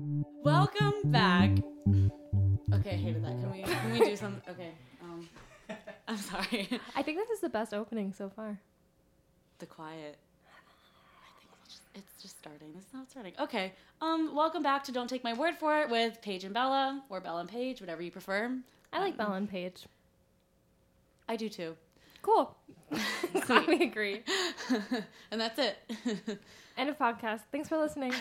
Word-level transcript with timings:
Welcome 0.00 0.94
back. 1.06 1.50
Okay, 2.72 2.90
I 2.92 2.96
hated 2.96 3.24
that. 3.24 3.40
Can 3.40 3.50
we 3.52 3.62
can 3.62 3.92
we 3.92 3.98
do 4.00 4.16
some? 4.16 4.40
Okay. 4.48 4.70
Um, 5.02 5.28
I'm 6.08 6.16
sorry. 6.16 6.68
I 6.96 7.02
think 7.02 7.18
this 7.18 7.30
is 7.30 7.40
the 7.40 7.48
best 7.48 7.74
opening 7.74 8.12
so 8.12 8.28
far. 8.30 8.58
The 9.58 9.66
quiet. 9.66 10.16
I 10.46 11.38
think 11.38 11.50
it's 11.62 11.68
just, 11.74 11.82
it's 11.94 12.22
just 12.22 12.38
starting. 12.38 12.68
It's 12.76 12.92
not 12.94 13.10
starting. 13.10 13.34
Okay. 13.38 13.72
Um, 14.00 14.34
welcome 14.34 14.62
back 14.62 14.84
to 14.84 14.92
Don't 14.92 15.08
Take 15.08 15.22
My 15.22 15.34
Word 15.34 15.56
for 15.58 15.78
It 15.80 15.90
with 15.90 16.20
Paige 16.22 16.44
and 16.44 16.54
Bella, 16.54 17.02
or 17.10 17.20
Bella 17.20 17.40
and 17.40 17.48
Paige, 17.48 17.80
whatever 17.80 18.02
you 18.02 18.10
prefer. 18.10 18.56
I 18.92 19.00
like 19.00 19.16
Bella 19.16 19.34
and 19.34 19.48
Paige. 19.48 19.84
I 21.28 21.36
do 21.36 21.48
too. 21.48 21.76
Cool. 22.22 22.56
We 23.68 23.82
agree. 23.82 24.22
and 25.30 25.40
that's 25.40 25.58
it. 25.58 25.76
End 26.76 26.88
of 26.88 26.98
podcast. 26.98 27.40
Thanks 27.52 27.68
for 27.68 27.78
listening. 27.78 28.12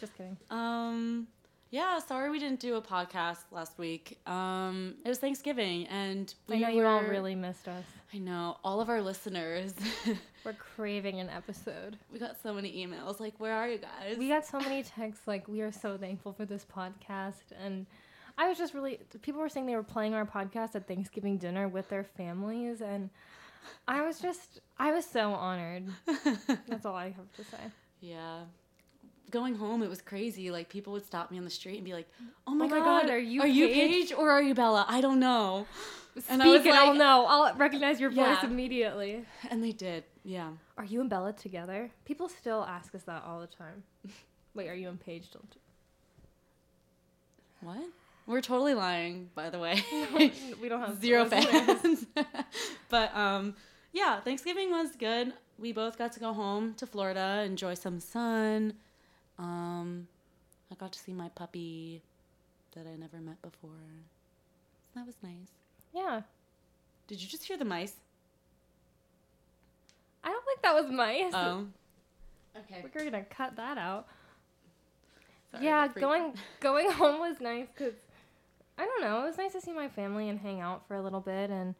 Just 0.00 0.14
kidding. 0.16 0.36
Um, 0.50 1.26
yeah, 1.70 1.98
sorry 1.98 2.30
we 2.30 2.38
didn't 2.38 2.60
do 2.60 2.76
a 2.76 2.82
podcast 2.82 3.44
last 3.50 3.78
week. 3.78 4.18
Um, 4.26 4.94
it 5.04 5.08
was 5.08 5.18
Thanksgiving, 5.18 5.86
and 5.88 6.32
we 6.48 6.56
I 6.56 6.58
know 6.60 6.68
you 6.68 6.86
all 6.86 7.02
really 7.02 7.34
missed 7.34 7.66
us. 7.68 7.84
I 8.14 8.18
know 8.18 8.56
all 8.62 8.80
of 8.80 8.88
our 8.88 9.02
listeners. 9.02 9.74
We're 10.44 10.52
craving 10.52 11.18
an 11.20 11.28
episode. 11.28 11.98
we 12.12 12.18
got 12.18 12.40
so 12.40 12.54
many 12.54 12.86
emails. 12.86 13.20
Like, 13.20 13.34
where 13.38 13.52
are 13.52 13.68
you 13.68 13.78
guys? 13.78 14.16
We 14.16 14.28
got 14.28 14.46
so 14.46 14.60
many 14.60 14.84
texts 14.84 15.26
like 15.26 15.48
we 15.48 15.60
are 15.60 15.72
so 15.72 15.98
thankful 15.98 16.32
for 16.32 16.44
this 16.44 16.64
podcast 16.64 17.52
and 17.62 17.86
I 18.38 18.48
was 18.48 18.58
just 18.58 18.74
really 18.74 18.98
people 19.22 19.40
were 19.40 19.48
saying 19.48 19.66
they 19.66 19.76
were 19.76 19.82
playing 19.82 20.14
our 20.14 20.24
podcast 20.26 20.74
at 20.74 20.86
Thanksgiving 20.86 21.38
dinner 21.38 21.68
with 21.68 21.88
their 21.88 22.04
families 22.04 22.80
and 22.82 23.10
I 23.88 24.02
was 24.06 24.20
just 24.20 24.60
I 24.78 24.92
was 24.92 25.04
so 25.06 25.32
honored. 25.32 25.84
That's 26.68 26.84
all 26.86 26.94
I 26.94 27.06
have 27.10 27.32
to 27.36 27.44
say. 27.44 27.58
yeah. 28.00 28.40
Going 29.30 29.56
home, 29.56 29.82
it 29.82 29.88
was 29.90 30.00
crazy. 30.00 30.52
Like 30.52 30.68
people 30.68 30.92
would 30.92 31.04
stop 31.04 31.32
me 31.32 31.38
on 31.38 31.44
the 31.44 31.50
street 31.50 31.76
and 31.76 31.84
be 31.84 31.92
like, 31.94 32.08
"Oh 32.46 32.54
my, 32.54 32.66
Oh 32.66 32.68
my 32.68 32.78
god, 32.78 33.02
God, 33.02 33.10
are 33.10 33.18
you 33.18 33.40
are 33.42 33.46
you 33.48 33.66
Paige?" 33.66 34.10
Paige 34.10 34.12
or 34.12 34.30
are 34.30 34.40
you 34.40 34.54
Bella? 34.54 34.84
I 34.88 35.00
don't 35.00 35.18
know." 35.18 35.66
And 36.30 36.40
I 36.40 36.46
Speak 36.46 36.58
was 36.58 36.66
and 36.66 36.74
I'll 36.76 36.88
like- 36.90 36.98
know. 36.98 37.26
I'll 37.28 37.54
recognize 37.56 38.00
your 38.00 38.10
voice 38.10 38.38
Yeah. 38.40 38.46
immediately. 38.46 39.24
And 39.50 39.62
they 39.64 39.72
did. 39.72 40.04
Yeah. 40.24 40.50
Are 40.78 40.84
you 40.84 41.00
and 41.00 41.10
Bella 41.10 41.32
together? 41.32 41.90
People 42.04 42.28
still 42.28 42.64
ask 42.64 42.94
us 42.94 43.02
that 43.02 43.24
all 43.26 43.40
the 43.40 43.48
time. 43.48 43.82
Wait, 44.54 44.68
are 44.68 44.74
you 44.74 44.88
and 44.88 45.00
Paige 45.00 45.24
still? 45.26 45.42
t- 45.52 45.58
What? 47.60 47.78
We're 48.26 48.40
totally 48.40 48.74
lying, 48.74 49.30
by 49.34 49.50
the 49.50 49.58
way. 49.58 49.82
we 50.60 50.68
don't 50.68 50.80
have 50.80 51.00
Zero 51.00 51.26
fans. 51.26 52.06
but 52.88 53.16
um, 53.16 53.54
yeah, 53.92 54.20
Thanksgiving 54.20 54.70
was 54.70 54.96
good. 54.96 55.32
We 55.58 55.72
both 55.72 55.96
got 55.96 56.12
to 56.12 56.20
go 56.20 56.32
home 56.32 56.74
to 56.74 56.86
Florida, 56.86 57.44
enjoy 57.46 57.74
some 57.74 58.00
sun. 58.00 58.74
Um, 59.38 60.08
I 60.70 60.74
got 60.74 60.92
to 60.92 60.98
see 60.98 61.12
my 61.12 61.28
puppy 61.30 62.02
that 62.74 62.86
I 62.86 62.96
never 62.96 63.18
met 63.18 63.40
before. 63.42 63.70
That 64.94 65.06
was 65.06 65.16
nice. 65.22 65.52
Yeah. 65.94 66.22
Did 67.06 67.22
you 67.22 67.28
just 67.28 67.44
hear 67.44 67.56
the 67.56 67.64
mice? 67.64 67.94
I 70.24 70.30
don't 70.30 70.44
think 70.44 70.62
that 70.62 70.74
was 70.74 70.90
mice. 70.90 71.32
Oh. 71.32 71.66
Okay. 72.58 72.82
We're 72.82 73.04
gonna 73.04 73.22
cut 73.22 73.56
that 73.56 73.76
out. 73.76 74.06
Sorry, 75.52 75.66
yeah, 75.66 75.88
going 75.88 76.32
going 76.58 76.90
home 76.90 77.20
was 77.20 77.38
nice 77.38 77.66
because 77.76 77.92
I 78.78 78.84
don't 78.84 79.00
know. 79.02 79.22
It 79.22 79.26
was 79.26 79.38
nice 79.38 79.52
to 79.52 79.60
see 79.60 79.72
my 79.72 79.88
family 79.88 80.28
and 80.28 80.38
hang 80.38 80.60
out 80.60 80.86
for 80.86 80.96
a 80.96 81.02
little 81.02 81.20
bit. 81.20 81.50
And 81.50 81.74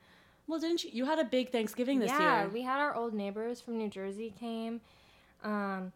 Well, 0.47 0.59
didn't 0.59 0.85
you? 0.85 0.91
You 0.93 1.05
had 1.05 1.19
a 1.19 1.25
big 1.25 1.51
Thanksgiving 1.53 1.99
this 1.99 2.11
yeah, 2.11 2.19
year. 2.19 2.29
Yeah, 2.29 2.47
we 2.49 2.63
had 2.63 2.81
our 2.81 2.95
old 2.95 3.15
neighbors 3.15 3.61
from 3.61 3.79
New 3.79 3.89
Jersey 3.89 4.33
came, 4.39 4.81
um, 5.43 5.93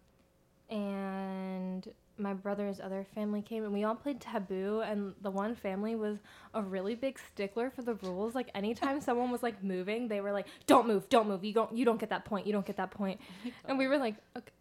and 0.69 1.89
my 2.19 2.35
brother's 2.35 2.81
other 2.81 3.07
family 3.15 3.41
came, 3.41 3.65
and 3.65 3.73
we 3.73 3.85
all 3.85 3.95
played 3.95 4.21
Taboo. 4.21 4.81
And 4.81 5.15
the 5.23 5.31
one 5.31 5.55
family 5.55 5.95
was 5.95 6.19
a 6.53 6.63
really 6.63 6.95
big 6.95 7.19
stickler 7.19 7.71
for 7.71 7.81
the 7.83 7.95
rules. 7.95 8.35
Like 8.35 8.51
anytime 8.55 9.01
someone 9.09 9.31
was 9.31 9.43
like 9.43 9.63
moving, 9.65 10.09
they 10.09 10.21
were 10.21 10.33
like, 10.33 10.47
"Don't 10.67 10.87
move, 10.87 11.09
don't 11.09 11.29
move. 11.29 11.45
You 11.45 11.55
don't, 11.55 11.75
you 11.75 11.85
don't 11.87 11.99
get 11.99 12.11
that 12.11 12.25
point. 12.27 12.47
You 12.47 12.53
don't 12.53 12.67
get 12.67 12.77
that 12.77 12.91
point." 12.91 13.21
And 13.65 13.79
we 13.79 13.87
were 13.87 13.97
like, 13.97 14.17
"Okay, 14.37 14.53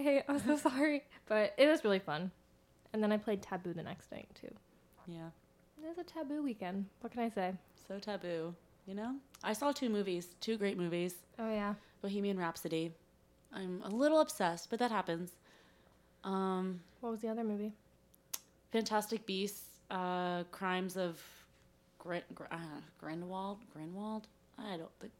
okay 0.00 0.22
I'm 0.28 0.40
so 0.40 0.56
sorry," 0.70 1.04
but 1.26 1.54
it 1.56 1.68
was 1.68 1.84
really 1.84 2.00
fun. 2.00 2.32
And 2.92 3.02
then 3.02 3.12
I 3.12 3.16
played 3.16 3.42
Taboo 3.42 3.72
the 3.72 3.82
next 3.82 4.10
night 4.10 4.28
too. 4.40 4.52
yeah. 5.06 5.28
It 5.84 5.88
was 5.88 5.98
a 5.98 6.02
taboo 6.04 6.42
weekend. 6.42 6.86
What 7.00 7.12
can 7.12 7.20
I 7.20 7.28
say? 7.28 7.52
So 7.86 7.98
taboo. 7.98 8.54
You 8.86 8.94
know? 8.94 9.16
I 9.42 9.52
saw 9.52 9.70
two 9.70 9.90
movies, 9.90 10.28
two 10.40 10.56
great 10.56 10.78
movies. 10.78 11.14
Oh 11.38 11.50
yeah. 11.52 11.74
Bohemian 12.00 12.38
Rhapsody. 12.38 12.92
I'm 13.52 13.82
a 13.84 13.88
little 13.90 14.20
obsessed, 14.20 14.70
but 14.70 14.78
that 14.78 14.90
happens. 14.90 15.32
Um, 16.24 16.80
What 17.00 17.10
was 17.10 17.20
the 17.20 17.28
other 17.28 17.44
movie? 17.44 17.72
Fantastic 18.72 19.26
Beasts, 19.26 19.78
uh, 19.90 20.44
Crimes 20.44 20.96
of 20.96 21.20
Grin- 21.98 22.22
Gr- 22.34 22.44
uh, 22.50 22.80
Grindelwald. 22.98 23.58
Grindelwald. 23.72 24.26
I 24.58 24.76
don't 24.78 24.90
think. 25.00 25.12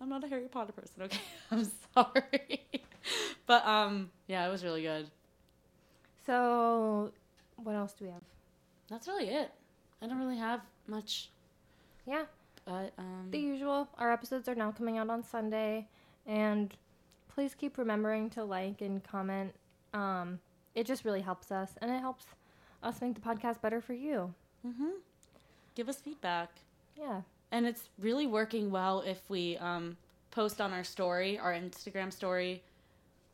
I'm 0.00 0.08
not 0.08 0.24
a 0.24 0.28
Harry 0.28 0.48
Potter 0.48 0.72
person. 0.72 1.02
Okay, 1.02 1.20
I'm 1.50 1.70
sorry, 1.94 2.64
but 3.46 3.64
um, 3.66 4.10
yeah, 4.28 4.46
it 4.46 4.50
was 4.50 4.64
really 4.64 4.82
good. 4.82 5.10
So, 6.26 7.12
what 7.56 7.74
else 7.74 7.92
do 7.92 8.06
we 8.06 8.10
have? 8.10 8.22
That's 8.88 9.06
really 9.06 9.28
it. 9.28 9.50
I 10.04 10.06
don't 10.06 10.18
really 10.18 10.36
have 10.36 10.60
much, 10.86 11.30
Yeah, 12.06 12.24
but 12.66 12.92
um, 12.98 13.28
the 13.30 13.38
usual. 13.38 13.88
Our 13.96 14.12
episodes 14.12 14.48
are 14.50 14.54
now 14.54 14.70
coming 14.70 14.98
out 14.98 15.08
on 15.08 15.22
Sunday, 15.24 15.88
and 16.26 16.74
please 17.34 17.54
keep 17.54 17.78
remembering 17.78 18.28
to 18.30 18.44
like 18.44 18.82
and 18.82 19.02
comment. 19.02 19.54
Um, 19.94 20.40
it 20.74 20.86
just 20.86 21.06
really 21.06 21.22
helps 21.22 21.50
us, 21.50 21.70
and 21.80 21.90
it 21.90 22.00
helps 22.00 22.26
us 22.82 23.00
make 23.00 23.14
the 23.14 23.20
podcast 23.22 23.62
better 23.62 23.80
for 23.80 23.94
you. 23.94 24.34
hmm 24.62 24.90
give 25.74 25.88
us 25.88 25.96
feedback. 25.96 26.50
Yeah. 26.96 27.22
And 27.50 27.66
it's 27.66 27.88
really 27.98 28.28
working 28.28 28.70
well 28.70 29.00
if 29.00 29.28
we 29.28 29.56
um, 29.56 29.96
post 30.30 30.60
on 30.60 30.72
our 30.72 30.84
story, 30.84 31.36
our 31.36 31.52
Instagram 31.52 32.12
story, 32.12 32.62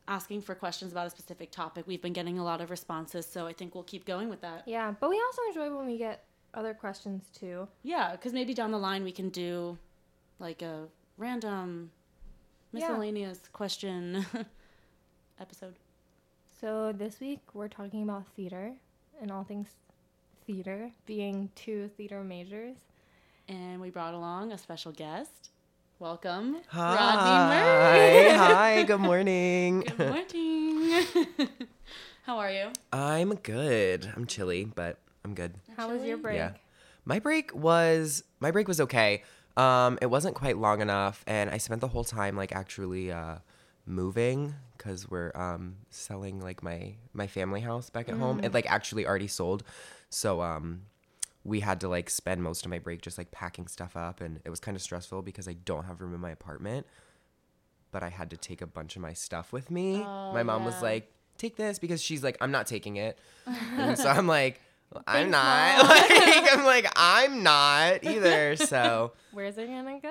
asking 0.07 0.41
for 0.41 0.55
questions 0.55 0.91
about 0.91 1.05
a 1.05 1.09
specific 1.11 1.51
topic. 1.51 1.85
We've 1.85 2.01
been 2.01 2.13
getting 2.13 2.39
a 2.39 2.43
lot 2.43 2.59
of 2.61 2.71
responses, 2.71 3.27
so 3.27 3.45
I 3.45 3.53
think 3.53 3.75
we'll 3.75 3.83
keep 3.83 4.05
going 4.05 4.27
with 4.27 4.41
that. 4.41 4.63
Yeah, 4.65 4.93
but 4.99 5.09
we 5.11 5.21
also 5.23 5.41
enjoy 5.49 5.75
when 5.75 5.85
we 5.85 5.99
get 5.99 6.23
other 6.53 6.73
questions 6.73 7.23
too. 7.37 7.67
Yeah, 7.83 8.11
because 8.11 8.33
maybe 8.33 8.53
down 8.53 8.71
the 8.71 8.77
line 8.77 9.03
we 9.03 9.11
can 9.11 9.29
do 9.29 9.77
like 10.39 10.61
a 10.61 10.85
random 11.17 11.91
Yeah. 12.73 12.87
miscellaneous 12.87 13.39
question 13.53 14.25
episode. 15.39 15.75
So 16.59 16.91
this 16.91 17.19
week 17.19 17.39
we're 17.53 17.67
talking 17.67 18.03
about 18.03 18.27
theater 18.35 18.73
and 19.21 19.31
all 19.31 19.43
things 19.43 19.67
theater, 20.45 20.91
being 21.05 21.49
two 21.55 21.89
theater 21.97 22.23
majors. 22.23 22.75
And 23.47 23.81
we 23.81 23.89
brought 23.89 24.13
along 24.13 24.51
a 24.51 24.57
special 24.57 24.91
guest. 24.91 25.49
Welcome, 25.99 26.57
Hi. 26.69 26.95
Rodney 26.95 27.55
Murray. 27.55 28.37
Hi. 28.37 28.83
Good 28.83 28.99
morning. 28.99 29.81
Good 29.81 29.99
morning. 29.99 31.07
How 32.23 32.37
are 32.37 32.51
you? 32.51 32.69
I'm 32.93 33.35
good. 33.35 34.11
I'm 34.15 34.25
chilly, 34.25 34.63
but 34.65 34.97
I'm 35.23 35.33
good. 35.33 35.55
How 35.77 35.91
was 35.91 36.03
your 36.03 36.17
break? 36.17 36.37
Yeah. 36.37 36.53
My 37.05 37.19
break 37.19 37.53
was 37.55 38.23
my 38.39 38.51
break 38.51 38.67
was 38.67 38.81
okay. 38.81 39.23
Um, 39.57 39.97
it 40.01 40.07
wasn't 40.07 40.35
quite 40.35 40.57
long 40.57 40.81
enough, 40.81 41.23
and 41.27 41.49
I 41.49 41.57
spent 41.57 41.81
the 41.81 41.87
whole 41.87 42.03
time 42.03 42.37
like 42.37 42.53
actually 42.53 43.11
uh, 43.11 43.35
moving 43.85 44.55
because 44.77 45.09
we're 45.09 45.31
um, 45.35 45.75
selling 45.89 46.39
like 46.39 46.63
my 46.63 46.95
my 47.13 47.27
family 47.27 47.61
house 47.61 47.89
back 47.89 48.09
at 48.09 48.15
home. 48.15 48.39
It 48.43 48.53
like 48.53 48.69
actually 48.71 49.05
already 49.05 49.27
sold, 49.27 49.63
so 50.09 50.41
um, 50.41 50.83
we 51.43 51.59
had 51.59 51.79
to 51.81 51.87
like 51.87 52.09
spend 52.09 52.43
most 52.43 52.65
of 52.65 52.69
my 52.69 52.79
break 52.79 53.01
just 53.01 53.17
like 53.17 53.31
packing 53.31 53.67
stuff 53.67 53.95
up, 53.97 54.21
and 54.21 54.39
it 54.45 54.49
was 54.49 54.59
kind 54.59 54.75
of 54.75 54.81
stressful 54.81 55.21
because 55.21 55.47
I 55.47 55.53
don't 55.53 55.85
have 55.85 56.01
room 56.01 56.13
in 56.13 56.21
my 56.21 56.31
apartment. 56.31 56.85
But 57.91 58.03
I 58.03 58.09
had 58.09 58.29
to 58.29 58.37
take 58.37 58.61
a 58.61 58.67
bunch 58.67 58.95
of 58.95 59.01
my 59.01 59.13
stuff 59.13 59.51
with 59.51 59.69
me. 59.69 59.97
Oh, 59.97 60.31
my 60.33 60.43
mom 60.43 60.61
yeah. 60.61 60.67
was 60.67 60.81
like, 60.81 61.11
"Take 61.37 61.57
this," 61.57 61.77
because 61.77 62.01
she's 62.01 62.23
like, 62.23 62.37
"I'm 62.39 62.51
not 62.51 62.67
taking 62.67 62.95
it," 62.95 63.19
and 63.47 63.97
so 63.97 64.09
I'm 64.09 64.27
like. 64.27 64.61
I'm 65.07 65.29
not. 65.31 65.85
Like, 65.87 66.53
I'm 66.53 66.65
like, 66.65 66.91
I'm 66.95 67.43
not 67.43 68.03
either. 68.03 68.55
So 68.55 69.13
Where's 69.31 69.57
it 69.57 69.67
gonna 69.67 69.99
go? 70.01 70.09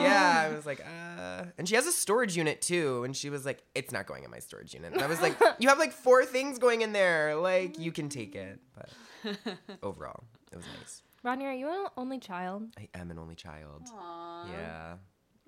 yeah, 0.00 0.48
I 0.50 0.54
was 0.54 0.64
like, 0.66 0.80
uh, 0.80 1.44
and 1.58 1.68
she 1.68 1.74
has 1.74 1.86
a 1.86 1.92
storage 1.92 2.36
unit 2.36 2.62
too, 2.62 3.04
and 3.04 3.14
she 3.16 3.28
was 3.30 3.44
like, 3.44 3.62
it's 3.74 3.92
not 3.92 4.06
going 4.06 4.24
in 4.24 4.30
my 4.30 4.38
storage 4.38 4.72
unit. 4.74 4.92
And 4.94 5.02
I 5.02 5.06
was 5.06 5.20
like, 5.20 5.36
you 5.58 5.68
have 5.68 5.78
like 5.78 5.92
four 5.92 6.24
things 6.24 6.58
going 6.58 6.80
in 6.82 6.92
there, 6.92 7.34
like 7.36 7.78
you 7.78 7.92
can 7.92 8.08
take 8.08 8.34
it. 8.34 8.60
But 8.74 8.88
overall, 9.82 10.24
it 10.50 10.56
was 10.56 10.64
nice. 10.78 11.02
Rodney, 11.22 11.46
are 11.46 11.52
you 11.52 11.68
an 11.68 11.86
only 11.96 12.18
child? 12.18 12.68
I 12.78 12.88
am 12.94 13.10
an 13.10 13.18
only 13.18 13.34
child. 13.36 13.88
Aww. 13.94 14.46
Yeah, 14.52 14.94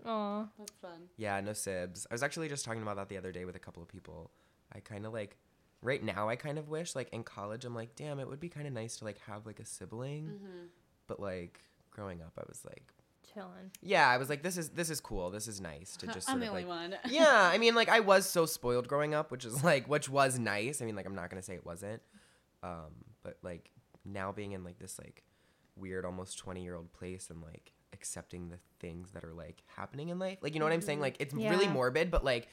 Aw. 0.06 0.46
That's 0.58 0.72
fun. 0.80 1.08
yeah, 1.16 1.40
no 1.40 1.52
sibs. 1.52 2.06
I 2.10 2.14
was 2.14 2.22
actually 2.22 2.48
just 2.48 2.64
talking 2.64 2.82
about 2.82 2.96
that 2.96 3.08
the 3.08 3.16
other 3.16 3.32
day 3.32 3.44
with 3.44 3.56
a 3.56 3.60
couple 3.60 3.82
of 3.82 3.88
people. 3.88 4.30
I 4.72 4.80
kind 4.80 5.06
of 5.06 5.12
like, 5.12 5.36
right 5.84 6.02
now, 6.02 6.28
I 6.28 6.36
kind 6.36 6.58
of 6.58 6.68
wish 6.68 6.96
like 6.96 7.12
in 7.12 7.22
college, 7.22 7.64
I'm 7.64 7.74
like, 7.74 7.94
damn, 7.94 8.18
it 8.18 8.28
would 8.28 8.40
be 8.40 8.48
kind 8.48 8.66
of 8.66 8.72
nice 8.72 8.96
to 8.96 9.04
like 9.04 9.18
have 9.26 9.46
like 9.46 9.60
a 9.60 9.66
sibling. 9.66 10.24
Mm-hmm. 10.24 10.66
But 11.06 11.20
like 11.20 11.60
growing 11.90 12.22
up, 12.22 12.32
I 12.38 12.42
was 12.48 12.62
like, 12.64 12.92
Chilling. 13.32 13.70
yeah, 13.82 14.08
I 14.08 14.16
was 14.16 14.28
like, 14.28 14.42
this 14.42 14.56
is 14.56 14.70
this 14.70 14.90
is 14.90 15.00
cool. 15.00 15.30
This 15.30 15.46
is 15.46 15.60
nice 15.60 15.96
to 15.98 16.06
just. 16.12 16.28
I'm 16.28 16.34
sort 16.34 16.40
the 16.40 16.46
of, 16.46 16.52
only 16.52 16.64
like, 16.64 16.68
one. 16.68 16.96
yeah, 17.10 17.50
I 17.52 17.58
mean, 17.58 17.74
like 17.74 17.88
I 17.88 18.00
was 18.00 18.28
so 18.28 18.46
spoiled 18.46 18.88
growing 18.88 19.14
up, 19.14 19.30
which 19.30 19.44
is 19.44 19.62
like, 19.62 19.86
which 19.86 20.08
was 20.08 20.38
nice. 20.38 20.80
I 20.80 20.86
mean, 20.86 20.96
like 20.96 21.06
I'm 21.06 21.14
not 21.14 21.30
gonna 21.30 21.42
say 21.42 21.54
it 21.54 21.66
wasn't, 21.66 22.02
Um, 22.62 23.04
but 23.22 23.36
like 23.42 23.70
now 24.04 24.32
being 24.32 24.52
in 24.52 24.64
like 24.64 24.78
this 24.78 24.98
like 24.98 25.22
weird 25.76 26.04
almost 26.04 26.38
20 26.38 26.62
year 26.62 26.76
old 26.76 26.92
place 26.92 27.28
and 27.30 27.42
like 27.42 27.72
accepting 27.92 28.48
the 28.48 28.58
things 28.80 29.10
that 29.12 29.24
are 29.24 29.32
like 29.32 29.62
happening 29.66 30.08
in 30.08 30.18
life. 30.18 30.38
Like 30.40 30.54
you 30.54 30.60
know 30.60 30.66
what 30.66 30.72
I'm 30.72 30.80
saying? 30.80 31.00
Like 31.00 31.16
it's 31.20 31.34
really 31.34 31.68
morbid, 31.68 32.10
but 32.10 32.24
like 32.24 32.48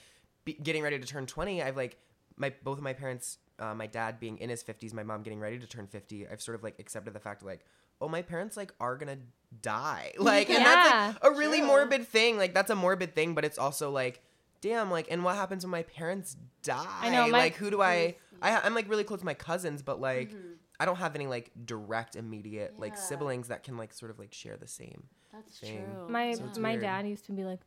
be, 0.46 0.54
getting 0.54 0.84
ready 0.84 1.00
to 1.00 1.06
turn 1.06 1.26
20, 1.26 1.62
I've 1.62 1.78
like 1.78 1.98
my 2.42 2.50
both 2.64 2.78
of 2.80 2.84
my 2.84 2.94
parents, 2.94 3.38
uh, 3.60 3.74
my 3.74 3.88
dad 3.88 4.20
being 4.20 4.38
in 4.40 4.50
his 4.50 4.64
50s, 4.64 4.94
my 4.94 5.04
mom 5.04 5.22
getting 5.24 5.40
ready 5.40 5.58
to 5.60 5.68
turn 5.68 5.88
50. 5.88 6.28
I've 6.28 6.42
sort 6.42 6.56
of 6.56 6.64
like 6.64 6.78
accepted 6.80 7.14
the 7.14 7.20
fact 7.20 7.44
like 7.44 7.62
oh 8.04 8.10
my 8.10 8.24
parents 8.24 8.58
like 8.58 8.74
are 8.80 8.98
gonna 8.98 9.18
die 9.62 10.12
like 10.20 10.50
and 10.50 10.66
that's 10.66 10.90
like 11.24 11.34
a 11.34 11.38
really 11.38 11.60
True. 11.60 11.68
morbid 11.68 12.08
thing 12.08 12.36
like 12.38 12.52
that's 12.58 12.72
a 12.72 12.76
morbid 12.76 13.14
thing 13.14 13.36
but 13.36 13.46
it's 13.46 13.60
also 13.60 13.92
like 13.92 14.24
damn 14.60 14.90
like 14.90 15.08
and 15.12 15.24
what 15.24 15.36
happens 15.36 15.64
when 15.64 15.70
my 15.72 15.84
parents 15.84 16.36
die 16.64 16.84
I 17.02 17.10
know, 17.12 17.28
my- 17.28 17.38
like 17.44 17.56
who 17.56 17.70
do 17.70 17.80
i 17.82 18.16
I, 18.42 18.60
I'm 18.66 18.74
like 18.74 18.90
really 18.90 19.04
close 19.04 19.20
to 19.20 19.26
my 19.26 19.36
cousins, 19.36 19.84
but 19.84 20.02
like 20.02 20.34
I 20.80 20.86
don't 20.86 20.96
have 20.96 21.14
any 21.14 21.28
like 21.28 21.52
direct 21.64 22.16
immediate 22.16 22.74
like 22.80 22.98
siblings 22.98 23.50
that 23.50 23.62
can 23.62 23.78
like 23.78 23.94
sort 23.94 24.10
of 24.10 24.18
like 24.18 24.34
share 24.34 24.58
the 24.58 24.68
same. 24.68 25.04
That's 25.32 25.60
thing. 25.60 25.86
true. 25.86 26.10
My 26.10 26.34
So 26.34 26.60
my 26.60 26.72
weird. 26.72 26.82
dad 26.82 27.08
used 27.08 27.26
to 27.28 27.34
be 27.34 27.44
like, 27.44 27.60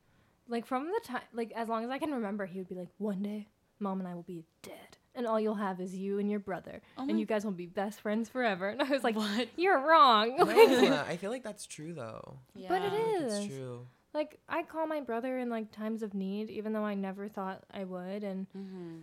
like 0.48 0.66
from 0.66 0.86
the 0.86 1.00
time, 1.04 1.22
like 1.32 1.52
as 1.52 1.68
long 1.68 1.84
as 1.84 1.90
I 1.90 1.98
can 1.98 2.10
remember, 2.10 2.44
he 2.44 2.58
would 2.58 2.68
be 2.68 2.74
like, 2.74 2.88
one 2.98 3.22
day, 3.22 3.46
mom 3.80 4.00
and 4.00 4.08
I 4.08 4.14
will 4.14 4.22
be 4.22 4.44
dead, 4.62 4.96
and 5.14 5.26
all 5.26 5.38
you'll 5.40 5.54
have 5.54 5.80
is 5.80 5.94
you 5.94 6.18
and 6.18 6.30
your 6.30 6.40
brother, 6.40 6.80
Oh 6.98 7.06
and 7.08 7.18
you 7.20 7.26
guys 7.26 7.44
will 7.44 7.52
be 7.52 7.66
best 7.66 8.00
friends 8.00 8.28
forever. 8.28 8.68
And 8.70 8.82
I 8.82 8.88
was 8.90 9.04
like, 9.04 9.16
What? 9.16 9.48
You're 9.56 9.80
wrong. 9.80 10.36
No, 10.38 11.04
I 11.08 11.16
feel 11.16 11.30
like 11.30 11.42
that's 11.42 11.66
true 11.66 11.92
though. 11.94 12.38
yeah. 12.54 12.68
But 12.68 12.82
it 12.82 12.92
Like, 12.92 13.22
is. 13.22 13.32
It's 13.34 13.46
true. 13.54 13.86
like 14.12 14.38
I 14.48 14.62
call 14.62 14.86
my 14.86 15.00
brother 15.00 15.38
in 15.38 15.50
like 15.50 15.70
times 15.72 16.02
of 16.02 16.14
need, 16.14 16.50
even 16.50 16.72
though 16.72 16.84
I 16.84 16.94
never 16.94 17.28
thought 17.28 17.64
I 17.72 17.84
would, 17.84 18.22
and 18.24 18.46
Mm-hmm. 18.56 18.98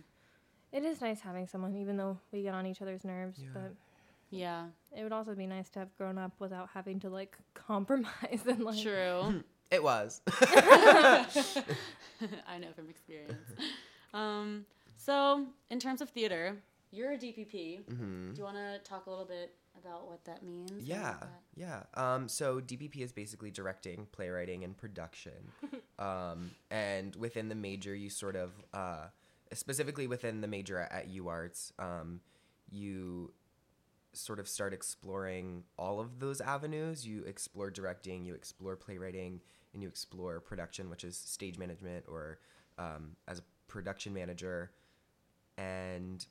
it 0.72 0.84
is 0.84 1.00
nice 1.00 1.20
having 1.20 1.46
someone, 1.46 1.74
even 1.76 1.96
though 1.96 2.18
we 2.32 2.42
get 2.42 2.54
on 2.54 2.66
each 2.66 2.80
other's 2.82 3.04
nerves. 3.04 3.38
Yeah. 3.40 3.48
But 3.54 3.74
Yeah. 4.30 4.66
it 4.96 5.02
would 5.02 5.12
also 5.12 5.34
be 5.34 5.46
nice 5.46 5.68
to 5.70 5.78
have 5.80 5.94
grown 5.98 6.16
up 6.18 6.32
without 6.38 6.70
having 6.72 6.98
to 7.00 7.10
like 7.10 7.36
compromise 7.54 8.42
and 8.48 8.60
like. 8.64 8.80
True. 8.82 9.42
It 9.70 9.82
was. 9.82 10.20
I 12.46 12.58
know 12.60 12.68
from 12.76 12.88
experience. 12.90 13.48
Um, 14.12 14.66
so, 14.96 15.46
in 15.70 15.78
terms 15.80 16.00
of 16.00 16.10
theater, 16.10 16.56
you're 16.90 17.12
a 17.12 17.16
DPP. 17.16 17.80
hmm 17.88 18.32
Do 18.32 18.38
you 18.38 18.44
want 18.44 18.56
to 18.56 18.78
talk 18.84 19.06
a 19.06 19.10
little 19.10 19.24
bit 19.24 19.54
about 19.78 20.06
what 20.06 20.24
that 20.26 20.42
means? 20.42 20.70
Yeah, 20.86 21.14
that- 21.20 21.40
yeah. 21.54 21.82
Um, 21.94 22.28
so 22.28 22.60
DPP 22.60 22.96
is 22.98 23.12
basically 23.12 23.50
directing, 23.50 24.06
playwriting, 24.12 24.64
and 24.64 24.76
production. 24.76 25.32
um, 25.98 26.50
and 26.70 27.16
within 27.16 27.48
the 27.48 27.54
major, 27.54 27.94
you 27.94 28.10
sort 28.10 28.36
of, 28.36 28.52
uh, 28.74 29.06
specifically 29.52 30.06
within 30.06 30.40
the 30.40 30.48
major 30.48 30.78
at, 30.78 30.92
at 30.92 31.10
UArts, 31.12 31.72
um, 31.78 32.20
you 32.70 33.32
sort 34.14 34.38
of 34.38 34.46
start 34.46 34.74
exploring 34.74 35.64
all 35.78 35.98
of 36.00 36.18
those 36.20 36.40
avenues. 36.42 37.06
You 37.06 37.24
explore 37.24 37.70
directing, 37.70 38.24
you 38.24 38.34
explore 38.34 38.76
playwriting, 38.76 39.40
and 39.72 39.82
you 39.82 39.88
explore 39.88 40.38
production, 40.40 40.90
which 40.90 41.02
is 41.04 41.16
stage 41.16 41.58
management 41.58 42.04
or 42.08 42.38
um, 42.78 43.16
as 43.26 43.38
a 43.38 43.42
production 43.72 44.12
manager. 44.12 44.70
And 45.56 46.24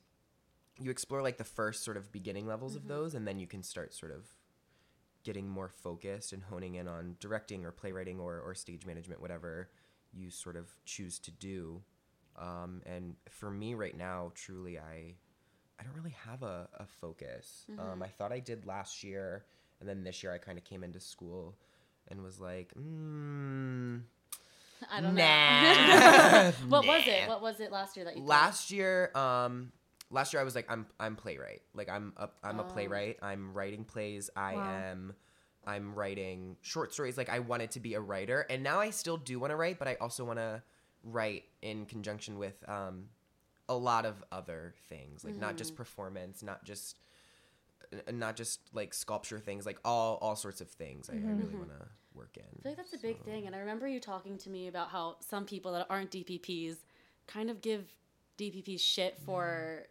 you 0.78 0.90
explore 0.90 1.22
like 1.22 1.36
the 1.36 1.44
first 1.44 1.84
sort 1.84 1.96
of 1.96 2.12
beginning 2.12 2.46
levels 2.46 2.76
of 2.76 2.88
those, 2.88 3.14
and 3.14 3.26
then 3.26 3.38
you 3.38 3.46
can 3.46 3.62
start 3.62 3.92
sort 3.92 4.12
of 4.12 4.26
getting 5.24 5.48
more 5.48 5.68
focused 5.68 6.32
and 6.32 6.42
honing 6.42 6.74
in 6.76 6.88
on 6.88 7.16
directing 7.20 7.64
or 7.64 7.70
playwriting 7.70 8.18
or, 8.18 8.40
or 8.40 8.54
stage 8.54 8.86
management, 8.86 9.20
whatever 9.20 9.68
you 10.12 10.30
sort 10.30 10.56
of 10.56 10.68
choose 10.84 11.18
to 11.18 11.30
do. 11.30 11.82
Um, 12.36 12.82
and 12.86 13.16
for 13.28 13.50
me 13.50 13.74
right 13.74 13.96
now, 13.96 14.32
truly, 14.34 14.78
I 14.78 15.14
I 15.78 15.84
don't 15.84 15.94
really 15.94 16.16
have 16.24 16.42
a, 16.42 16.68
a 16.78 16.86
focus. 16.86 17.66
Um, 17.78 18.02
I 18.02 18.08
thought 18.08 18.32
I 18.32 18.38
did 18.40 18.66
last 18.66 19.02
year, 19.02 19.44
and 19.80 19.88
then 19.88 20.04
this 20.04 20.22
year 20.22 20.32
I 20.32 20.38
kind 20.38 20.56
of 20.58 20.64
came 20.64 20.84
into 20.84 21.00
school 21.00 21.56
and 22.08 22.22
was 22.22 22.40
like, 22.40 22.72
mm, 22.74 24.00
I 24.90 25.00
don't 25.00 25.14
know. 25.14 25.22
nah. 25.24 26.52
what 26.68 26.86
was 26.86 27.02
it? 27.06 27.28
What 27.28 27.42
was 27.42 27.60
it 27.60 27.70
last 27.72 27.96
year 27.96 28.04
that 28.04 28.16
you? 28.16 28.22
played? 28.22 28.28
last 28.28 28.70
year 28.70 29.10
um 29.14 29.72
last 30.10 30.32
year 30.32 30.40
i 30.40 30.44
was 30.44 30.54
like 30.54 30.66
i'm 30.70 30.84
i'm 31.00 31.16
playwright 31.16 31.62
like 31.74 31.88
i'm 31.88 32.12
a 32.18 32.28
i'm 32.44 32.58
a 32.58 32.62
Oh. 32.62 32.66
playwright 32.66 33.16
i'm 33.22 33.54
writing 33.54 33.82
plays 33.84 34.28
i 34.36 34.54
Wow. 34.56 34.62
am 34.90 35.14
i'm 35.66 35.94
writing 35.94 36.56
short 36.60 36.92
stories 36.92 37.16
like 37.16 37.30
i 37.30 37.38
wanted 37.38 37.70
to 37.70 37.80
be 37.80 37.94
a 37.94 38.00
writer 38.00 38.44
and 38.50 38.62
now 38.62 38.78
i 38.78 38.90
still 38.90 39.16
do 39.16 39.38
want 39.40 39.52
to 39.52 39.56
write 39.56 39.78
but 39.78 39.88
i 39.88 39.94
also 40.02 40.22
want 40.24 40.38
to 40.38 40.62
write 41.02 41.44
in 41.62 41.86
conjunction 41.86 42.38
with 42.38 42.62
um 42.68 43.06
a 43.70 43.74
lot 43.74 44.04
of 44.04 44.22
other 44.30 44.74
things 44.90 45.24
like 45.24 45.36
not 45.38 45.56
just 45.56 45.74
performance 45.76 46.42
not 46.42 46.62
just 46.62 46.98
uh, 47.92 48.10
not 48.12 48.36
just 48.36 48.60
like 48.72 48.92
sculpture 48.94 49.38
things 49.38 49.64
like 49.66 49.78
all 49.84 50.16
all 50.22 50.36
sorts 50.36 50.60
of 50.60 50.68
things 50.68 51.08
i, 51.10 51.14
I 51.14 51.16
really 51.16 51.54
want 51.54 51.68
to 51.70 51.86
work 52.14 52.36
in 52.36 52.42
I 52.44 52.62
feel 52.62 52.72
like 52.72 52.76
that's 52.76 52.92
a 52.92 52.98
big 52.98 53.22
thing, 53.24 53.46
and 53.46 53.56
I 53.56 53.58
remember 53.60 53.88
you 53.88 53.98
talking 53.98 54.36
to 54.38 54.50
me 54.50 54.68
about 54.68 54.88
how 54.90 55.16
some 55.20 55.46
people 55.46 55.72
that 55.72 55.86
aren't 55.88 56.10
DPPs 56.10 56.76
kind 57.26 57.48
of 57.48 57.62
give 57.62 57.86
DPPs 58.38 58.80
shit 58.80 59.16
for, 59.24 59.84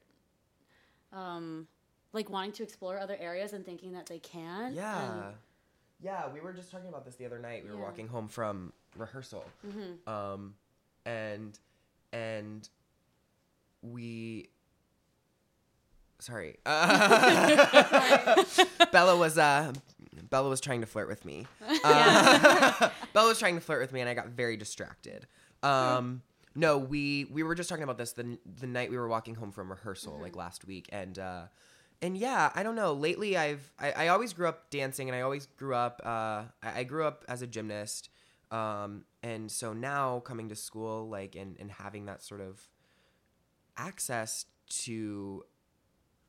um, 1.12 1.68
like 2.13 2.30
wanting 2.30 2.51
to 2.53 2.63
explore 2.63 3.00
other 3.00 3.18
areas 3.19 3.53
and 3.53 3.65
thinking 3.65 3.94
that 3.94 4.06
they 4.06 4.19
can. 4.19 4.74
Yeah. 4.75 5.25
And- 5.30 5.36
yeah, 6.04 6.31
we 6.31 6.42
were 6.42 6.54
just 6.54 6.69
talking 6.71 6.89
about 6.89 7.06
this 7.06 7.15
the 7.15 7.25
other 7.25 7.39
night. 7.39 7.63
We 7.63 7.69
were 7.71 7.77
Yeah. 7.77 7.83
walking 7.83 8.07
home 8.07 8.27
from 8.27 8.71
rehearsal. 8.95 9.44
Um 10.06 10.54
and 11.06 11.59
and 12.13 12.69
we 13.81 14.50
Sorry. 16.21 16.57
Uh, 16.68 18.44
Bella 18.91 19.18
was 19.18 19.38
uh 19.38 19.73
Bella 20.29 20.50
was 20.50 20.62
trying 20.62 20.81
to 20.81 20.88
flirt 20.88 21.07
with 21.07 21.25
me. 21.25 21.47
Uh, 21.83 22.89
Bella 23.13 23.29
was 23.29 23.39
trying 23.39 23.56
to 23.56 23.62
flirt 23.62 23.81
with 23.81 23.91
me 23.91 24.01
and 24.01 24.09
I 24.09 24.13
got 24.13 24.27
very 24.27 24.56
distracted. 24.56 25.25
Um 25.63 26.21
no, 26.53 26.77
we 26.77 27.25
we 27.25 27.44
were 27.44 27.56
just 27.56 27.69
talking 27.69 27.83
about 27.83 27.97
this 27.97 28.12
the 28.13 28.38
the 28.59 28.68
night 28.68 28.91
we 28.91 28.97
were 28.97 29.07
walking 29.07 29.35
home 29.35 29.51
from 29.51 29.71
rehearsal 29.71 30.19
like 30.21 30.35
last 30.35 30.65
week 30.65 30.88
and 30.91 31.18
uh 31.18 31.44
and 32.03 32.18
yeah, 32.18 32.51
I 32.56 32.63
don't 32.63 32.75
know. 32.75 32.94
Lately, 32.94 33.38
I've 33.38 33.71
I, 33.79 33.91
I 33.91 34.07
always 34.09 34.33
grew 34.33 34.47
up 34.47 34.69
dancing, 34.71 35.07
and 35.07 35.15
I 35.15 35.21
always 35.21 35.45
grew 35.45 35.75
up. 35.75 36.01
Uh, 36.03 36.45
I, 36.63 36.79
I 36.79 36.83
grew 36.83 37.06
up 37.06 37.23
as 37.27 37.44
a 37.44 37.47
gymnast, 37.47 38.09
um, 38.50 39.06
and 39.21 39.51
so 39.51 39.71
now 39.73 40.19
coming 40.21 40.50
to 40.50 40.56
school, 40.56 41.07
like 41.07 41.35
and 41.35 41.57
and 41.59 41.71
having 41.71 42.07
that 42.07 42.23
sort 42.23 42.41
of 42.41 42.68
access 43.77 44.45
to 44.69 45.44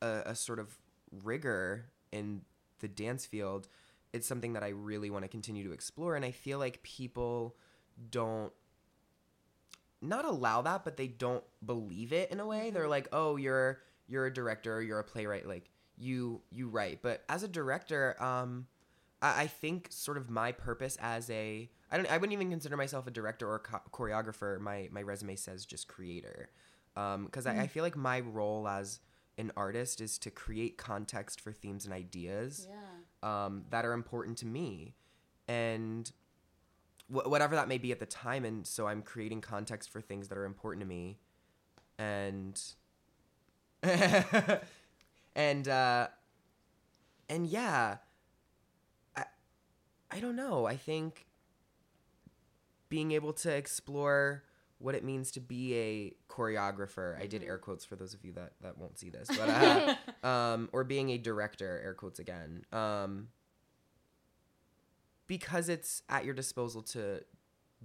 a, 0.03 0.31
a 0.31 0.35
sort 0.35 0.59
of 0.59 0.77
rigor 1.23 1.85
in 2.11 2.41
the 2.79 2.87
dance 2.87 3.25
field, 3.25 3.67
it's 4.11 4.27
something 4.27 4.53
that 4.53 4.63
I 4.63 4.69
really 4.69 5.09
want 5.09 5.23
to 5.23 5.29
continue 5.29 5.63
to 5.63 5.71
explore, 5.71 6.15
and 6.15 6.23
I 6.23 6.31
feel 6.31 6.59
like 6.59 6.83
people 6.83 7.55
don't 8.11 8.51
not 10.01 10.25
allow 10.25 10.61
that, 10.61 10.83
but 10.83 10.97
they 10.97 11.07
don't 11.07 11.43
believe 11.65 12.11
it 12.11 12.29
in 12.29 12.39
a 12.39 12.45
way. 12.45 12.69
They're 12.69 12.83
mm-hmm. 12.83 12.91
like, 12.91 13.07
"Oh, 13.11 13.37
you're 13.37 13.79
you're 14.07 14.25
a 14.25 14.33
director, 14.33 14.81
you're 14.81 14.99
a 14.99 15.03
playwright, 15.03 15.47
like 15.47 15.69
you 15.97 16.41
you 16.51 16.67
write." 16.67 17.01
But 17.01 17.23
as 17.29 17.43
a 17.43 17.47
director, 17.47 18.21
um, 18.21 18.67
I, 19.21 19.43
I 19.43 19.47
think 19.47 19.87
sort 19.89 20.17
of 20.17 20.29
my 20.29 20.51
purpose 20.51 20.97
as 21.01 21.29
a 21.29 21.69
I 21.91 21.97
don't 21.97 22.11
I 22.11 22.17
wouldn't 22.17 22.33
even 22.33 22.49
consider 22.49 22.77
myself 22.77 23.07
a 23.07 23.11
director 23.11 23.47
or 23.47 23.55
a 23.55 23.69
cho- 23.69 23.81
choreographer. 23.91 24.59
My 24.59 24.89
my 24.91 25.01
resume 25.01 25.35
says 25.35 25.65
just 25.65 25.87
creator, 25.87 26.49
um, 26.95 27.25
because 27.25 27.47
I, 27.47 27.51
I 27.51 27.53
mm-hmm. 27.53 27.65
feel 27.67 27.83
like 27.83 27.95
my 27.95 28.19
role 28.19 28.67
as 28.67 28.99
an 29.37 29.51
artist 29.57 29.99
is 30.01 30.17
to 30.19 30.29
create 30.31 30.77
context 30.77 31.41
for 31.41 31.51
themes 31.51 31.85
and 31.85 31.93
ideas 31.93 32.67
Yeah. 32.69 33.45
um, 33.45 33.65
that 33.71 33.85
are 33.85 33.93
important 33.93 34.37
to 34.39 34.45
me. 34.45 34.95
And 35.47 36.11
wh- 37.07 37.27
whatever 37.27 37.55
that 37.55 37.67
may 37.67 37.77
be 37.77 37.91
at 37.91 37.99
the 37.99 38.05
time 38.05 38.45
and 38.45 38.65
so 38.65 38.87
i'm 38.87 39.01
creating 39.01 39.41
context 39.41 39.89
for 39.89 39.99
things 40.01 40.27
that 40.29 40.37
are 40.37 40.45
important 40.45 40.81
to 40.81 40.87
me. 40.87 41.19
And 41.97 42.61
and 45.35 45.67
uh 45.67 46.07
and 47.29 47.47
yeah 47.47 47.97
i 49.15 49.23
i 50.11 50.19
don't 50.19 50.35
know. 50.35 50.65
I 50.65 50.75
think 50.77 51.25
being 52.89 53.11
able 53.11 53.33
to 53.33 53.51
explore 53.51 54.43
what 54.83 54.95
it 54.95 55.03
means 55.03 55.31
to 55.31 55.39
be 55.39 55.75
a 55.75 56.13
choreographer. 56.31 57.19
I 57.21 57.25
did 57.25 57.43
air 57.43 57.57
quotes 57.57 57.85
for 57.85 57.95
those 57.95 58.13
of 58.13 58.23
you 58.23 58.33
that 58.33 58.53
that 58.61 58.77
won't 58.77 58.97
see 58.97 59.09
this 59.09 59.29
but 59.29 59.49
uh, 59.49 59.95
um 60.27 60.69
or 60.73 60.83
being 60.83 61.09
a 61.11 61.17
director 61.17 61.81
air 61.83 61.93
quotes 61.93 62.19
again 62.19 62.65
um 62.71 63.29
because 65.27 65.69
it's 65.69 66.03
at 66.09 66.25
your 66.25 66.33
disposal 66.33 66.81
to 66.81 67.23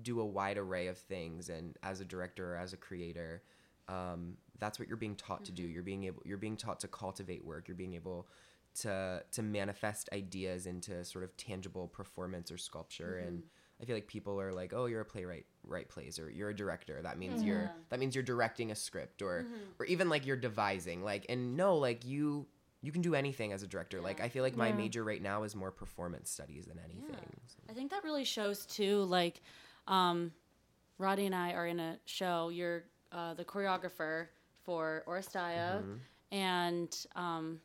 do 0.03 0.21
a 0.21 0.27
wide 0.27 0.59
array 0.59 0.89
of 0.89 0.99
things 0.99 1.49
and 1.49 1.77
as 1.83 2.01
a 2.01 2.05
director 2.05 2.55
or 2.55 2.57
as 2.57 2.73
a 2.73 2.77
creator 2.77 3.43
um, 3.89 4.37
that's 4.59 4.79
what 4.79 4.89
you're 4.89 4.97
being 4.97 5.17
taught 5.17 5.45
to 5.47 5.53
do. 5.53 5.63
You're 5.63 5.83
being 5.83 6.05
able 6.05 6.23
you're 6.25 6.39
being 6.39 6.57
taught 6.57 6.81
to 6.81 6.89
cultivate 6.89 7.45
work. 7.45 7.69
You're 7.69 7.77
being 7.77 7.95
able 7.95 8.29
to 8.81 9.23
to 9.33 9.43
manifest 9.43 10.09
ideas 10.13 10.67
into 10.67 11.05
sort 11.05 11.25
of 11.25 11.37
tangible 11.37 11.89
performance 11.89 12.53
or 12.53 12.59
sculpture 12.59 13.19
and 13.19 13.45
i 13.81 13.85
feel 13.85 13.95
like 13.97 14.07
people 14.07 14.41
are 14.41 14.53
like 14.53 14.73
oh 14.75 14.87
you're 14.87 15.01
a 15.01 15.05
playwright 15.05 15.47
write 15.65 15.89
plays 15.89 16.19
or 16.19 16.31
you're 16.31 16.51
a 16.51 16.55
director 16.57 17.01
that 17.03 17.19
means 17.19 17.43
you're 17.43 17.71
that 17.91 17.99
means 18.01 18.15
you're 18.15 18.25
directing 18.25 18.71
a 18.71 18.75
script 18.75 19.23
or 19.23 19.47
or 19.79 19.87
even 19.87 20.09
like 20.09 20.25
you're 20.27 20.37
devising 20.37 21.03
like 21.03 21.27
and 21.29 21.57
no 21.57 21.77
like 21.77 22.05
you 22.05 22.47
you 22.81 22.93
can 22.93 23.03
do 23.03 23.17
anything 23.17 23.53
as 23.53 23.65
a 23.65 23.67
director. 23.67 24.01
Like 24.01 24.21
I 24.21 24.29
feel 24.29 24.45
like 24.45 24.55
my 24.57 24.69
Yeah. 24.69 24.75
major 24.77 25.03
right 25.03 25.21
now 25.21 25.43
is 25.43 25.57
more 25.57 25.73
performance 25.73 26.31
studies 26.31 26.67
than 26.67 26.79
anything. 26.79 27.11
Yeah. 27.11 27.19
So- 27.49 27.59
I 27.69 27.73
think 27.73 27.91
that 27.91 28.05
really 28.05 28.23
shows 28.25 28.65
too. 28.67 29.03
Like, 29.03 29.41
um, 29.89 30.31
Roddy 30.97 31.27
and 31.27 31.35
I 31.35 31.55
are 31.55 31.67
in 31.67 31.81
a 31.81 31.99
show. 32.05 32.51
You're 32.51 32.85
uh, 33.11 33.35
the 33.35 33.45
choreographer 33.45 34.29
for 34.63 35.03
Oresteia, 35.09 35.83
Mm-hmm. 35.83 35.95
and 36.31 37.07
um, 37.17 37.61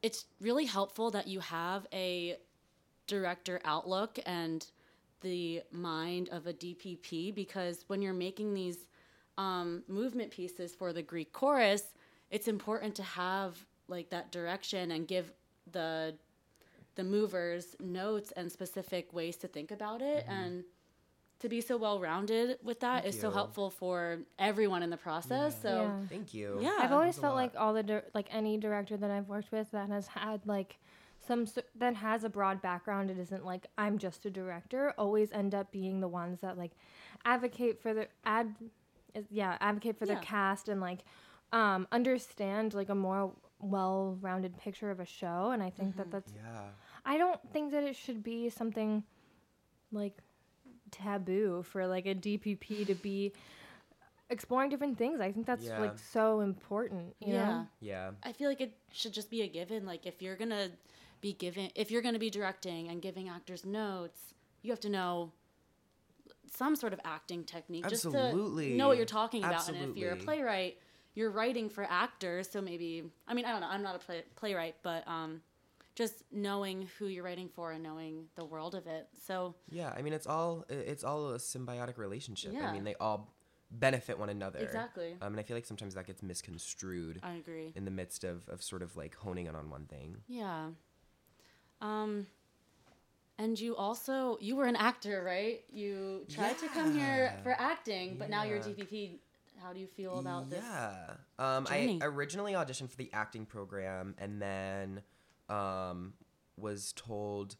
it's 0.00 0.24
really 0.40 0.64
helpful 0.64 1.10
that 1.10 1.26
you 1.28 1.40
have 1.40 1.86
a 1.92 2.38
director 3.06 3.60
outlook 3.66 4.18
and 4.24 4.66
the 5.22 5.62
mind 5.72 6.28
of 6.30 6.46
a 6.46 6.52
DPP 6.52 7.34
because 7.34 7.84
when 7.86 8.02
you're 8.02 8.12
making 8.12 8.54
these 8.54 8.78
um, 9.38 9.82
movement 9.88 10.30
pieces 10.30 10.74
for 10.74 10.92
the 10.92 11.02
Greek 11.02 11.32
chorus, 11.32 11.84
it's 12.30 12.48
important 12.48 12.94
to 12.96 13.02
have 13.02 13.56
like 13.88 14.10
that 14.10 14.30
direction 14.30 14.90
and 14.90 15.08
give 15.08 15.32
the 15.72 16.14
the 16.94 17.04
movers 17.04 17.74
notes 17.80 18.32
and 18.36 18.52
specific 18.52 19.12
ways 19.14 19.36
to 19.38 19.48
think 19.48 19.70
about 19.70 20.02
it 20.02 20.26
and 20.28 20.62
to 21.40 21.48
be 21.48 21.60
so 21.60 21.76
well 21.76 21.98
rounded 21.98 22.58
with 22.62 22.80
that 22.80 23.06
is 23.06 23.14
Mm-hmm. 23.14 23.20
Thank 23.20 23.20
so 23.22 23.30
helpful 23.30 23.70
for 23.70 24.18
everyone 24.38 24.82
in 24.82 24.90
the 24.90 24.96
process. 24.98 25.60
So 25.60 25.82
Yeah. 25.82 26.06
Thank 26.08 26.34
you. 26.34 26.58
Yeah. 26.60 26.76
I've 26.78 26.92
always 26.92 27.18
felt 27.18 27.34
like 27.34 27.54
all 27.56 27.72
the 27.72 27.82
dir- 27.82 28.04
like 28.14 28.28
any 28.30 28.58
director 28.58 28.96
that 28.96 29.10
I've 29.10 29.28
worked 29.28 29.50
with 29.52 29.70
that 29.72 29.88
has 29.88 30.06
had 30.06 30.46
like 30.46 30.78
some 31.32 31.64
that 31.76 31.94
has 31.96 32.24
a 32.24 32.28
broad 32.28 32.60
background. 32.60 33.10
It 33.10 33.18
isn't 33.18 33.44
like 33.44 33.66
I'm 33.78 33.96
just 33.98 34.26
a 34.26 34.30
director. 34.30 34.92
Always 34.98 35.32
end 35.32 35.54
up 35.54 35.70
being 35.72 36.00
the 36.00 36.08
ones 36.08 36.40
that 36.40 36.58
like 36.58 36.72
advocate 37.24 37.80
for 37.80 37.94
the 37.94 38.08
ad, 38.24 38.54
yeah, 39.30 39.56
advocate 39.60 39.98
for 39.98 40.04
Yeah. 40.04 40.14
their 40.14 40.22
cast 40.22 40.68
and 40.68 40.80
like 40.80 41.00
um, 41.52 41.86
understand 41.92 42.74
like 42.74 42.88
a 42.90 42.94
more 42.94 43.32
well-rounded 43.60 44.58
picture 44.58 44.90
of 44.90 45.00
a 45.00 45.06
show. 45.06 45.50
And 45.52 45.62
I 45.62 45.70
think 45.70 45.96
that 45.96 46.10
that's 46.10 46.32
Yeah. 46.34 46.64
I 47.04 47.16
don't 47.18 47.40
think 47.52 47.72
that 47.72 47.84
it 47.84 47.96
should 47.96 48.22
be 48.22 48.50
something 48.50 49.02
like 49.90 50.18
taboo 50.90 51.62
for 51.62 51.86
like 51.86 52.06
a 52.06 52.14
DPP 52.14 52.86
to 52.86 52.94
be 52.94 53.32
exploring 54.30 54.70
different 54.70 54.96
things. 54.98 55.20
I 55.20 55.30
think 55.32 55.46
that's 55.46 55.64
Yeah. 55.66 55.78
like 55.80 55.98
so 55.98 56.40
important. 56.40 57.14
You 57.20 57.34
yeah. 57.34 57.46
Know? 57.46 57.66
Yeah. 57.80 58.10
I 58.22 58.32
feel 58.32 58.48
like 58.48 58.60
it 58.60 58.72
should 58.90 59.12
just 59.12 59.30
be 59.30 59.42
a 59.42 59.48
given. 59.48 59.86
Like 59.86 60.06
if 60.06 60.20
you're 60.22 60.36
gonna 60.36 60.70
be 61.22 61.32
giving, 61.32 61.70
if 61.74 61.90
you're 61.90 62.02
gonna 62.02 62.18
be 62.18 62.28
directing 62.28 62.88
and 62.88 63.00
giving 63.00 63.30
actors 63.30 63.64
notes, 63.64 64.34
you 64.60 64.70
have 64.70 64.80
to 64.80 64.90
know 64.90 65.32
some 66.54 66.76
sort 66.76 66.92
of 66.92 67.00
acting 67.04 67.44
technique 67.44 67.88
just 67.88 68.02
to 68.02 68.08
Absolutely. 68.14 68.74
know 68.74 68.88
what 68.88 68.98
you're 68.98 69.06
talking 69.06 69.42
about. 69.42 69.54
Absolutely. 69.54 69.84
And 69.86 69.96
if 69.96 69.98
you're 70.02 70.12
a 70.12 70.16
playwright, 70.16 70.76
you're 71.14 71.30
writing 71.30 71.70
for 71.70 71.84
actors, 71.84 72.50
so 72.50 72.60
maybe 72.60 73.04
I 73.26 73.32
mean 73.32 73.46
I 73.46 73.52
don't 73.52 73.62
know. 73.62 73.68
I'm 73.68 73.82
not 73.82 73.96
a 73.96 73.98
play, 73.98 74.24
playwright, 74.36 74.76
but 74.82 75.06
um, 75.08 75.40
just 75.94 76.24
knowing 76.32 76.88
who 76.98 77.06
you're 77.06 77.24
writing 77.24 77.48
for 77.48 77.72
and 77.72 77.82
knowing 77.82 78.26
the 78.34 78.44
world 78.44 78.74
of 78.74 78.86
it. 78.86 79.08
So 79.26 79.54
Yeah. 79.70 79.94
I 79.96 80.02
mean, 80.02 80.12
it's 80.12 80.26
all 80.26 80.64
it's 80.68 81.04
all 81.04 81.30
a 81.30 81.38
symbiotic 81.38 81.96
relationship. 81.96 82.52
Yeah. 82.52 82.68
I 82.68 82.72
mean, 82.72 82.84
they 82.84 82.94
all 82.96 83.34
benefit 83.70 84.18
one 84.18 84.28
another. 84.28 84.58
Exactly. 84.58 85.16
Um, 85.20 85.32
and 85.32 85.40
I 85.40 85.42
feel 85.42 85.56
like 85.56 85.64
sometimes 85.64 85.94
that 85.94 86.06
gets 86.06 86.22
misconstrued 86.22 87.20
I 87.22 87.34
agree. 87.34 87.72
in 87.74 87.84
the 87.84 87.90
midst 87.90 88.24
of, 88.24 88.46
of 88.48 88.62
sort 88.62 88.82
of 88.82 88.96
like 88.96 89.14
honing 89.14 89.46
in 89.46 89.54
on 89.54 89.70
one 89.70 89.86
thing. 89.86 90.18
Yeah. 90.28 90.68
Um 91.82 92.26
and 93.38 93.58
you 93.58 93.76
also 93.76 94.38
you 94.40 94.56
were 94.56 94.66
an 94.66 94.76
actor, 94.76 95.22
right? 95.24 95.62
You 95.70 96.24
tried 96.28 96.58
to 96.58 96.68
come 96.68 96.92
here 96.96 97.34
for 97.42 97.54
acting, 97.58 98.16
but 98.18 98.30
now 98.30 98.44
you're 98.44 98.58
Yeah. 98.58 98.62
DPP. 98.62 99.18
How 99.62 99.72
do 99.72 99.78
you 99.78 99.86
feel 99.86 100.18
about 100.18 100.50
this? 100.50 100.62
Yeah. 100.64 101.14
Um, 101.38 101.66
I 101.70 101.98
originally 102.02 102.54
auditioned 102.54 102.90
for 102.90 102.96
the 102.96 103.10
acting 103.12 103.46
program 103.46 104.14
and 104.18 104.42
then 104.42 105.02
um, 105.48 106.14
was 106.56 106.92
told, 106.96 107.54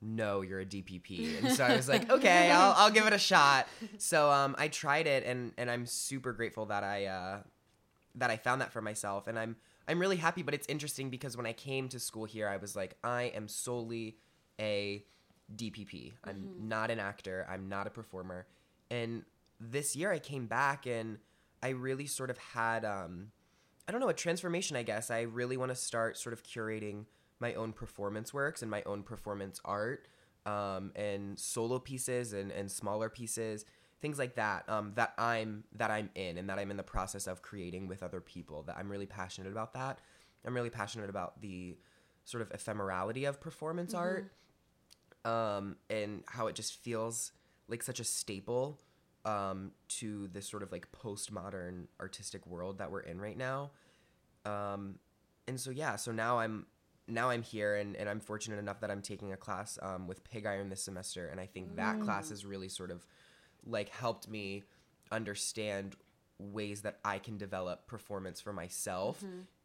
no, 0.00 0.40
you're 0.40 0.58
a 0.60 0.66
DPP. 0.66 1.38
And 1.44 1.52
so 1.52 1.62
I 1.64 1.76
was 1.76 1.88
like, 1.88 2.10
okay, 2.16 2.50
I'll, 2.50 2.72
I'll 2.76 2.90
give 2.90 3.06
it 3.06 3.12
a 3.12 3.18
shot. 3.18 3.68
So 3.98 4.30
um, 4.32 4.56
I 4.58 4.66
tried 4.66 5.06
it 5.06 5.24
and, 5.24 5.52
and 5.56 5.70
I'm 5.70 5.86
super 5.86 6.32
grateful 6.32 6.66
that 6.66 6.82
I, 6.82 7.06
uh, 7.06 7.38
that 8.16 8.30
I 8.30 8.36
found 8.36 8.60
that 8.60 8.72
for 8.72 8.82
myself. 8.82 9.28
And 9.28 9.38
I'm, 9.38 9.54
I'm 9.86 9.98
really 9.98 10.16
happy, 10.16 10.42
but 10.42 10.54
it's 10.54 10.66
interesting 10.68 11.10
because 11.10 11.36
when 11.36 11.46
I 11.46 11.52
came 11.52 11.88
to 11.90 11.98
school 11.98 12.24
here, 12.24 12.48
I 12.48 12.56
was 12.56 12.74
like, 12.74 12.96
I 13.04 13.24
am 13.34 13.48
solely 13.48 14.16
a 14.58 15.04
DPP. 15.54 16.12
I'm 16.24 16.68
not 16.68 16.90
an 16.90 16.98
actor. 16.98 17.46
I'm 17.48 17.68
not 17.68 17.86
a 17.86 17.90
performer. 17.90 18.46
And 18.90 19.24
this 19.60 19.94
year 19.94 20.10
I 20.12 20.18
came 20.18 20.46
back 20.46 20.86
and 20.86 21.18
I 21.62 21.70
really 21.70 22.06
sort 22.06 22.30
of 22.30 22.38
had, 22.38 22.84
um, 22.84 23.32
I 23.86 23.92
don't 23.92 24.00
know, 24.00 24.08
a 24.08 24.14
transformation, 24.14 24.76
I 24.76 24.82
guess. 24.82 25.10
I 25.10 25.22
really 25.22 25.56
want 25.56 25.70
to 25.70 25.76
start 25.76 26.16
sort 26.18 26.32
of 26.32 26.42
curating 26.42 27.04
my 27.40 27.54
own 27.54 27.72
performance 27.72 28.32
works 28.32 28.62
and 28.62 28.70
my 28.70 28.82
own 28.86 29.02
performance 29.02 29.60
art 29.64 30.08
um, 30.46 30.92
and 30.94 31.38
solo 31.38 31.78
pieces 31.78 32.32
and, 32.32 32.50
and 32.52 32.70
smaller 32.70 33.08
pieces 33.08 33.64
things 34.04 34.18
like 34.18 34.34
that 34.34 34.68
um, 34.68 34.92
that 34.94 35.14
i'm 35.16 35.64
that 35.74 35.90
i'm 35.90 36.10
in 36.14 36.36
and 36.38 36.50
that 36.50 36.58
i'm 36.58 36.70
in 36.70 36.76
the 36.76 36.82
process 36.82 37.26
of 37.26 37.40
creating 37.40 37.88
with 37.88 38.02
other 38.02 38.20
people 38.20 38.62
that 38.62 38.76
i'm 38.76 38.90
really 38.90 39.06
passionate 39.06 39.50
about 39.50 39.72
that. 39.72 39.98
I'm 40.44 40.54
really 40.54 40.70
passionate 40.70 41.10
about 41.10 41.40
the 41.40 41.76
sort 42.24 42.42
of 42.42 42.50
ephemerality 42.50 43.28
of 43.28 43.40
performance 43.40 43.94
art 43.94 44.32
um, 45.24 45.76
and 45.88 46.22
how 46.26 46.46
it 46.48 46.54
just 46.54 46.82
feels 46.82 47.32
like 47.68 47.82
such 47.82 48.00
a 48.00 48.04
staple 48.04 48.80
um, 49.24 49.72
to 49.88 50.28
this 50.28 50.48
sort 50.48 50.62
of 50.62 50.70
like 50.70 50.88
postmodern 50.92 51.86
artistic 52.00 52.46
world 52.46 52.78
that 52.78 52.90
we're 52.90 53.00
in 53.00 53.20
right 53.20 53.38
now. 53.38 53.70
Um, 54.44 54.96
and 55.48 55.58
so 55.58 55.70
yeah, 55.70 55.96
so 55.96 56.12
now 56.12 56.38
I'm 56.38 56.66
now 57.06 57.30
I'm 57.30 57.42
here 57.42 57.76
and, 57.76 57.96
and 57.96 58.08
I'm 58.08 58.20
fortunate 58.20 58.58
enough 58.58 58.80
that 58.80 58.90
I'm 58.90 59.02
taking 59.02 59.32
a 59.32 59.36
class 59.36 59.78
um, 59.82 60.06
with 60.06 60.24
Pig 60.24 60.46
Iron 60.46 60.70
this 60.70 60.82
semester, 60.82 61.26
and 61.26 61.38
I 61.38 61.46
think 61.46 61.76
that 61.76 62.00
class 62.00 62.30
is 62.30 62.46
really 62.46 62.68
sort 62.68 62.90
of 62.90 63.06
like 63.66 63.88
helped 63.88 64.28
me 64.28 64.62
understand 65.10 65.96
ways 66.38 66.82
that 66.82 66.98
I 67.04 67.18
can 67.18 67.38
develop 67.38 67.86
performance 67.86 68.40
for 68.40 68.52
myself. 68.52 69.22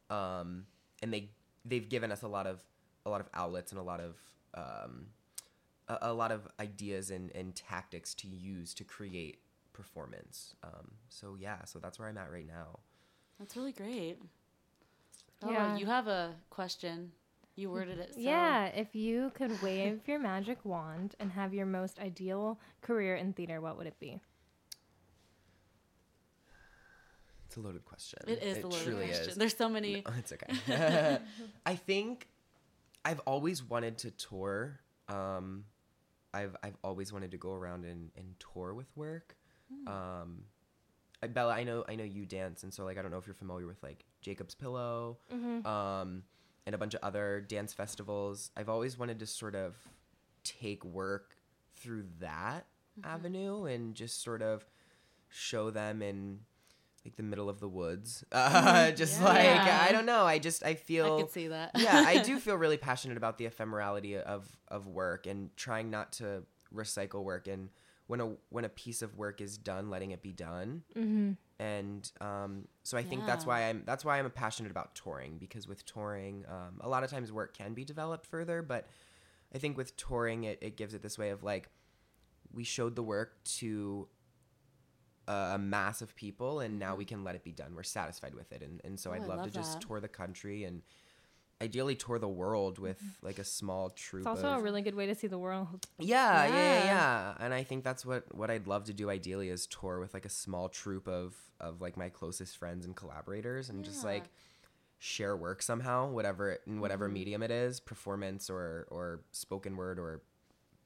Um, 0.09 0.65
and 1.01 1.13
they 1.13 1.29
they've 1.65 1.87
given 1.87 2.11
us 2.11 2.21
a 2.23 2.27
lot 2.27 2.47
of 2.47 2.63
a 3.05 3.09
lot 3.09 3.21
of 3.21 3.29
outlets 3.33 3.71
and 3.71 3.79
a 3.79 3.83
lot 3.83 3.99
of 3.99 4.15
um, 4.53 5.07
a, 5.87 5.97
a 6.03 6.13
lot 6.13 6.31
of 6.31 6.47
ideas 6.59 7.09
and, 7.11 7.31
and 7.35 7.55
tactics 7.55 8.13
to 8.15 8.27
use 8.27 8.73
to 8.75 8.83
create 8.83 9.39
performance. 9.73 10.55
Um, 10.63 10.91
so 11.09 11.35
yeah, 11.39 11.63
so 11.65 11.79
that's 11.79 11.97
where 11.99 12.07
I'm 12.07 12.17
at 12.17 12.31
right 12.31 12.47
now. 12.47 12.79
That's 13.39 13.55
really 13.55 13.71
great. 13.71 14.17
Bella, 15.39 15.53
Yeah. 15.53 15.77
you 15.77 15.85
have 15.85 16.07
a 16.07 16.35
question. 16.49 17.11
You 17.59 17.69
worded 17.69 17.99
it 17.99 18.13
so 18.13 18.21
Yeah, 18.21 18.67
if 18.67 18.95
you 18.95 19.33
could 19.35 19.61
wave 19.61 19.99
your 20.07 20.17
magic 20.17 20.63
wand 20.63 21.15
and 21.19 21.29
have 21.33 21.53
your 21.53 21.65
most 21.65 21.99
ideal 21.99 22.57
career 22.81 23.17
in 23.17 23.33
theater, 23.33 23.59
what 23.59 23.77
would 23.77 23.85
it 23.85 23.99
be? 23.99 24.21
It's 27.47 27.57
a 27.57 27.59
loaded 27.59 27.83
question. 27.83 28.19
It 28.27 28.41
is 28.41 28.63
a 28.63 28.67
loaded 28.67 28.83
truly 28.85 29.07
question. 29.07 29.29
is. 29.31 29.35
There's 29.35 29.57
so 29.57 29.67
many 29.67 30.03
Oh, 30.05 30.13
it's 30.17 30.31
okay. 30.31 31.19
I 31.65 31.75
think 31.75 32.29
I've 33.03 33.19
always 33.21 33.61
wanted 33.61 33.97
to 33.99 34.11
tour. 34.11 34.79
Um, 35.09 35.65
I've 36.33 36.55
I've 36.63 36.77
always 36.81 37.11
wanted 37.11 37.31
to 37.31 37.37
go 37.37 37.51
around 37.51 37.83
and, 37.83 38.11
and 38.15 38.35
tour 38.53 38.73
with 38.73 38.87
work. 38.95 39.35
Um, 39.85 40.43
I, 41.21 41.27
Bella, 41.27 41.53
I 41.53 41.63
know 41.63 41.83
I 41.89 41.95
know 41.95 42.05
you 42.05 42.25
dance, 42.25 42.63
and 42.63 42.73
so 42.73 42.85
like 42.85 42.97
I 42.97 43.01
don't 43.01 43.11
know 43.11 43.17
if 43.17 43.27
you're 43.27 43.33
familiar 43.33 43.67
with 43.67 43.83
like 43.83 44.05
Jacob's 44.21 44.55
Pillow, 44.55 45.17
um, 45.65 46.23
and 46.69 46.75
a 46.75 46.77
bunch 46.77 46.93
of 46.93 46.99
other 47.01 47.41
dance 47.41 47.73
festivals. 47.73 48.51
I've 48.55 48.69
always 48.69 48.95
wanted 48.95 49.17
to 49.21 49.25
sort 49.25 49.55
of 49.55 49.75
take 50.43 50.85
work 50.85 51.35
through 51.77 52.03
that 52.19 52.67
avenue 53.03 53.65
and 53.65 53.95
just 53.95 54.21
sort 54.23 54.43
of 54.43 54.63
show 55.29 55.71
them 55.71 56.03
in 56.03 56.41
like 57.03 57.15
the 57.15 57.23
middle 57.23 57.49
of 57.49 57.59
the 57.59 57.67
woods. 57.67 58.23
Uh, 58.31 58.91
just 59.01 59.19
Yeah. 59.19 59.25
like 59.25 59.43
Yeah. 59.45 59.85
I 59.89 59.91
don't 59.91 60.05
know. 60.05 60.25
I 60.25 60.37
just 60.37 60.63
I 60.63 60.75
feel 60.75 61.15
I 61.17 61.21
could 61.23 61.31
see 61.31 61.47
that. 61.47 61.71
yeah, 61.75 62.03
I 62.05 62.21
do 62.21 62.37
feel 62.45 62.55
really 62.55 62.77
passionate 62.77 63.17
about 63.17 63.39
the 63.39 63.45
ephemerality 63.47 64.21
of 64.21 64.47
of 64.67 64.85
work 64.85 65.25
and 65.25 65.49
trying 65.57 65.89
not 65.89 66.11
to 66.13 66.43
recycle 66.71 67.23
work 67.23 67.47
and 67.47 67.69
when 68.09 68.21
a 68.21 68.31
when 68.49 68.65
a 68.65 68.69
piece 68.69 69.03
of 69.03 69.15
work 69.15 69.39
is 69.39 69.55
done, 69.55 69.91
letting 69.91 70.09
it 70.09 70.23
be 70.23 70.31
done. 70.31 70.81
Mm-hmm. 70.97 71.33
And 71.59 72.11
um, 72.19 72.67
so 72.81 72.97
I 72.97 73.03
think 73.03 73.27
that's 73.27 73.45
why 73.45 73.69
I'm 73.69 73.83
that's 73.85 74.03
why 74.03 74.17
I'm 74.17 74.27
passionate 74.31 74.71
about 74.71 74.95
touring 74.95 75.37
because 75.37 75.67
with 75.67 75.85
touring, 75.85 76.43
um, 76.49 76.79
a 76.81 76.89
lot 76.89 77.03
of 77.03 77.11
times 77.11 77.31
work 77.31 77.55
can 77.55 77.75
be 77.75 77.85
developed 77.85 78.25
further, 78.25 78.63
but 78.63 78.87
I 79.53 79.59
think 79.59 79.77
with 79.77 79.95
touring, 79.95 80.45
it, 80.45 80.57
it 80.59 80.75
gives 80.75 80.95
it 80.95 81.03
this 81.03 81.19
way 81.19 81.29
of 81.29 81.43
like 81.43 81.69
we 82.51 82.63
showed 82.63 82.95
the 82.95 83.03
work 83.03 83.43
to 83.43 84.07
a, 85.27 85.51
a 85.53 85.57
mass 85.59 86.01
of 86.01 86.15
people, 86.15 86.61
and 86.61 86.79
now 86.79 86.95
we 86.95 87.05
can 87.05 87.23
let 87.23 87.35
it 87.35 87.43
be 87.43 87.51
done. 87.51 87.75
We're 87.75 87.83
satisfied 87.83 88.33
with 88.33 88.51
it, 88.51 88.63
and 88.63 88.81
and 88.83 88.99
so 88.99 89.11
Oh, 89.11 89.13
I'd 89.13 89.21
I 89.21 89.25
love, 89.25 89.37
to 89.37 89.43
love 89.43 89.51
just 89.51 89.81
tour 89.81 89.99
the 89.99 90.07
country 90.07 90.63
and 90.63 90.81
ideally 91.61 91.95
tour 91.95 92.19
the 92.19 92.27
world 92.27 92.75
mm-hmm. 92.75 92.83
with 92.83 93.01
like 93.21 93.39
a 93.39 93.43
small 93.43 93.89
troupe. 93.89 94.21
It's 94.21 94.27
also 94.27 94.47
of, 94.47 94.59
a 94.59 94.61
really 94.61 94.81
good 94.81 94.95
way 94.95 95.05
to 95.07 95.15
see 95.15 95.27
the 95.27 95.37
world. 95.37 95.87
yeah, 95.97 96.45
yeah, 96.45 96.53
yeah, 96.53 96.53
Yeah. 96.53 96.83
yeah. 96.85 97.33
And 97.39 97.53
I 97.53 97.63
think 97.63 97.83
that's 97.83 98.05
what 98.05 98.33
what 98.35 98.49
I'd 98.49 98.67
love 98.67 98.85
to 98.85 98.93
do 98.93 99.09
ideally 99.09 99.49
is 99.49 99.67
tour 99.67 99.99
with 99.99 100.13
like 100.13 100.25
a 100.25 100.29
small 100.29 100.69
troupe 100.69 101.07
of 101.07 101.35
of 101.59 101.81
like 101.81 101.97
my 101.97 102.09
closest 102.09 102.57
friends 102.57 102.85
and 102.85 102.95
collaborators 102.95 103.69
and 103.69 103.83
just 103.83 104.03
like 104.05 104.29
share 104.99 105.35
work 105.35 105.61
somehow, 105.61 106.09
whatever 106.09 106.57
in 106.65 106.79
whatever 106.81 107.05
Mm-hmm. 107.05 107.13
medium 107.13 107.43
it 107.43 107.51
is, 107.51 107.79
performance 107.79 108.49
or 108.49 108.87
or 108.89 109.21
spoken 109.31 109.75
word 109.75 109.99
or 109.99 110.21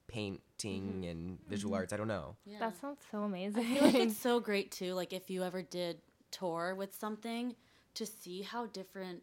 painting 0.07 0.41
mm-hmm. 1.01 1.03
and 1.03 1.39
visual 1.47 1.73
mm-hmm. 1.73 1.81
arts. 1.81 1.93
I 1.93 1.97
don't 1.97 2.07
know. 2.07 2.35
Yeah. 2.45 2.59
That 2.59 2.79
sounds 2.79 2.99
so 3.11 3.23
amazing. 3.23 3.65
I 3.65 3.73
feel 3.73 3.83
like 3.83 3.95
it's 3.95 4.17
so 4.17 4.39
great 4.39 4.71
too. 4.71 4.93
Like 4.93 5.13
if 5.13 5.29
you 5.29 5.43
ever 5.43 5.61
did 5.61 5.97
tour 6.31 6.75
with 6.75 6.95
something, 6.95 7.55
to 7.95 8.05
see 8.05 8.41
how 8.41 8.65
different 8.67 9.21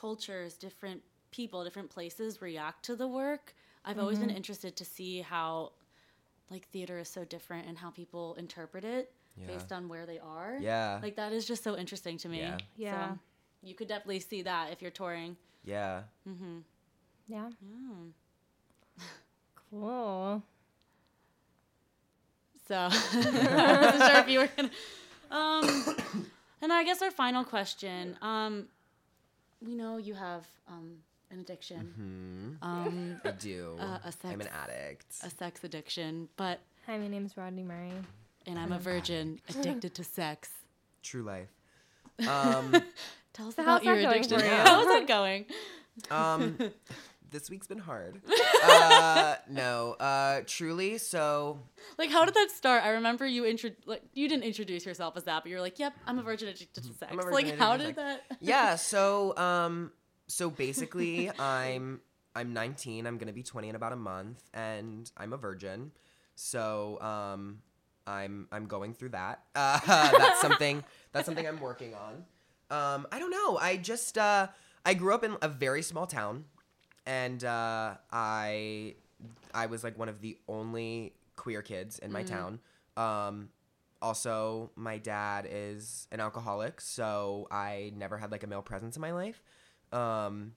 cultures, 0.00 0.54
different 0.54 1.02
people, 1.30 1.64
different 1.64 1.90
places 1.90 2.40
react 2.42 2.84
to 2.84 2.96
the 2.96 3.08
work. 3.08 3.54
I've 3.84 3.98
always 3.98 4.18
been 4.18 4.30
interested 4.30 4.76
to 4.76 4.84
see 4.84 5.20
how, 5.20 5.72
like 6.50 6.66
theater 6.68 6.98
is 6.98 7.08
so 7.08 7.24
different 7.24 7.66
and 7.68 7.78
how 7.78 7.90
people 7.90 8.34
interpret 8.38 8.84
it 8.84 9.12
Yeah. 9.36 9.46
based 9.46 9.70
on 9.72 9.88
where 9.88 10.06
they 10.06 10.18
are. 10.18 10.58
Yeah. 10.60 10.98
Like 11.02 11.16
that 11.16 11.32
is 11.32 11.46
just 11.46 11.62
so 11.62 11.76
interesting 11.76 12.18
to 12.18 12.28
me. 12.28 12.38
Yeah. 12.38 12.58
Yeah. 12.76 13.12
So 13.12 13.18
you 13.62 13.74
could 13.74 13.88
definitely 13.88 14.20
see 14.20 14.42
that 14.42 14.72
if 14.72 14.82
you're 14.82 14.90
touring. 14.90 15.36
Yeah. 15.64 16.02
Mhm. 16.28 16.62
yeah. 17.28 17.50
Mm. 17.64 18.12
Cool. 19.70 20.42
So 22.68 22.74
I 22.90 23.78
wasn't 23.82 24.10
sure 24.10 24.20
if 24.20 24.28
you 24.28 24.38
were 24.40 24.48
gonna. 24.56 24.70
Um, 25.30 25.96
and 26.62 26.72
I 26.72 26.84
guess 26.84 27.02
our 27.02 27.10
final 27.10 27.44
question. 27.44 28.16
Um, 28.22 28.68
we 29.66 29.74
know 29.74 29.96
you 29.96 30.14
have 30.14 30.46
um, 30.68 30.92
an 31.30 31.40
addiction, 31.40 32.58
um, 32.62 33.20
I 33.24 33.30
do. 33.32 33.76
Uh, 33.80 33.98
a 34.04 34.12
I'm 34.26 34.40
an 34.40 34.48
addict. 34.48 35.06
a 35.22 35.30
sex 35.30 35.64
addiction, 35.64 36.28
but 36.36 36.60
Hi, 36.86 36.96
my 36.98 37.08
name's 37.08 37.36
Rodney 37.36 37.64
Murray. 37.64 37.92
and 38.46 38.58
I'm 38.58 38.72
a 38.72 38.78
virgin 38.78 39.40
addicted 39.48 39.94
to 39.94 40.04
sex. 40.04 40.50
True 41.02 41.22
life. 41.22 41.48
Um, 42.26 42.72
Tell 43.34 43.48
us 43.48 43.56
So 43.56 43.62
about 43.62 43.84
your 43.84 43.94
addiction. 43.96 44.38
for 44.38 44.44
you? 44.44 44.50
How's 44.50 44.86
that 44.86 45.06
going? 45.06 45.44
um, 46.10 46.56
this 47.36 47.50
week's 47.50 47.66
been 47.66 47.78
hard. 47.78 48.22
Uh, 48.64 49.34
no, 49.50 49.92
uh, 50.00 50.40
truly. 50.46 50.96
So 50.96 51.58
Like, 51.98 52.10
how 52.10 52.24
did 52.24 52.32
that 52.32 52.50
start? 52.50 52.82
I 52.82 52.90
remember 52.90 53.26
you 53.26 53.44
intro- 53.44 53.70
like 53.84 54.02
you 54.14 54.26
didn't 54.26 54.44
introduce 54.44 54.86
yourself 54.86 55.18
as 55.18 55.24
that, 55.24 55.42
but 55.42 55.50
you 55.50 55.56
were 55.56 55.60
like, 55.60 55.78
"Yep, 55.78 55.92
I'm 56.06 56.18
a 56.18 56.22
virgin 56.22 56.48
addicted 56.48 56.84
to 56.84 56.94
sex." 56.94 57.14
Virgin 57.14 57.32
like, 57.32 57.58
how 57.58 57.76
did 57.76 57.94
sex. 57.94 57.96
that? 57.96 58.22
yeah. 58.40 58.76
So 58.76 59.36
um, 59.48 59.92
so 60.28 60.48
basically, 60.48 61.30
I'm 61.38 62.00
I'm 62.34 62.54
19. 62.54 63.06
I'm 63.06 63.18
gonna 63.18 63.32
be 63.34 63.42
20 63.42 63.68
in 63.68 63.76
about 63.76 63.92
a 63.92 63.96
month, 63.96 64.42
and 64.54 65.10
I'm 65.16 65.34
a 65.34 65.36
virgin. 65.36 65.92
So 66.36 66.98
um, 67.02 67.58
I'm 68.06 68.48
I'm 68.50 68.66
going 68.66 68.94
through 68.94 69.10
that. 69.10 69.42
Uh, 69.54 69.78
that's 70.18 70.40
something 70.40 70.82
that's 71.12 71.26
something 71.26 71.46
I'm 71.46 71.60
working 71.60 71.92
on. 71.94 72.24
Um, 72.70 73.06
I 73.12 73.18
don't 73.18 73.30
know. 73.30 73.58
I 73.58 73.76
just 73.76 74.16
uh, 74.16 74.48
I 74.86 74.94
grew 74.94 75.12
up 75.14 75.22
in 75.22 75.36
a 75.42 75.48
very 75.48 75.82
small 75.82 76.06
town, 76.06 76.44
and 77.06 77.42
uh, 77.44 77.94
I 78.12 78.94
I 79.54 79.66
was 79.66 79.84
like 79.84 79.98
one 79.98 80.08
of 80.08 80.20
the 80.20 80.36
only 80.48 81.14
queer 81.36 81.62
kids 81.62 81.98
in 81.98 82.12
my 82.12 82.22
town. 82.22 82.60
Um, 82.96 83.50
also, 84.02 84.70
my 84.76 84.98
dad 84.98 85.46
is 85.50 86.06
an 86.12 86.20
alcoholic, 86.20 86.80
so 86.80 87.48
I 87.50 87.92
never 87.96 88.18
had 88.18 88.30
like 88.30 88.42
a 88.42 88.46
male 88.46 88.62
presence 88.62 88.96
in 88.96 89.00
my 89.02 89.12
life. 89.12 89.42
Um, 89.92 90.52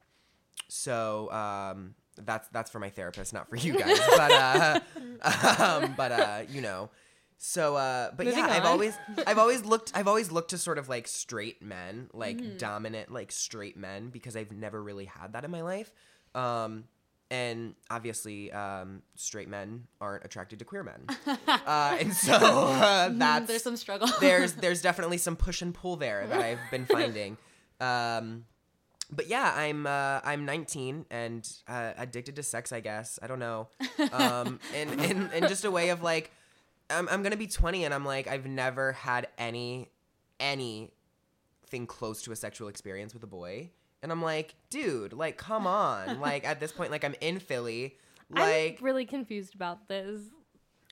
so 0.67 1.31
um, 1.31 1.95
that's 2.17 2.47
that's 2.49 2.69
for 2.69 2.79
my 2.79 2.89
therapist, 2.89 3.33
not 3.33 3.49
for 3.49 3.55
you 3.55 3.77
guys. 3.77 3.99
but 4.17 4.31
uh, 4.31 4.79
um, 5.59 5.93
but 5.95 6.11
uh, 6.11 6.41
you 6.49 6.61
know. 6.61 6.89
So 7.37 7.77
uh, 7.77 8.11
but 8.17 8.25
Moving 8.25 8.39
yeah, 8.39 8.51
I've 8.51 8.65
on. 8.65 8.71
always 8.71 8.97
I've 9.25 9.37
always 9.37 9.63
looked 9.63 9.93
I've 9.95 10.09
always 10.09 10.29
looked 10.29 10.49
to 10.49 10.57
sort 10.57 10.77
of 10.77 10.89
like 10.89 11.07
straight 11.07 11.61
men, 11.61 12.09
like 12.13 12.57
dominant 12.57 13.11
like 13.13 13.31
straight 13.31 13.77
men, 13.77 14.09
because 14.09 14.35
I've 14.35 14.51
never 14.51 14.83
really 14.83 15.05
had 15.05 15.33
that 15.33 15.45
in 15.45 15.51
my 15.51 15.61
life. 15.61 15.93
Um, 16.35 16.85
and 17.31 17.75
obviously, 17.89 18.51
um, 18.51 19.03
straight 19.15 19.47
men 19.47 19.85
aren't 20.01 20.25
attracted 20.25 20.59
to 20.59 20.65
queer 20.65 20.83
men, 20.83 21.05
uh, 21.47 21.97
and 21.99 22.13
so 22.13 22.33
uh, 22.41 23.09
that's 23.11 23.47
There's 23.47 23.63
some 23.63 23.77
struggle. 23.77 24.07
there's 24.19 24.53
there's 24.53 24.81
definitely 24.81 25.17
some 25.17 25.35
push 25.35 25.61
and 25.61 25.73
pull 25.73 25.95
there 25.95 26.25
that 26.27 26.41
I've 26.41 26.59
been 26.71 26.85
finding. 26.85 27.37
Um, 27.79 28.45
but 29.11 29.27
yeah, 29.27 29.53
I'm 29.55 29.85
uh, 29.85 30.21
I'm 30.23 30.45
19 30.45 31.05
and 31.11 31.47
uh, 31.67 31.91
addicted 31.97 32.35
to 32.37 32.43
sex. 32.43 32.71
I 32.71 32.79
guess 32.79 33.19
I 33.21 33.27
don't 33.27 33.39
know. 33.39 33.67
Um, 34.11 34.59
and 34.75 34.99
in 35.01 35.29
in 35.31 35.47
just 35.47 35.65
a 35.65 35.71
way 35.71 35.89
of 35.89 36.01
like, 36.01 36.31
I'm 36.89 37.07
I'm 37.09 37.21
gonna 37.21 37.37
be 37.37 37.47
20 37.47 37.85
and 37.85 37.93
I'm 37.93 38.05
like 38.05 38.27
I've 38.27 38.45
never 38.45 38.93
had 38.93 39.27
any 39.37 39.89
anything 40.39 40.91
close 41.87 42.23
to 42.23 42.31
a 42.31 42.35
sexual 42.35 42.69
experience 42.69 43.13
with 43.13 43.23
a 43.23 43.27
boy. 43.27 43.69
And 44.01 44.11
I'm 44.11 44.21
like, 44.21 44.55
dude, 44.69 45.13
like, 45.13 45.37
come 45.37 45.67
on. 45.67 46.19
like, 46.21 46.45
at 46.45 46.59
this 46.59 46.71
point, 46.71 46.91
like, 46.91 47.03
I'm 47.03 47.15
in 47.21 47.39
Philly. 47.39 47.97
Like, 48.29 48.77
I'm 48.79 48.85
really 48.85 49.05
confused 49.05 49.55
about 49.55 49.87
this 49.87 50.21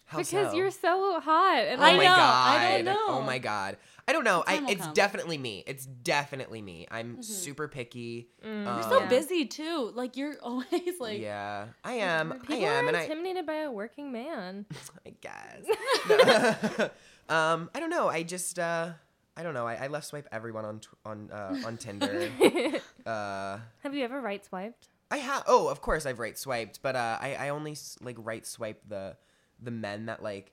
how 0.05 0.19
because 0.19 0.51
so? 0.51 0.57
you're 0.57 0.71
so 0.71 1.19
hot. 1.19 1.59
And 1.67 1.81
Oh 1.81 1.83
I 1.83 1.91
my 1.97 2.03
know, 2.03 2.15
god! 2.15 2.57
I 2.61 2.71
don't 2.77 2.85
know. 2.85 3.05
Oh 3.09 3.21
my 3.21 3.39
god! 3.39 3.75
I 4.07 4.13
don't 4.13 4.23
know. 4.23 4.41
I, 4.47 4.63
it's 4.69 4.85
come. 4.85 4.93
definitely 4.93 5.37
me. 5.37 5.65
It's 5.67 5.85
definitely 5.85 6.61
me. 6.61 6.87
I'm 6.89 7.21
super 7.21 7.67
picky. 7.67 8.29
Mm. 8.41 8.63
You're 8.63 8.73
Um, 8.73 8.89
so 8.89 8.99
Yeah. 9.01 9.09
busy 9.09 9.45
too. 9.45 9.91
Like 9.93 10.15
you're 10.15 10.35
always 10.41 10.99
like. 11.01 11.19
yeah, 11.19 11.65
I 11.83 11.93
am. 11.95 12.41
I 12.47 12.55
am. 12.55 12.85
are 12.85 12.87
and 12.87 12.95
I, 12.97 13.01
intimidated 13.01 13.45
by 13.45 13.55
a 13.55 13.71
working 13.71 14.13
man. 14.13 14.65
I 15.05 15.13
guess. 15.19 16.89
Um, 17.29 17.69
I 17.75 17.79
don't 17.81 17.89
know. 17.89 18.07
I 18.07 18.23
just, 18.23 18.57
uh, 18.57 18.91
I 19.37 19.43
don't 19.43 19.53
know. 19.53 19.67
I, 19.67 19.75
I 19.75 19.87
left 19.87 20.07
swipe 20.07 20.27
everyone 20.31 20.65
on 20.65 20.79
tw- 20.79 20.97
on 21.05 21.29
uh, 21.31 21.55
on 21.65 21.77
Tinder. 21.77 22.29
uh, 23.05 23.59
Have 23.83 23.93
you 23.93 24.03
ever 24.03 24.19
right 24.19 24.43
swiped? 24.43 24.89
I 25.11 25.17
have. 25.17 25.43
Oh, 25.47 25.67
of 25.69 25.79
course 25.79 26.05
I've 26.05 26.19
right 26.19 26.37
swiped, 26.37 26.81
but 26.81 26.95
uh, 26.95 27.17
I 27.21 27.35
I 27.35 27.49
only 27.49 27.71
s- 27.71 27.97
like 28.01 28.17
right 28.19 28.45
swipe 28.45 28.81
the 28.89 29.15
the 29.61 29.71
men 29.71 30.07
that 30.07 30.21
like 30.23 30.51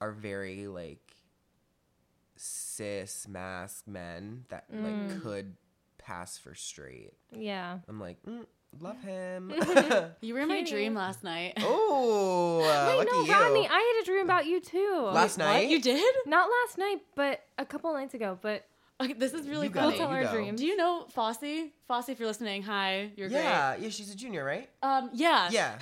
are 0.00 0.12
very 0.12 0.66
like 0.68 1.00
cis 2.36 3.26
masc 3.28 3.86
men 3.86 4.44
that 4.48 4.64
like 4.72 5.22
could 5.22 5.54
pass 5.98 6.38
for 6.38 6.54
straight. 6.54 7.12
Yeah. 7.32 7.78
I'm 7.88 8.00
like, 8.00 8.18
mm, 8.24 8.46
love 8.80 9.00
him. 9.02 9.52
You 10.20 10.34
were 10.34 10.40
in 10.40 10.48
my 10.48 10.62
dream 10.62 10.94
last 10.94 11.22
night. 11.24 11.54
oh, 11.58 12.60
uh, 12.64 12.86
Wait, 12.88 12.98
lucky 12.98 13.10
no, 13.12 13.24
you. 13.24 13.32
Rodney, 13.32 13.68
I 13.68 13.94
had 13.96 14.02
a 14.02 14.04
dream 14.06 14.24
about 14.24 14.46
you 14.46 14.60
too. 14.60 15.10
Last 15.12 15.38
What? 15.38 15.44
night? 15.46 15.68
You 15.68 15.80
did? 15.80 16.14
Not 16.26 16.48
last 16.50 16.78
night, 16.78 16.98
but 17.14 17.40
a 17.58 17.64
couple 17.64 17.92
nights 17.92 18.14
ago. 18.14 18.38
But 18.40 18.66
Okay, 19.00 19.12
this 19.14 19.32
is 19.34 19.48
really 19.48 19.66
You 19.66 19.72
go, 19.72 19.80
we'll 19.80 19.90
funny. 19.90 19.98
tell 19.98 20.10
you 20.10 20.16
our 20.18 20.24
go. 20.24 20.32
dreams. 20.32 20.60
Do 20.60 20.66
you 20.66 20.76
know 20.76 21.06
Fosse? 21.10 21.70
Fosse, 21.88 22.08
if 22.08 22.18
you're 22.20 22.28
listening, 22.28 22.62
hi. 22.62 23.10
You're 23.16 23.28
yeah, 23.28 23.74
yeah, 23.76 23.88
she's 23.88 24.12
a 24.12 24.16
junior, 24.16 24.44
right? 24.44 24.70
Um, 24.82 25.10
yeah. 25.12 25.48
Yeah. 25.50 25.78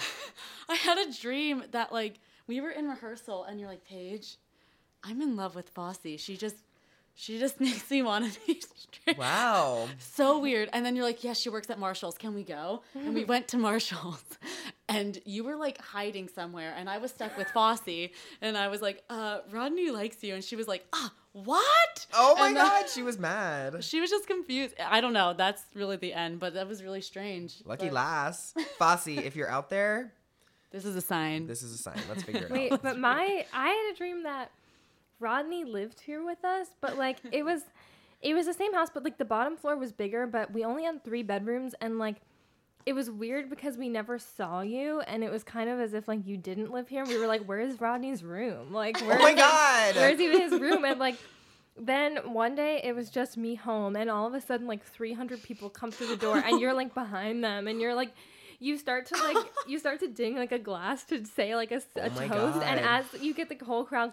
I 0.68 0.74
had 0.76 0.96
a 0.98 1.12
dream 1.12 1.62
that 1.72 1.92
like 1.92 2.18
we 2.46 2.61
were 2.62 2.70
in 2.70 2.88
rehearsal 2.88 3.44
and 3.44 3.61
you're 3.61 3.68
like, 3.68 3.85
Paige, 3.85 4.37
I'm 5.05 5.20
in 5.20 5.37
love 5.37 5.55
with 5.55 5.68
Fosse. 5.68 5.98
She 6.18 6.37
just 6.38 6.57
she 7.14 7.38
just 7.38 7.61
makes 7.66 7.90
me 7.90 8.03
want 8.03 8.33
to 8.33 8.40
be 8.46 8.61
straight. 9.03 9.18
Wow. 9.18 9.88
So 9.98 10.38
weird. 10.38 10.68
And 10.72 10.85
then 10.87 10.94
you're 10.96 11.05
like, 11.05 11.25
yes, 11.25 11.38
she 11.38 11.48
works 11.48 11.68
at 11.70 11.79
Marshall's. 11.79 12.16
Can 12.18 12.35
we 12.35 12.44
go? 12.44 12.83
And 12.94 13.14
we 13.14 13.25
went 13.25 13.48
to 13.48 13.57
Marshall's. 13.57 14.25
And 14.88 15.18
you 15.25 15.42
were 15.42 15.57
like 15.57 15.81
hiding 15.81 16.29
somewhere. 16.29 16.75
And 16.77 16.90
I 16.90 16.98
was 16.98 17.12
stuck 17.12 17.38
with 17.38 17.48
Fosse. 17.48 18.11
And 18.42 18.59
I 18.59 18.68
was 18.68 18.83
like, 18.83 19.03
uh, 19.09 19.38
Rodney 19.51 19.90
likes 19.90 20.22
you. 20.22 20.35
And 20.35 20.44
she 20.44 20.55
was 20.55 20.68
like, 20.68 20.85
ah, 20.92 21.11
what? 21.33 22.07
Oh 22.12 22.35
my 22.38 22.48
And 22.48 22.57
then- 22.57 22.66
god, 22.66 22.90
she 22.90 23.03
was 23.03 23.18
mad. 23.18 23.83
She 23.83 24.03
was 24.03 24.11
just 24.11 24.27
confused. 24.27 24.75
I 24.79 25.01
don't 25.01 25.14
know. 25.14 25.33
That's 25.33 25.62
really 25.75 25.96
the 25.96 26.12
end, 26.12 26.40
but 26.40 26.53
that 26.55 26.68
was 26.68 26.83
really 26.83 27.01
strange. 27.01 27.62
Lucky 27.64 27.87
But 27.87 27.94
lass. 27.94 28.53
Fosse, 28.79 29.07
if 29.07 29.35
you're 29.35 29.48
out 29.48 29.70
there, 29.70 30.12
This 30.72 30.85
is 30.85 30.94
a 30.94 31.01
sign. 31.01 31.46
this 31.46 31.62
is 31.62 31.72
a 31.72 31.79
sign. 31.79 31.98
Let's 32.11 32.25
figure 32.25 32.44
it 32.44 32.51
wait, 32.51 32.72
out. 32.72 32.83
Wait, 32.83 32.83
but 32.83 32.98
my 32.98 33.46
I 33.55 33.68
had 33.68 33.94
a 33.94 33.96
dream 33.96 34.25
that 34.25 34.51
Rodney 35.22 35.64
lived 35.64 36.00
here 36.00 36.24
with 36.24 36.44
us, 36.44 36.66
but 36.80 36.98
like 36.98 37.18
it 37.30 37.44
was 37.50 37.62
it 38.20 38.35
was 38.35 38.46
the 38.46 38.54
same 38.54 38.74
house, 38.74 38.88
but 38.92 39.04
like 39.04 39.18
the 39.18 39.24
bottom 39.24 39.56
floor 39.56 39.76
was 39.76 39.92
bigger, 39.92 40.26
but 40.26 40.52
we 40.52 40.64
only 40.64 40.85
had 40.85 41.02
three 41.04 41.22
bedrooms 41.22 41.74
and 41.80 41.98
like 41.98 42.16
it 42.85 42.94
was 42.94 43.08
weird 43.08 43.48
because 43.48 43.76
we 43.78 43.88
never 43.88 44.18
saw 44.18 44.61
you 44.61 45.00
and 45.02 45.22
it 45.22 45.30
was 45.30 45.44
kind 45.44 45.70
of 45.70 45.78
as 45.78 45.94
if 45.94 46.08
like 46.08 46.26
you 46.26 46.37
didn't 46.37 46.72
live 46.72 46.88
here. 46.88 47.04
We 47.06 47.16
were 47.18 47.28
like, 47.28 47.44
Where's 47.44 47.80
Rodney's 47.80 48.22
room? 48.24 48.72
Like 48.72 49.00
where's 49.00 49.20
Oh 49.20 49.22
my 49.22 49.35
god. 49.35 49.94
where's 49.94 50.20
even 50.20 50.40
his 50.40 50.61
room? 50.61 50.85
And 50.85 50.98
like 50.98 51.16
then 51.76 52.16
one 52.32 52.54
day 52.54 52.80
it 52.85 52.94
was 52.94 53.08
just 53.08 53.37
me 53.37 53.54
home 53.54 53.96
and 53.96 54.11
all 54.11 54.26
of 54.26 54.35
a 54.35 54.40
sudden 54.40 54.66
like 54.66 54.85
300 54.85 55.42
people 55.42 55.70
come 55.70 55.90
through 55.90 56.08
the 56.08 56.16
door 56.16 56.37
and 56.37 56.61
you're 56.61 56.74
like 56.74 56.92
behind 56.92 57.42
them 57.42 57.66
and 57.66 57.80
you're 57.80 57.94
like 57.94 58.12
you 58.62 58.79
start 58.79 59.07
to 59.07 59.16
like 59.22 59.37
you 59.66 59.79
start 59.79 60.01
to 60.01 60.09
ding 60.09 60.37
like 60.37 60.53
a 60.53 60.59
glass 60.59 61.05
to 61.05 61.25
say 61.25 61.55
like 61.57 61.72
a 61.72 61.83
Oh 61.96 62.09
my 62.11 62.29
toast 62.29 62.62
and 62.62 62.81
as 62.81 63.05
you 63.20 63.35
get 63.35 63.48
the 63.48 63.64
whole 63.64 63.85
crowd 63.85 64.12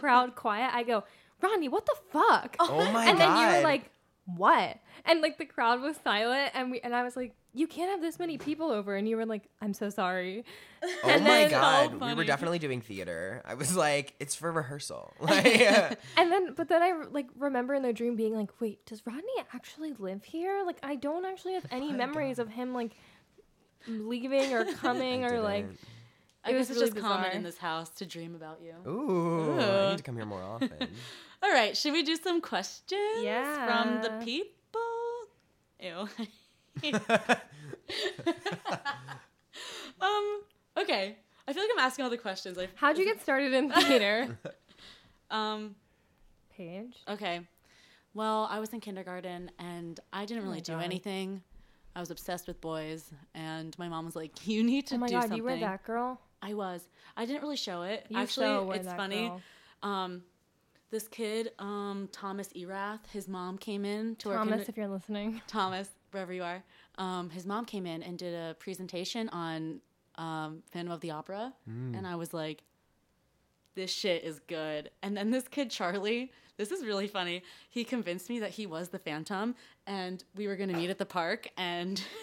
crowd 0.00 0.34
quiet 0.34 0.70
i 0.74 0.82
go 0.82 1.04
ronnie 1.40 1.68
what 1.68 1.86
the 1.86 1.96
fuck 2.10 2.56
Oh 2.60 2.78
my 2.92 3.06
and 3.06 3.18
god. 3.18 3.28
then 3.28 3.40
you 3.40 3.56
were 3.56 3.62
like 3.64 3.90
what? 4.24 4.78
And 5.04 5.20
like 5.20 5.36
the 5.36 5.44
crowd 5.44 5.80
was 5.80 5.96
silent, 6.04 6.52
and 6.54 6.70
we 6.70 6.78
and 6.80 6.94
I 6.94 7.02
was 7.02 7.16
like, 7.16 7.34
you 7.54 7.66
can't 7.66 7.90
have 7.90 8.00
this 8.00 8.20
many 8.20 8.38
people 8.38 8.70
over, 8.70 8.94
and 8.94 9.08
you 9.08 9.16
were 9.16 9.26
like, 9.26 9.42
I'm 9.60 9.74
so 9.74 9.90
sorry. 9.90 10.44
Oh 10.84 11.08
And 11.08 11.24
my 11.24 11.48
god, 11.48 11.98
So 11.98 12.06
we 12.06 12.14
were 12.14 12.22
definitely 12.22 12.60
doing 12.60 12.80
theater. 12.80 13.42
I 13.44 13.54
was 13.54 13.74
like, 13.76 14.14
it's 14.20 14.36
for 14.36 14.52
rehearsal. 14.52 15.12
Like, 15.20 15.98
And 16.16 16.30
then, 16.30 16.54
but 16.54 16.68
then 16.68 16.82
I 16.84 17.02
like 17.10 17.26
remember 17.36 17.74
in 17.74 17.82
the 17.82 17.92
dream 17.92 18.14
being 18.14 18.36
like, 18.36 18.50
wait, 18.60 18.86
does 18.86 19.04
Rodney 19.04 19.22
actually 19.52 19.92
live 19.94 20.22
here? 20.22 20.62
Like, 20.64 20.78
I 20.84 20.94
don't 20.94 21.24
actually 21.24 21.54
have 21.54 21.66
any 21.72 21.90
my 21.90 21.96
memories 21.96 22.38
of 22.38 22.48
him 22.48 22.72
like 22.74 22.92
leaving 23.86 24.52
or 24.52 24.64
coming 24.74 25.24
or 25.24 25.40
like. 25.40 25.66
I 26.44 26.50
It 26.50 26.52
guess 26.54 26.58
was 26.58 26.70
it's 26.70 26.78
really 26.80 26.90
just 26.92 27.06
common 27.06 27.30
in 27.32 27.42
this 27.44 27.56
house 27.58 27.88
to 27.90 28.04
dream 28.04 28.34
about 28.34 28.58
you. 28.60 28.74
Ooh, 28.90 29.60
I 29.60 29.90
need 29.90 29.98
to 29.98 30.02
come 30.02 30.16
here 30.16 30.24
more 30.26 30.42
often. 30.54 30.72
All 31.40 31.50
right, 31.52 31.76
should 31.76 31.92
we 31.92 32.02
do 32.02 32.16
some 32.16 32.40
questions 32.40 33.22
yeah. 33.22 33.64
from 33.66 34.02
the 34.02 34.24
people? 34.24 34.80
Ew. 35.80 36.08
um. 40.00 40.42
Okay. 40.76 41.16
I 41.46 41.52
feel 41.52 41.62
like 41.62 41.70
I'm 41.76 41.78
asking 41.84 42.04
all 42.04 42.10
the 42.10 42.16
questions. 42.18 42.56
I, 42.58 42.68
How'd 42.76 42.98
you 42.98 43.04
get 43.04 43.20
started 43.20 43.52
in 43.52 43.70
theater? 43.70 44.38
Um. 45.30 45.74
Paige. 46.56 46.94
Okay. 47.08 47.40
Well, 48.14 48.46
I 48.50 48.58
was 48.60 48.70
in 48.70 48.80
kindergarten 48.80 49.50
and 49.58 49.98
I 50.12 50.26
didn't 50.26 50.42
Oh 50.42 50.46
really 50.46 50.58
my 50.58 50.62
do 50.62 50.72
God. 50.74 50.82
anything. 50.84 51.42
I 51.94 52.00
was 52.00 52.10
obsessed 52.10 52.46
with 52.48 52.60
boys, 52.60 53.10
and 53.34 53.76
my 53.78 53.88
mom 53.88 54.04
was 54.06 54.16
like, 54.16 54.46
"You 54.46 54.62
need 54.62 54.86
to 54.88 54.94
do 54.94 55.00
something. 55.00 55.00
Oh 55.00 55.00
my 55.00 55.06
do 55.08 55.12
god, 55.14 55.20
something." 55.22 55.36
you 55.38 55.44
were 55.44 55.56
that 55.60 55.84
girl. 55.84 56.20
I 56.40 56.54
was. 56.54 56.88
I 57.16 57.24
didn't 57.26 57.42
really 57.42 57.56
show 57.56 57.82
it. 57.82 58.06
You 58.08 58.18
Actually, 58.18 58.46
so 58.46 58.64
were 58.64 58.74
it's 58.74 58.86
that 58.86 58.96
funny. 58.96 59.28
girl. 59.28 59.40
Um, 59.82 60.22
this 60.90 61.08
kid, 61.08 61.52
um, 61.58 62.08
Thomas 62.12 62.50
Erath, 62.54 63.00
his 63.12 63.26
mom 63.28 63.56
came 63.58 63.84
in 63.84 64.16
to 64.16 64.30
our 64.30 64.36
Thomas, 64.36 64.50
kinder- 64.52 64.64
if 64.68 64.76
you're 64.76 64.88
listening. 64.88 65.40
Thomas, 65.46 65.88
wherever 66.10 66.32
you 66.32 66.42
are. 66.42 66.62
Um, 66.98 67.30
his 67.30 67.46
mom 67.46 67.64
came 67.64 67.86
in 67.86 68.02
and 68.02 68.18
did 68.18 68.34
a 68.34 68.54
presentation 68.54 69.28
on 69.30 69.80
um, 70.16 70.62
Phantom 70.70 70.92
of 70.92 71.00
the 71.00 71.10
Opera, 71.10 71.54
and 71.66 72.06
I 72.06 72.16
was 72.16 72.34
like, 72.34 72.62
"This 73.74 73.90
shit 73.90 74.24
is 74.24 74.38
good." 74.40 74.90
And 75.02 75.16
then 75.16 75.30
this 75.30 75.48
kid 75.48 75.70
Charlie, 75.70 76.32
this 76.62 76.70
is 76.78 76.84
really 76.84 77.08
funny. 77.08 77.42
He 77.68 77.82
convinced 77.84 78.28
me 78.30 78.38
that 78.40 78.50
he 78.50 78.66
was 78.66 78.90
the 78.90 78.98
Phantom, 78.98 79.54
and 79.86 80.22
we 80.36 80.46
were 80.46 80.54
gonna 80.56 80.74
meet 80.74 80.90
at 80.90 80.98
the 80.98 81.06
park. 81.06 81.48
And 81.56 82.00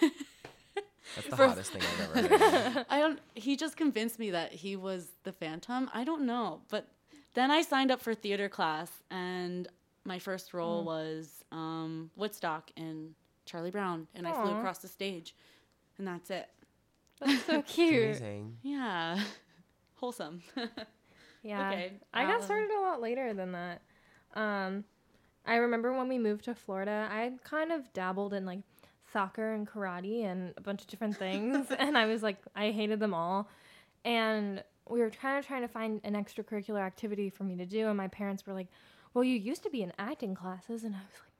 That's 1.16 1.28
the 1.28 1.36
For- 1.36 1.48
hottest 1.48 1.72
thing 1.72 1.82
I've 1.82 2.16
ever 2.24 2.38
heard. 2.38 2.86
I 2.90 2.98
don't. 3.00 3.18
He 3.34 3.56
just 3.56 3.76
convinced 3.76 4.18
me 4.18 4.30
that 4.30 4.52
he 4.52 4.76
was 4.76 5.08
the 5.24 5.32
Phantom. 5.32 5.90
I 5.92 6.04
don't 6.04 6.22
know, 6.24 6.60
but 6.70 6.86
then 7.34 7.50
I 7.50 7.62
signed 7.62 7.90
up 7.90 8.00
for 8.00 8.14
theater 8.14 8.48
class, 8.48 8.90
and 9.10 9.68
my 10.04 10.18
first 10.18 10.54
role 10.54 10.84
was 10.84 11.44
um, 11.52 12.10
Woodstock 12.16 12.70
in 12.76 13.14
Charlie 13.44 13.70
Brown, 13.70 14.06
and 14.14 14.26
I 14.26 14.32
flew 14.32 14.56
across 14.56 14.78
the 14.78 14.88
stage, 14.88 15.34
and 15.98 16.06
that's 16.06 16.30
it. 16.30 16.48
That's 17.20 17.44
so 17.44 17.62
cute. 17.66 18.04
Amazing. 18.16 18.56
Yeah, 18.62 19.20
wholesome. 19.96 20.42
Yeah. 21.42 21.70
Okay, 21.70 21.92
I 22.14 22.22
got 22.24 22.32
Alan. 22.34 22.42
started 22.44 22.70
a 22.70 22.80
lot 22.82 23.00
later 23.00 23.32
than 23.34 23.52
that. 23.52 23.80
Um, 24.34 24.84
I 25.46 25.56
remember 25.56 25.92
when 25.92 26.08
we 26.08 26.18
moved 26.18 26.44
to 26.44 26.54
Florida, 26.54 27.08
I 27.10 27.32
kind 27.44 27.72
of 27.72 27.92
dabbled 27.92 28.34
in 28.34 28.46
like 28.46 28.60
soccer 29.12 29.52
and 29.52 29.66
karate 29.66 30.24
and 30.24 30.54
a 30.56 30.60
bunch 30.60 30.82
of 30.82 30.88
different 30.88 31.16
things. 31.16 31.66
and 31.78 31.96
I 31.96 32.06
was 32.06 32.22
like, 32.22 32.38
I 32.54 32.70
hated 32.70 33.00
them 33.00 33.14
all. 33.14 33.48
And 34.04 34.62
we 34.88 35.00
were 35.00 35.10
kind 35.10 35.38
of 35.38 35.46
trying 35.46 35.62
to 35.62 35.68
find 35.68 36.00
an 36.04 36.14
extracurricular 36.14 36.80
activity 36.80 37.30
for 37.30 37.44
me 37.44 37.56
to 37.56 37.66
do. 37.66 37.88
And 37.88 37.96
my 37.96 38.08
parents 38.08 38.46
were 38.46 38.52
like, 38.52 38.68
well, 39.14 39.24
you 39.24 39.36
used 39.36 39.62
to 39.64 39.70
be 39.70 39.82
in 39.82 39.92
acting 39.98 40.34
classes. 40.34 40.84
And 40.84 40.94
I 40.94 40.98
was 40.98 41.20
like, 41.20 41.30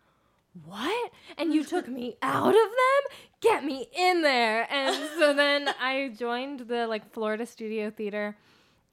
what? 0.67 1.13
And 1.39 1.55
you 1.55 1.65
took 1.65 1.89
me 1.89 2.17
out 2.23 2.49
of 2.49 2.55
them? 2.55 3.19
Get 3.41 3.65
me 3.65 3.89
in 3.97 4.23
there. 4.23 4.71
And 4.71 4.97
so 5.19 5.33
then 5.35 5.69
I 5.81 6.13
joined 6.17 6.61
the 6.61 6.87
like 6.87 7.13
Florida 7.13 7.47
Studio 7.47 7.91
Theater 7.91 8.37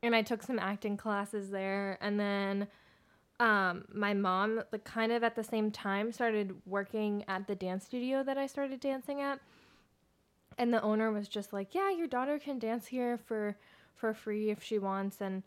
and 0.03 0.15
I 0.15 0.21
took 0.21 0.43
some 0.43 0.59
acting 0.59 0.97
classes 0.97 1.49
there. 1.49 1.97
And 2.01 2.19
then 2.19 2.67
um, 3.39 3.85
my 3.93 4.13
mom, 4.13 4.63
like 4.71 4.83
kind 4.83 5.11
of 5.11 5.23
at 5.23 5.35
the 5.35 5.43
same 5.43 5.71
time, 5.71 6.11
started 6.11 6.55
working 6.65 7.23
at 7.27 7.47
the 7.47 7.55
dance 7.55 7.85
studio 7.85 8.23
that 8.23 8.37
I 8.37 8.47
started 8.47 8.79
dancing 8.79 9.21
at. 9.21 9.39
And 10.57 10.73
the 10.73 10.81
owner 10.81 11.11
was 11.11 11.27
just 11.27 11.53
like, 11.53 11.75
"Yeah, 11.75 11.91
your 11.91 12.07
daughter 12.07 12.39
can 12.39 12.57
dance 12.57 12.87
here 12.87 13.17
for 13.17 13.55
for 13.95 14.13
free 14.13 14.49
if 14.49 14.63
she 14.63 14.79
wants." 14.79 15.21
And 15.21 15.43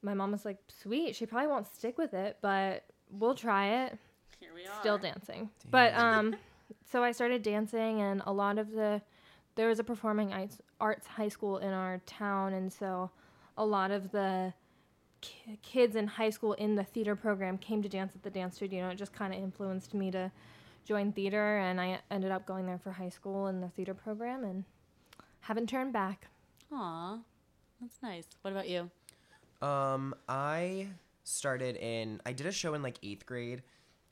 my 0.00 0.14
mom 0.14 0.32
was 0.32 0.46
like, 0.46 0.58
"Sweet, 0.68 1.14
she 1.14 1.26
probably 1.26 1.48
won't 1.48 1.66
stick 1.66 1.98
with 1.98 2.14
it, 2.14 2.38
but 2.40 2.84
we'll 3.10 3.34
try 3.34 3.84
it." 3.84 3.98
Here 4.40 4.50
we 4.54 4.66
are. 4.66 4.80
still 4.80 4.96
dancing. 4.96 5.50
But 5.70 5.94
um, 5.94 6.36
so 6.90 7.02
I 7.04 7.12
started 7.12 7.42
dancing, 7.42 8.00
and 8.00 8.22
a 8.24 8.32
lot 8.32 8.56
of 8.58 8.70
the 8.70 9.02
there 9.56 9.68
was 9.68 9.78
a 9.78 9.84
performing 9.84 10.32
arts, 10.32 10.58
arts 10.80 11.06
high 11.06 11.28
school 11.28 11.58
in 11.58 11.72
our 11.72 11.98
town, 12.06 12.54
and 12.54 12.72
so 12.72 13.10
a 13.58 13.64
lot 13.64 13.90
of 13.90 14.10
the 14.10 14.54
ki- 15.24 15.58
kids 15.62 15.96
in 15.96 16.06
high 16.06 16.30
school 16.30 16.52
in 16.54 16.74
the 16.74 16.84
theater 16.84 17.16
program 17.16 17.58
came 17.58 17.82
to 17.82 17.88
dance 17.88 18.14
at 18.14 18.22
the 18.22 18.30
dance 18.30 18.56
studio. 18.56 18.84
And 18.84 18.92
it 18.92 18.96
just 18.96 19.12
kind 19.12 19.32
of 19.34 19.40
influenced 19.40 19.94
me 19.94 20.10
to 20.10 20.30
join 20.84 21.12
theater, 21.12 21.58
and 21.58 21.80
I 21.80 22.00
ended 22.10 22.30
up 22.30 22.44
going 22.44 22.66
there 22.66 22.76
for 22.76 22.92
high 22.92 23.08
school 23.08 23.46
in 23.46 23.62
the 23.62 23.68
theater 23.68 23.94
program, 23.94 24.44
and 24.44 24.64
haven't 25.40 25.68
turned 25.68 25.94
back. 25.94 26.26
Aw, 26.72 27.20
that's 27.80 27.96
nice. 28.02 28.26
What 28.42 28.50
about 28.50 28.68
you? 28.68 28.90
Um, 29.66 30.14
I 30.28 30.88
started 31.22 31.76
in. 31.76 32.20
I 32.26 32.34
did 32.34 32.46
a 32.46 32.52
show 32.52 32.74
in 32.74 32.82
like 32.82 32.98
eighth 33.02 33.24
grade, 33.24 33.62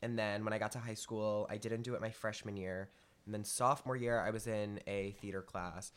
and 0.01 0.18
then 0.18 0.44
when 0.44 0.55
I 0.55 0.59
got 0.59 0.72
to 0.72 0.79
high 0.79 0.94
school, 0.94 1.46
I 1.51 1.59
didn't 1.59 1.83
do 1.83 1.94
it 1.94 2.01
my 2.01 2.11
freshman 2.11 2.57
year, 2.57 2.88
and 3.27 3.35
then 3.35 3.44
sophomore 3.44 3.96
year, 3.96 4.18
I 4.18 4.31
was 4.31 4.46
in 4.46 4.81
a 4.87 5.11
theater 5.20 5.42
class, 5.42 5.92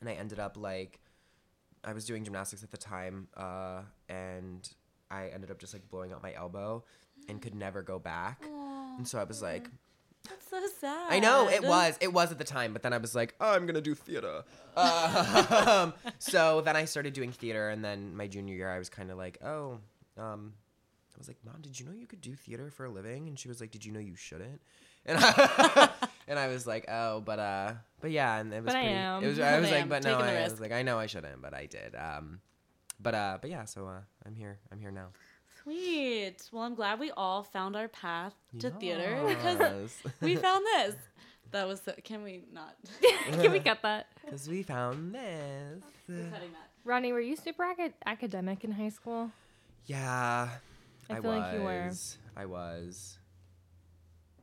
and 0.00 0.08
I 0.08 0.14
ended 0.14 0.38
up 0.38 0.56
like, 0.56 0.98
I 1.84 1.92
was 1.92 2.04
doing 2.04 2.24
gymnastics 2.24 2.62
at 2.62 2.70
the 2.70 2.76
time, 2.76 3.28
uh, 3.36 3.82
and 4.08 4.68
I 5.10 5.28
ended 5.28 5.50
up 5.50 5.58
just 5.58 5.72
like 5.72 5.88
blowing 5.90 6.12
out 6.12 6.22
my 6.22 6.32
elbow, 6.34 6.84
and 7.28 7.40
could 7.40 7.54
never 7.54 7.82
go 7.82 7.98
back, 7.98 8.42
and 8.98 9.06
so 9.06 9.18
I 9.18 9.24
was 9.24 9.42
like, 9.42 9.68
That's 10.28 10.48
so 10.48 10.60
sad. 10.80 11.12
I 11.12 11.18
know 11.18 11.48
it 11.48 11.62
was. 11.62 11.96
It 12.00 12.12
was 12.12 12.32
at 12.32 12.38
the 12.38 12.44
time, 12.44 12.72
but 12.72 12.82
then 12.82 12.92
I 12.92 12.98
was 12.98 13.14
like, 13.14 13.34
oh, 13.40 13.52
I'm 13.52 13.66
gonna 13.66 13.80
do 13.80 13.94
theater. 13.94 14.42
Um, 14.76 15.92
so 16.18 16.60
then 16.62 16.76
I 16.76 16.84
started 16.86 17.12
doing 17.12 17.30
theater, 17.32 17.68
and 17.68 17.84
then 17.84 18.16
my 18.16 18.26
junior 18.26 18.54
year, 18.54 18.70
I 18.70 18.78
was 18.78 18.88
kind 18.88 19.10
of 19.10 19.18
like, 19.18 19.38
oh, 19.44 19.78
um, 20.16 20.54
I 21.14 21.18
was 21.18 21.28
like, 21.28 21.36
mom, 21.44 21.60
did 21.60 21.78
you 21.78 21.86
know 21.86 21.92
you 21.92 22.06
could 22.06 22.20
do 22.20 22.34
theater 22.34 22.70
for 22.70 22.86
a 22.86 22.90
living? 22.90 23.28
And 23.28 23.38
she 23.38 23.48
was 23.48 23.60
like, 23.60 23.70
did 23.70 23.84
you 23.84 23.92
know 23.92 24.00
you 24.00 24.16
shouldn't? 24.16 24.60
And 25.06 25.18
I, 25.20 25.90
and 26.28 26.38
I 26.38 26.48
was 26.48 26.66
like, 26.66 26.86
oh, 26.88 27.20
but 27.20 27.38
uh, 27.38 27.72
but 28.00 28.10
yeah, 28.10 28.38
and 28.38 28.52
it 28.52 28.62
was 28.62 28.72
But 28.72 28.76
I 28.76 28.82
pretty. 28.82 28.94
am. 28.96 29.24
It 29.24 29.28
was. 29.28 29.40
I 29.40 29.58
was 29.60 29.68
I 29.68 29.72
like, 29.72 29.82
am, 29.82 29.88
but 29.88 30.04
no, 30.04 30.18
I, 30.18 30.34
I 30.36 30.42
was 30.44 30.60
like, 30.60 30.72
I 30.72 30.82
know 30.82 30.98
I 30.98 31.06
shouldn't, 31.06 31.40
but 31.42 31.54
I 31.54 31.66
did. 31.66 31.94
Um, 31.94 32.40
but 33.00 33.14
uh, 33.14 33.38
but 33.40 33.50
yeah, 33.50 33.64
so 33.64 33.86
uh, 33.86 34.00
I'm 34.26 34.34
here. 34.34 34.58
I'm 34.72 34.78
here 34.80 34.90
now. 34.90 35.08
Sweet. 35.62 36.36
Well, 36.52 36.62
I'm 36.62 36.74
glad 36.74 37.00
we 37.00 37.10
all 37.12 37.42
found 37.42 37.74
our 37.76 37.88
path 37.88 38.34
to 38.58 38.70
theater 38.70 39.22
because 39.28 39.92
we 40.20 40.36
found 40.46 40.64
this. 40.76 40.94
That 41.52 41.66
was. 41.68 41.80
So, 41.82 41.94
can 42.04 42.22
we 42.22 42.44
not? 42.52 42.74
Can 43.40 43.52
we 43.52 43.60
cut 43.60 43.80
that? 43.82 44.08
Because 44.24 44.48
we 44.48 44.62
found 44.62 45.14
this. 45.14 45.82
We're 46.08 46.16
cutting 46.30 46.50
that. 46.52 46.68
Ronnie, 46.84 47.12
were 47.12 47.20
you 47.20 47.36
super 47.36 47.62
acad- 47.64 47.94
academic 48.04 48.64
in 48.64 48.72
high 48.72 48.88
school? 48.88 49.30
Yeah, 49.86 50.48
I 51.08 51.12
I, 51.16 51.20
feel 51.20 51.30
was. 51.30 51.40
like 51.40 51.54
you 51.54 51.62
were. 51.62 51.90
I 52.36 52.46
was. 52.46 53.18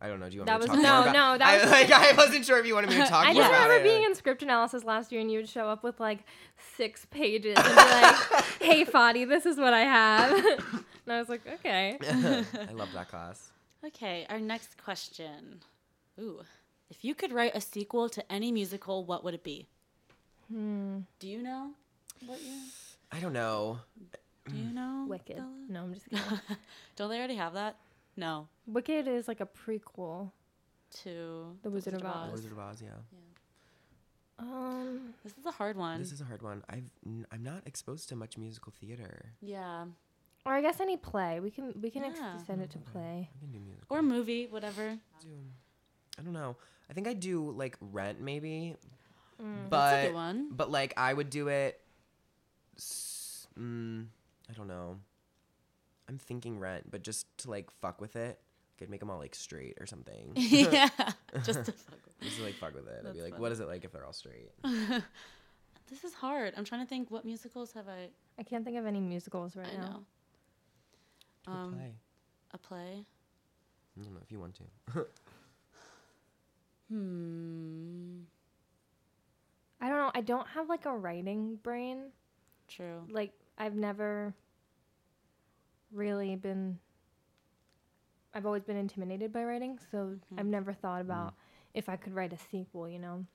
I 0.04 0.08
don't 0.08 0.20
know. 0.20 0.28
Do 0.30 0.36
you 0.36 0.40
want 0.42 0.48
That 0.48 0.60
me 0.62 0.66
to 0.66 0.72
was- 0.72 0.82
talk 0.82 0.84
no, 0.90 0.94
more 0.94 1.02
about? 1.10 1.14
no, 1.14 1.38
that 1.46 1.48
I, 1.48 1.62
was- 1.62 1.72
like 1.72 1.92
I 1.92 2.14
wasn't 2.14 2.46
sure 2.46 2.58
if 2.60 2.66
you 2.66 2.74
wanted 2.74 2.90
me 2.90 2.98
to 2.98 3.06
talk 3.08 3.26
I 3.28 3.34
more 3.34 3.42
just 3.44 3.50
about 3.52 3.64
remember 3.70 3.86
it. 3.86 3.90
being 3.90 4.04
in 4.04 4.16
script 4.16 4.42
analysis 4.44 4.84
last 4.84 5.12
year, 5.12 5.22
and 5.22 5.32
you 5.32 5.38
would 5.40 5.50
show 5.50 5.68
up 5.68 5.84
with 5.84 6.00
like 6.00 6.20
six 6.76 7.06
pages 7.12 7.56
and 7.58 7.68
be 7.68 7.76
like, 7.76 8.16
"Hey, 8.62 8.84
Fadi, 8.86 9.28
this 9.28 9.46
is 9.46 9.58
what 9.58 9.74
I 9.74 9.82
have," 9.82 10.32
and 10.34 11.14
I 11.14 11.20
was 11.20 11.30
like, 11.30 11.42
"Okay." 11.48 11.98
I 12.02 12.72
love 12.74 12.90
that 12.94 13.10
class. 13.10 13.52
Okay, 13.86 14.26
our 14.30 14.40
next 14.40 14.82
question. 14.84 15.60
Ooh, 16.20 16.42
if 16.90 17.04
you 17.06 17.14
could 17.16 17.32
write 17.32 17.56
a 17.56 17.62
sequel 17.62 18.10
to 18.10 18.32
any 18.32 18.52
musical, 18.52 19.04
what 19.06 19.24
would 19.24 19.34
it 19.34 19.44
be? 19.44 19.68
Hmm. 20.52 21.00
Do 21.20 21.28
you 21.28 21.42
know? 21.42 21.72
What 22.26 22.42
you? 22.42 22.54
I 23.12 23.20
don't 23.20 23.34
know. 23.34 23.80
Do 24.50 24.56
you 24.56 24.72
know? 24.74 25.06
Wicked. 25.08 25.36
Bella? 25.38 25.48
No, 25.70 25.82
I'm 25.84 25.94
just 25.94 26.10
kidding. 26.10 26.24
Don't 26.96 27.10
they 27.10 27.18
already 27.18 27.36
have 27.36 27.54
that? 27.54 27.76
No. 28.18 28.48
Wicked 28.68 29.08
is 29.08 29.28
like 29.28 29.40
a 29.42 29.46
prequel. 29.48 30.32
To 31.04 31.56
The 31.64 31.70
Wizard 31.70 31.94
of 31.94 32.04
Oz. 32.04 32.14
The 32.14 32.20
Oz. 32.20 32.32
Wizard 32.34 32.52
of 32.52 32.60
Oz. 32.60 32.82
Yeah. 32.82 32.90
Um, 34.40 35.14
This 35.24 35.38
is 35.38 35.46
a 35.46 35.52
hard 35.52 35.78
one. 35.78 36.00
This 36.00 36.12
is 36.12 36.20
a 36.22 36.26
hard 36.26 36.42
one. 36.42 36.64
I've 36.68 36.90
n- 37.06 37.26
I'm 37.32 37.44
not 37.44 37.62
exposed 37.66 38.10
to 38.10 38.16
much 38.16 38.38
musical 38.38 38.74
theater. 38.80 39.34
yeah. 39.42 39.86
or 40.44 40.54
I 40.54 40.62
guess 40.62 40.80
any 40.80 40.98
play. 40.98 41.40
We 41.40 41.52
can 41.52 41.72
we 41.80 41.92
can 41.92 42.04
Yeah. 42.04 42.34
extend 42.34 42.62
it 42.64 42.72
to 42.72 42.80
play. 42.80 43.30
I 43.36 43.40
can 43.40 43.52
do 43.52 43.60
musical. 43.60 43.96
Or 43.96 44.02
movie, 44.02 44.48
whatever. 44.48 44.98
do, 45.22 45.30
I 46.18 46.24
don't 46.24 46.34
know. 46.34 46.56
I 46.90 46.94
think 46.94 47.08
I 47.08 47.14
do 47.14 47.52
like 47.52 47.78
Rent 47.80 48.20
maybe, 48.20 48.76
Mm. 49.40 49.70
but 49.70 49.92
That's 49.92 50.06
a 50.06 50.08
good 50.10 50.16
one. 50.16 50.50
but 50.52 50.72
like 50.72 50.94
I 50.98 51.14
would 51.14 51.30
do 51.30 51.48
it. 51.48 51.80
s- 52.76 53.48
Mm, 53.58 54.08
I 54.50 54.54
don't 54.54 54.68
know. 54.68 55.00
I'm 56.12 56.18
thinking 56.20 56.60
Rent, 56.60 56.92
but 56.92 57.04
just 57.04 57.26
to 57.40 57.50
like 57.50 57.72
fuck 57.72 58.02
with 58.02 58.18
it, 58.18 58.38
I'd 58.82 58.90
make 58.90 59.00
them 59.00 59.10
all 59.10 59.18
like 59.20 59.34
straight 59.34 59.78
or 59.80 59.86
something. 59.86 60.32
yeah, 60.36 60.90
just 61.46 61.64
to 61.66 61.72
fuck 61.72 62.00
with. 62.06 62.20
Just 62.22 62.38
to 62.38 62.44
like 62.44 62.56
fuck 62.56 62.76
with 62.76 62.88
it. 62.88 62.98
I'd 63.00 63.06
That's 63.06 63.16
be 63.16 63.22
like, 63.22 63.32
funny. 63.32 63.42
what 63.42 63.52
is 63.54 63.60
it 63.62 63.68
like 63.70 63.86
if 63.86 63.92
they're 63.94 64.06
all 64.06 64.14
straight? 64.14 64.52
This 65.90 66.06
is 66.06 66.14
hard. 66.14 66.54
I'm 66.56 66.64
trying 66.64 66.80
to 66.86 66.88
think 66.88 67.12
what 67.12 67.26
musicals 67.26 67.74
have 67.74 67.90
I 67.90 68.08
I 68.40 68.44
can't 68.44 68.64
think 68.64 68.78
of 68.78 68.86
any 68.86 69.02
musicals 69.02 69.58
right 69.58 69.68
I 69.74 69.78
now. 69.78 69.88
know. 69.90 70.06
Good 71.46 71.52
Um, 71.52 71.74
play. 71.74 71.92
a 72.54 72.58
play. 72.58 73.06
I 74.00 74.04
don't 74.04 74.14
know 74.14 74.22
if 74.24 74.32
you 74.32 74.40
want 74.40 74.56
to. 74.56 75.06
Hmm. 76.90 78.22
I 79.82 79.90
don't 79.90 79.98
know. 79.98 80.12
I 80.16 80.22
don't 80.22 80.48
have 80.50 80.70
like 80.70 80.86
a 80.86 80.96
writing 80.96 81.58
brain. 81.62 82.12
True. 82.68 83.02
Like 83.10 83.34
I've 83.58 83.76
never 83.76 84.34
really 85.94 86.36
been. 86.36 86.80
I've 88.34 88.46
always 88.46 88.64
been 88.64 88.78
intimidated 88.78 89.34
by 89.34 89.44
writing, 89.44 89.78
so 89.92 90.16
I've 90.38 90.46
never 90.46 90.72
thought 90.74 91.02
about 91.02 91.34
if 91.74 91.90
I 91.90 91.96
could 91.98 92.14
write 92.16 92.34
a 92.34 92.38
sequel. 92.52 92.88
You 92.90 93.00
know. 93.00 93.26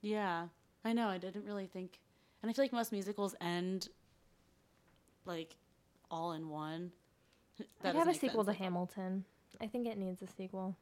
Yeah, 0.00 0.46
I 0.84 0.92
know. 0.92 1.08
I 1.08 1.18
didn't 1.18 1.44
really 1.44 1.66
think, 1.66 1.98
and 2.42 2.50
I 2.50 2.52
feel 2.54 2.64
like 2.64 2.72
most 2.72 2.92
musicals 2.92 3.34
end 3.40 3.88
like 5.26 5.56
all 6.10 6.32
in 6.32 6.48
one. 6.48 6.92
That 7.82 7.90
I'd 7.90 7.96
have 7.96 8.08
a 8.08 8.14
sequel 8.14 8.44
sense. 8.44 8.56
to 8.56 8.62
Hamilton. 8.62 9.24
I 9.60 9.66
think 9.66 9.86
it 9.86 9.96
needs 9.98 10.20
a 10.22 10.26
sequel. 10.26 10.76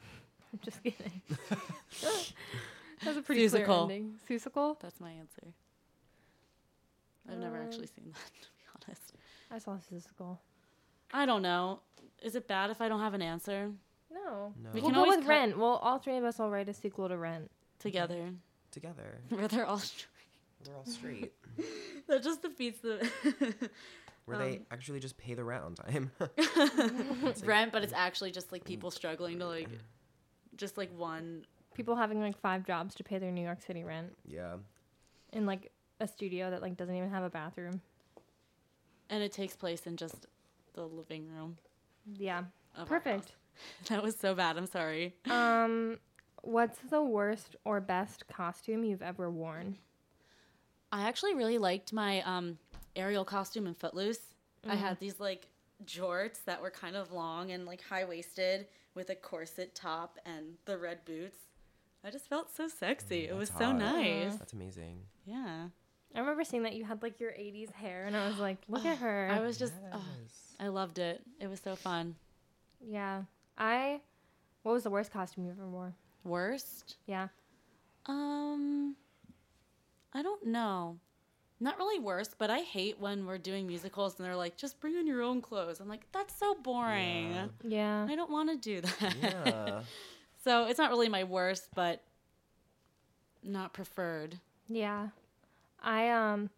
I'm 0.52 0.60
just 0.62 0.82
kidding. 0.82 1.22
That's 3.04 3.16
a 3.16 3.22
pretty 3.22 3.48
clear 3.48 3.66
Seussical. 3.66 3.82
ending. 3.90 4.14
Seussical? 4.28 4.78
That's 4.80 5.00
my 5.00 5.10
answer. 5.12 5.54
I've 7.30 7.38
never 7.38 7.56
Um, 7.58 7.64
actually 7.66 7.86
seen 7.86 8.12
that, 8.12 8.32
to 8.42 8.48
be 8.58 8.64
honest. 8.86 9.14
I 9.52 9.58
saw 9.58 9.76
Seussical. 9.76 10.38
I 11.12 11.26
don't 11.26 11.42
know. 11.42 11.80
Is 12.22 12.34
it 12.36 12.48
bad 12.48 12.70
if 12.70 12.80
I 12.80 12.88
don't 12.88 13.00
have 13.00 13.14
an 13.14 13.22
answer 13.22 13.70
No. 14.10 14.54
No. 14.62 14.70
We 14.72 14.80
we'll 14.80 14.90
can 14.90 15.00
go 15.02 15.06
with 15.08 15.20
cut- 15.20 15.28
Rent. 15.28 15.58
Well, 15.58 15.76
all 15.82 15.98
three 15.98 16.16
of 16.16 16.24
us 16.24 16.38
will 16.38 16.50
write 16.50 16.68
a 16.68 16.74
sequel 16.74 17.08
to 17.08 17.16
Rent. 17.16 17.50
together? 17.78 18.30
Together. 18.70 19.20
Where 19.28 19.48
they're 19.48 19.66
all. 19.66 19.78
Straight. 19.78 20.06
They're 20.64 20.76
all 20.76 20.84
straight. 20.86 21.32
that 22.08 22.22
just 22.22 22.40
defeats 22.42 22.80
the 22.80 23.06
Where 24.24 24.38
they 24.38 24.52
Um, 24.58 24.66
actually 24.70 25.00
just 25.00 25.18
pay 25.18 25.34
the 25.34 25.42
rent 25.44 25.64
on 25.64 25.74
time. 25.74 26.12
rent, 27.44 27.72
but 27.72 27.82
it's 27.82 27.92
actually 27.92 28.30
just 28.30 28.52
like 28.52 28.64
people 28.64 28.90
struggling 28.92 29.40
to 29.40 29.46
like, 29.48 29.68
just 30.56 30.78
like 30.78 30.96
one. 30.96 31.44
People 31.74 31.96
having 31.96 32.20
like 32.20 32.38
five 32.38 32.64
jobs 32.64 32.94
to 32.96 33.04
pay 33.04 33.18
their 33.18 33.32
New 33.32 33.42
York 33.42 33.60
City 33.62 33.82
rent 33.82 34.16
yeah. 34.24 34.54
in 35.32 35.44
like 35.44 35.72
a 36.00 36.06
studio 36.06 36.50
that 36.52 36.62
like 36.62 36.76
doesn't 36.76 36.94
even 36.94 37.10
have 37.10 37.24
a 37.24 37.30
bathroom. 37.30 37.80
And 39.12 39.22
it 39.22 39.30
takes 39.30 39.54
place 39.54 39.86
in 39.86 39.96
just 39.96 40.26
the 40.72 40.84
living 40.86 41.28
room. 41.28 41.58
Yeah. 42.18 42.44
Perfect. 42.86 43.32
That 43.88 44.02
was 44.02 44.16
so 44.16 44.34
bad. 44.34 44.56
I'm 44.56 44.66
sorry. 44.66 45.14
Um, 45.30 45.98
what's 46.40 46.78
the 46.88 47.02
worst 47.02 47.54
or 47.66 47.82
best 47.82 48.26
costume 48.26 48.82
you've 48.82 49.02
ever 49.02 49.30
worn? 49.30 49.76
I 50.90 51.06
actually 51.06 51.34
really 51.34 51.58
liked 51.58 51.92
my 51.92 52.22
um, 52.22 52.56
Ariel 52.96 53.26
costume 53.26 53.66
in 53.66 53.74
Footloose. 53.74 54.34
I 54.66 54.74
had 54.74 54.98
these 54.98 55.20
like 55.20 55.48
jorts 55.84 56.42
that 56.46 56.62
were 56.62 56.70
kind 56.70 56.96
of 56.96 57.12
long 57.12 57.50
and 57.50 57.66
like 57.66 57.82
high 57.82 58.06
waisted 58.06 58.66
with 58.94 59.10
a 59.10 59.14
corset 59.14 59.74
top 59.74 60.18
and 60.24 60.54
the 60.64 60.78
red 60.78 61.04
boots. 61.04 61.38
I 62.02 62.10
just 62.10 62.26
felt 62.28 62.50
so 62.50 62.68
sexy. 62.68 63.26
it 63.28 63.36
was 63.36 63.50
That's 63.50 63.60
so 63.60 63.72
nice. 63.72 64.36
That's 64.36 64.54
amazing. 64.54 65.02
Yeah. 65.26 65.68
I 66.14 66.20
remember 66.20 66.44
seeing 66.44 66.62
that 66.64 66.74
you 66.74 66.84
had 66.84 67.02
like 67.02 67.18
your 67.20 67.30
80s 67.32 67.72
hair, 67.72 68.04
and 68.06 68.16
I 68.16 68.28
was 68.28 68.38
like, 68.38 68.58
look 68.68 68.84
at 68.84 68.98
her. 69.06 69.28
I 69.32 69.40
was 69.40 69.58
just, 69.58 69.72
oh, 69.92 70.04
I 70.60 70.68
loved 70.68 70.98
it. 70.98 71.22
It 71.40 71.48
was 71.48 71.60
so 71.60 71.76
fun. 71.76 72.14
yeah. 72.86 73.22
I. 73.58 74.00
What 74.62 74.72
was 74.72 74.82
the 74.84 74.90
worst 74.90 75.12
costume 75.12 75.44
you 75.44 75.50
ever 75.50 75.66
wore? 75.68 75.94
Worst? 76.24 76.96
Yeah. 77.06 77.28
Um, 78.06 78.94
I 80.14 80.22
don't 80.22 80.46
know. 80.46 80.98
Not 81.60 81.78
really 81.78 81.98
worst, 81.98 82.36
but 82.38 82.48
I 82.50 82.60
hate 82.60 82.98
when 83.00 83.26
we're 83.26 83.38
doing 83.38 83.66
musicals 83.66 84.18
and 84.18 84.26
they're 84.26 84.36
like, 84.36 84.56
just 84.56 84.80
bring 84.80 84.96
in 84.96 85.06
your 85.06 85.22
own 85.22 85.40
clothes. 85.40 85.80
I'm 85.80 85.88
like, 85.88 86.06
that's 86.12 86.36
so 86.38 86.54
boring. 86.54 87.32
Yeah. 87.32 87.46
Yeah. 87.64 88.06
I 88.08 88.14
don't 88.16 88.30
want 88.30 88.50
to 88.50 88.56
do 88.56 88.80
that. 88.80 89.14
Yeah. 89.22 89.80
So 90.44 90.64
it's 90.66 90.78
not 90.78 90.90
really 90.90 91.08
my 91.08 91.22
worst, 91.22 91.68
but 91.72 92.02
not 93.44 93.72
preferred. 93.72 94.40
Yeah. 94.68 95.08
I 95.82 96.10
um 96.10 96.50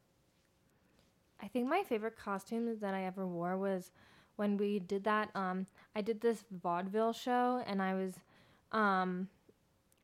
I 1.43 1.49
think 1.49 1.69
my 1.69 1.83
favorite 1.83 2.17
costume 2.17 2.79
that 2.81 2.95
I 2.95 3.05
ever 3.05 3.27
wore 3.27 3.57
was 3.57 3.91
when 4.37 4.57
we 4.57 4.79
did 4.79 5.05
that 5.05 5.31
um 5.35 5.67
I 5.95 6.01
did 6.01 6.21
this 6.21 6.45
vaudeville 6.51 7.13
show 7.13 7.63
and 7.67 7.83
I 7.83 7.95
was 7.95 8.15
um 8.73 9.29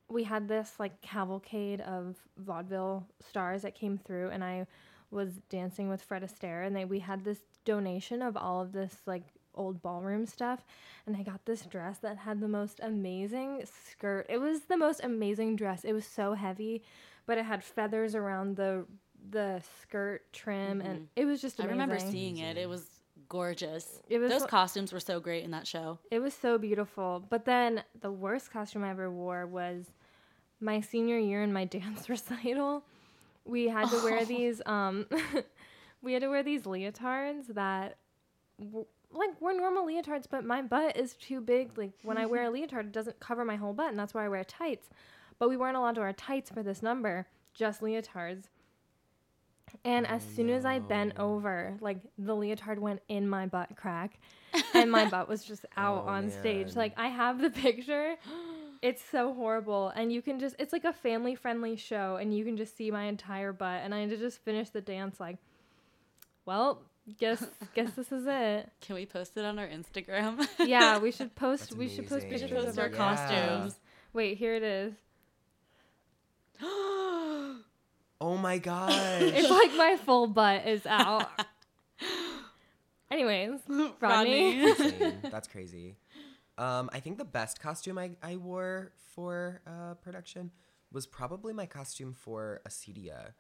we 0.08 0.24
had 0.24 0.48
this 0.48 0.74
like 0.78 1.00
cavalcade 1.02 1.80
of 1.82 2.16
vaudeville 2.36 3.06
stars 3.26 3.62
that 3.62 3.74
came 3.74 3.96
through 3.96 4.30
and 4.30 4.42
I 4.42 4.66
was 5.10 5.40
dancing 5.48 5.88
with 5.88 6.02
Fred 6.02 6.22
Astaire 6.22 6.66
and 6.66 6.74
they 6.74 6.84
we 6.84 7.00
had 7.00 7.24
this 7.24 7.40
donation 7.64 8.22
of 8.22 8.36
all 8.36 8.60
of 8.60 8.72
this 8.72 8.96
like 9.06 9.24
old 9.54 9.82
ballroom 9.82 10.26
stuff 10.26 10.64
and 11.06 11.16
I 11.16 11.22
got 11.22 11.44
this 11.44 11.62
dress 11.62 11.98
that 11.98 12.18
had 12.18 12.40
the 12.40 12.48
most 12.48 12.80
amazing 12.82 13.62
skirt. 13.90 14.26
It 14.28 14.38
was 14.38 14.62
the 14.62 14.76
most 14.76 15.02
amazing 15.02 15.56
dress. 15.56 15.84
It 15.84 15.92
was 15.92 16.06
so 16.06 16.34
heavy, 16.34 16.82
but 17.26 17.38
it 17.38 17.44
had 17.44 17.64
feathers 17.64 18.14
around 18.14 18.56
the 18.56 18.86
the 19.28 19.62
skirt 19.82 20.32
trim 20.32 20.80
and 20.80 21.08
it 21.16 21.24
was 21.24 21.40
just 21.40 21.60
I 21.60 21.64
remember 21.66 21.98
seeing 21.98 22.38
it. 22.38 22.56
It 22.56 22.68
was 22.68 22.86
gorgeous. 23.28 24.00
It 24.08 24.18
was 24.18 24.30
Those 24.30 24.46
costumes 24.46 24.92
were 24.92 25.00
so 25.00 25.20
great 25.20 25.44
in 25.44 25.50
that 25.52 25.66
show. 25.66 25.98
It 26.10 26.18
was 26.20 26.34
so 26.34 26.58
beautiful. 26.58 27.24
But 27.28 27.44
then 27.44 27.82
the 28.00 28.10
worst 28.10 28.50
costume 28.50 28.84
I 28.84 28.90
ever 28.90 29.10
wore 29.10 29.46
was 29.46 29.86
my 30.60 30.80
senior 30.80 31.18
year 31.18 31.42
in 31.42 31.52
my 31.52 31.64
dance 31.76 32.08
recital. 32.08 32.84
We 33.44 33.68
had 33.68 33.88
to 33.90 34.02
wear 34.02 34.24
these 34.24 34.60
um 34.66 35.06
we 36.02 36.12
had 36.12 36.22
to 36.22 36.28
wear 36.28 36.42
these 36.42 36.62
leotards 36.62 37.54
that 37.54 37.98
w- 38.58 38.86
like 39.12 39.40
were 39.40 39.52
normal 39.52 39.86
leotards, 39.86 40.26
but 40.30 40.44
my 40.44 40.62
butt 40.62 40.96
is 40.96 41.14
too 41.14 41.40
big. 41.40 41.76
Like 41.76 41.92
when 42.02 42.16
I 42.16 42.26
wear 42.26 42.44
a 42.44 42.50
leotard, 42.52 42.86
it 42.86 42.92
doesn't 42.92 43.20
cover 43.20 43.44
my 43.44 43.56
whole 43.56 43.72
butt, 43.72 43.90
and 43.90 43.98
that's 43.98 44.14
why 44.14 44.24
I 44.24 44.28
wear 44.28 44.44
tights. 44.44 44.88
But 45.38 45.48
we 45.48 45.56
weren't 45.56 45.76
allowed 45.76 45.94
to 45.96 46.02
wear 46.02 46.12
tights 46.12 46.50
for 46.50 46.62
this 46.62 46.82
number, 46.82 47.26
just 47.54 47.80
leotards. 47.80 48.44
And 49.84 50.06
as 50.06 50.22
soon 50.22 50.50
as 50.50 50.64
I 50.66 50.78
bent 50.78 51.14
over, 51.18 51.76
like 51.80 51.98
the 52.18 52.34
leotard 52.34 52.78
went 52.78 53.00
in 53.08 53.26
my 53.28 53.46
butt 53.46 53.76
crack, 53.76 54.18
and 54.74 54.90
my 54.90 55.08
butt 55.08 55.26
was 55.28 55.42
just 55.42 55.64
oh, 55.76 55.80
out 55.80 56.04
Oh, 56.06 56.10
on 56.10 56.30
stage. 56.30 56.68
man. 56.68 56.74
Like 56.76 56.94
I 56.98 57.08
have 57.08 57.40
the 57.40 57.48
picture. 57.50 58.16
It's 58.82 59.02
so 59.10 59.32
horrible, 59.34 59.88
and 59.94 60.12
you 60.12 60.20
can 60.22 60.38
just 60.38 60.56
it's 60.58 60.72
like 60.72 60.84
a 60.84 60.92
family 60.92 61.34
friendly 61.34 61.76
show, 61.76 62.16
and 62.16 62.36
you 62.36 62.44
can 62.44 62.56
just 62.58 62.76
see 62.76 62.90
my 62.90 63.04
entire 63.04 63.52
butt. 63.52 63.80
And 63.82 63.94
I 63.94 64.00
had 64.00 64.10
to 64.10 64.16
just 64.18 64.38
finish 64.44 64.68
the 64.70 64.80
dance 64.82 65.18
like, 65.18 65.38
well, 66.44 66.82
guess 67.18 67.42
guess 67.74 67.92
this 67.92 68.12
is 68.12 68.24
it. 68.26 68.70
Can 68.82 68.96
we 68.96 69.06
post 69.06 69.36
it 69.38 69.44
on 69.46 69.58
our 69.58 69.66
Instagram? 69.68 70.46
Yeah, 70.58 70.98
we 70.98 71.10
should 71.16 71.34
post 71.34 71.70
That's 71.70 71.72
we 71.74 71.88
should 71.88 72.06
post 72.06 72.26
amazing. 72.26 72.48
pictures 72.48 72.64
post 72.66 72.72
of 72.72 72.78
our 72.78 72.84
our 72.84 72.90
Yeah. 72.90 72.96
costumes. 72.96 73.80
Wait, 74.12 74.36
here 74.36 74.54
it 74.56 74.62
is. 74.62 74.92
Oh 78.20 78.36
my 78.36 78.58
gosh. 78.70 78.92
It's 79.22 79.50
like 79.50 79.74
my 79.76 79.96
full 79.96 80.26
butt 80.26 80.66
is 80.66 80.84
out. 80.86 81.28
Anyways, 83.10 83.60
Rodney. 84.00 84.62
Insane. 84.62 85.18
That's 85.30 85.48
crazy. 85.48 85.96
Um, 86.58 86.90
I 86.92 87.00
think 87.00 87.18
the 87.18 87.24
best 87.24 87.60
costume 87.60 87.98
I, 87.98 88.10
I 88.22 88.36
wore 88.36 88.92
for 89.14 89.62
uh, 89.66 89.94
production 89.94 90.50
was 90.92 91.06
probably 91.06 91.52
my 91.52 91.66
costume 91.66 92.12
for 92.12 92.60
Acedia. 92.68 93.32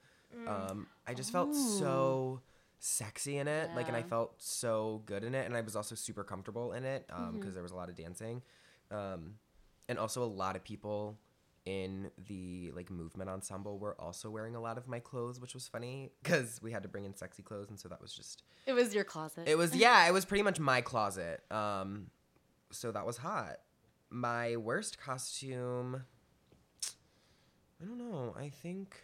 Um, 0.46 0.86
I 1.06 1.14
just 1.14 1.32
felt 1.32 1.54
so 1.54 2.40
sexy 2.78 3.38
in 3.38 3.48
it, 3.48 3.70
like, 3.74 3.88
and 3.88 3.96
I 3.96 4.02
felt 4.02 4.40
so 4.40 5.02
good 5.04 5.24
in 5.24 5.34
it, 5.34 5.44
and 5.44 5.56
I 5.56 5.60
was 5.60 5.74
also 5.74 5.96
super 5.96 6.22
comfortable 6.22 6.72
in 6.72 6.84
it 6.84 7.10
because 7.34 7.54
there 7.54 7.62
was 7.64 7.72
a 7.72 7.76
lot 7.76 7.88
of 7.88 7.96
dancing, 7.96 8.40
um, 8.92 9.34
and 9.88 9.98
also 9.98 10.22
a 10.22 10.24
lot 10.24 10.54
of 10.54 10.62
people 10.62 11.18
in 11.66 12.10
the 12.26 12.72
like 12.74 12.90
movement 12.90 13.28
ensemble 13.28 13.78
were 13.78 13.94
also 14.00 14.30
wearing 14.30 14.54
a 14.54 14.60
lot 14.60 14.78
of 14.78 14.88
my 14.88 14.98
clothes, 14.98 15.40
which 15.40 15.54
was 15.54 15.68
funny 15.68 16.10
because 16.22 16.60
we 16.62 16.72
had 16.72 16.82
to 16.82 16.88
bring 16.88 17.04
in 17.04 17.14
sexy 17.14 17.42
clothes, 17.42 17.68
and 17.68 17.78
so 17.78 17.88
that 17.88 18.00
was 18.00 18.12
just 18.12 18.42
It 18.66 18.72
was 18.72 18.94
your 18.94 19.04
closet. 19.04 19.46
it 19.46 19.56
was 19.58 19.74
yeah, 19.76 20.06
it 20.06 20.12
was 20.12 20.24
pretty 20.24 20.42
much 20.42 20.58
my 20.58 20.80
closet. 20.80 21.42
Um, 21.50 22.06
so 22.70 22.92
that 22.92 23.04
was 23.06 23.18
hot. 23.18 23.56
My 24.10 24.56
worst 24.56 25.00
costume. 25.00 26.04
I 27.82 27.84
don't 27.86 27.98
know. 27.98 28.34
I 28.38 28.48
think 28.48 28.96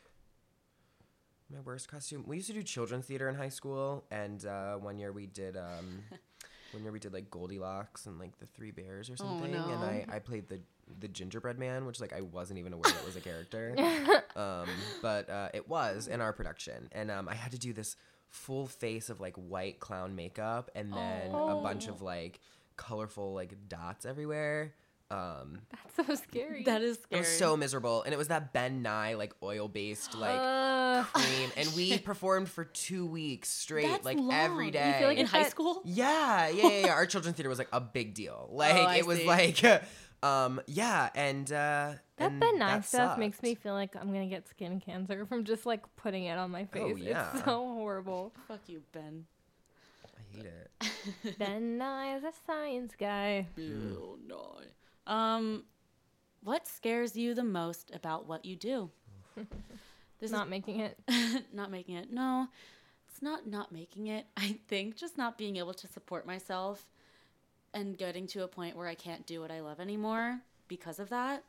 my 1.53 1.61
worst 1.61 1.89
costume. 1.89 2.25
We 2.27 2.37
used 2.37 2.49
to 2.49 2.55
do 2.55 2.63
children's 2.63 3.07
theater 3.07 3.29
in 3.29 3.35
high 3.35 3.49
school, 3.49 4.05
and 4.11 4.45
uh, 4.45 4.75
one 4.77 4.99
year 4.99 5.13
we 5.13 5.27
did. 5.27 5.57
Um, 5.57 6.03
one 6.73 6.83
year 6.83 6.93
we 6.93 6.99
did 6.99 7.13
like 7.13 7.31
Goldilocks 7.31 8.07
and 8.07 8.19
like 8.19 8.39
the 8.39 8.47
Three 8.47 8.71
Bears 8.71 9.09
or 9.09 9.17
something, 9.17 9.55
and 9.55 9.65
no. 9.65 9.87
I, 9.87 10.05
I 10.09 10.19
played 10.19 10.49
the 10.49 10.61
the 11.01 11.09
gingerbread 11.09 11.59
man, 11.59 11.87
which 11.87 12.01
like 12.01 12.13
I 12.13 12.21
wasn't 12.21 12.59
even 12.59 12.73
aware 12.73 12.93
that 12.93 13.05
was 13.05 13.17
a 13.17 13.21
character, 13.21 13.75
um, 14.37 14.69
but 15.03 15.29
uh, 15.29 15.49
it 15.55 15.69
was 15.69 16.07
in 16.09 16.21
our 16.21 16.33
production, 16.33 16.89
and 16.93 17.11
um, 17.11 17.29
I 17.29 17.35
had 17.35 17.53
to 17.53 17.59
do 17.59 17.73
this 17.73 17.97
full 18.29 18.67
face 18.67 19.09
of 19.11 19.21
like 19.21 19.35
white 19.37 19.81
clown 19.81 20.15
makeup, 20.17 20.71
and 20.75 20.93
then 20.93 21.31
a 21.33 21.61
bunch 21.63 21.89
of 21.89 22.03
like 22.03 22.41
colorful 22.77 23.35
like 23.35 23.55
dots 23.69 24.05
everywhere. 24.07 24.75
Um, 25.09 25.61
That's 25.97 26.09
so 26.09 26.15
scary. 26.17 26.65
That 26.65 26.83
is 26.83 26.97
it 26.97 27.03
scary. 27.05 27.21
was 27.21 27.29
so 27.29 27.57
miserable, 27.57 28.03
and 28.03 28.13
it 28.13 28.17
was 28.17 28.27
that 28.29 28.53
Ben 28.53 28.83
Nye 28.83 29.15
like 29.15 29.35
oil 29.43 29.69
based 29.69 30.17
like 30.17 30.37
Uh, 30.37 31.05
cream, 31.05 31.51
and 31.57 31.69
we 31.77 31.97
performed 32.13 32.49
for 32.49 32.65
two 32.65 33.07
weeks 33.07 33.49
straight, 33.49 33.87
That's 33.89 34.05
like 34.05 34.17
long. 34.19 34.33
every 34.33 34.67
You 34.67 34.73
feel 34.73 35.07
like 35.09 35.19
in 35.19 35.27
high 35.27 35.43
that- 35.45 35.51
school. 35.53 35.81
Yeah, 35.85 36.49
yeah, 36.49 36.69
yeah, 36.69 36.87
yeah. 36.87 36.93
Our 36.95 37.07
children's 37.07 37.37
theater 37.37 37.49
was 37.49 37.59
like 37.59 37.69
a 37.73 37.81
big 37.81 38.15
deal. 38.15 38.49
Like 38.53 38.75
Oh, 38.75 38.91
it 38.91 39.07
was 39.07 39.19
see. 39.19 39.27
like, 39.27 39.65
um, 40.27 40.61
yeah, 40.67 41.11
and 41.15 41.51
uh, 41.51 41.93
that 42.17 42.31
and 42.31 42.41
Ben 42.41 42.59
Nye 42.59 42.77
that 42.77 42.85
stuff 42.85 43.19
makes 43.19 43.43
me 43.43 43.55
feel 43.55 43.75
like 43.75 43.95
I'm 43.97 44.13
gonna 44.13 44.27
get 44.27 44.49
skin 44.49 44.81
cancer 44.81 45.27
from 45.27 45.45
just 45.45 45.67
like 45.67 45.83
putting 45.97 46.25
it 46.25 46.39
on 46.39 46.51
my 46.51 46.65
face. 46.65 46.93
Oh, 46.95 46.97
yeah. 46.97 47.31
It's 47.35 47.45
so 47.45 47.73
horrible. 47.73 48.33
Fuck 48.49 48.61
you, 48.67 48.83
Ben. 48.93 49.27
I 50.05 50.37
hate 50.37 50.47
it. 50.47 51.39
ben 51.39 51.79
Nye 51.79 52.17
is 52.17 52.25
a 52.25 52.33
science 52.47 52.95
guy. 52.99 53.47
Ew, 53.57 54.19
no. 54.27 54.59
Um, 55.07 55.65
what 56.43 56.67
scares 56.67 57.17
you 57.17 57.35
the 57.35 57.45
most 57.45 57.91
about 57.95 58.27
what 58.27 58.45
you 58.45 58.57
do? 58.57 58.91
This 60.19 60.31
Not 60.31 60.49
making 60.49 60.81
it. 60.81 60.99
not 61.53 61.71
making 61.71 61.97
it. 61.97 62.11
No, 62.11 62.49
it's 63.09 63.21
not 63.21 63.47
not 63.47 63.71
making 63.71 64.07
it. 64.07 64.27
I 64.37 64.59
think 64.67 64.97
just 64.97 65.19
not 65.19 65.37
being 65.37 65.57
able 65.57 65.75
to 65.75 65.87
support 65.87 66.27
myself 66.27 66.87
and 67.77 67.97
getting 67.99 68.27
to 68.29 68.43
a 68.43 68.49
point 68.49 68.75
where 68.75 68.89
I 68.89 68.95
can't 68.95 69.27
do 69.27 69.41
what 69.43 69.51
I 69.51 69.61
love 69.61 69.81
anymore 69.81 70.41
because 70.67 70.99
of 70.99 71.11
that. 71.11 71.45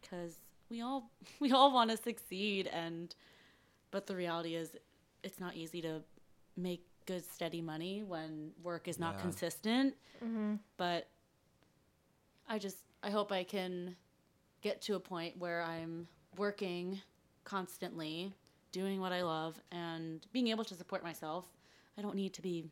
Because 0.00 0.34
we 0.68 0.82
all 0.82 1.08
we 1.40 1.52
all 1.52 1.72
want 1.72 1.90
to 1.90 1.96
succeed, 1.96 2.66
and 2.66 3.14
but 3.90 4.06
the 4.06 4.16
reality 4.16 4.54
is, 4.56 4.70
it's 5.22 5.38
not 5.40 5.54
easy 5.54 5.80
to 5.82 6.02
make 6.56 6.82
good 7.06 7.24
steady 7.24 7.60
money 7.62 8.02
when 8.02 8.50
work 8.62 8.88
is 8.88 8.98
not 8.98 9.14
Yeah. 9.14 9.20
consistent. 9.22 9.94
Mm-hmm. 10.22 10.54
But 10.76 11.08
I 12.48 12.58
just 12.58 12.78
I 13.02 13.10
hope 13.10 13.30
I 13.32 13.44
can 13.44 13.96
get 14.62 14.82
to 14.82 14.96
a 14.96 15.00
point 15.00 15.38
where 15.38 15.62
I'm 15.62 16.08
working 16.36 17.00
constantly, 17.44 18.32
doing 18.72 19.00
what 19.00 19.12
I 19.12 19.22
love, 19.22 19.60
and 19.70 20.26
being 20.32 20.48
able 20.48 20.64
to 20.64 20.74
support 20.74 21.02
myself. 21.04 21.46
I 21.98 22.02
don't 22.02 22.14
need 22.16 22.32
to 22.34 22.42
be 22.42 22.64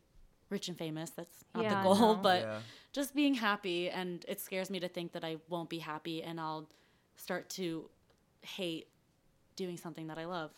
rich 0.51 0.69
and 0.69 0.77
famous. 0.77 1.11
That's 1.11 1.45
not 1.55 1.63
Yeah, 1.63 1.83
the 1.83 1.83
goal, 1.83 2.15
but 2.23 2.43
Yeah. 2.43 2.59
just 2.93 3.15
being 3.15 3.35
happy. 3.35 3.89
And 3.89 4.25
it 4.27 4.39
scares 4.41 4.69
me 4.69 4.79
to 4.81 4.89
think 4.89 5.13
that 5.13 5.23
I 5.23 5.37
won't 5.49 5.69
be 5.69 5.79
happy 5.79 6.23
and 6.23 6.39
I'll 6.39 6.69
start 7.15 7.49
to 7.51 7.89
hate 8.41 8.87
doing 9.55 9.77
something 9.77 10.07
that 10.07 10.17
I 10.19 10.25
love. 10.25 10.51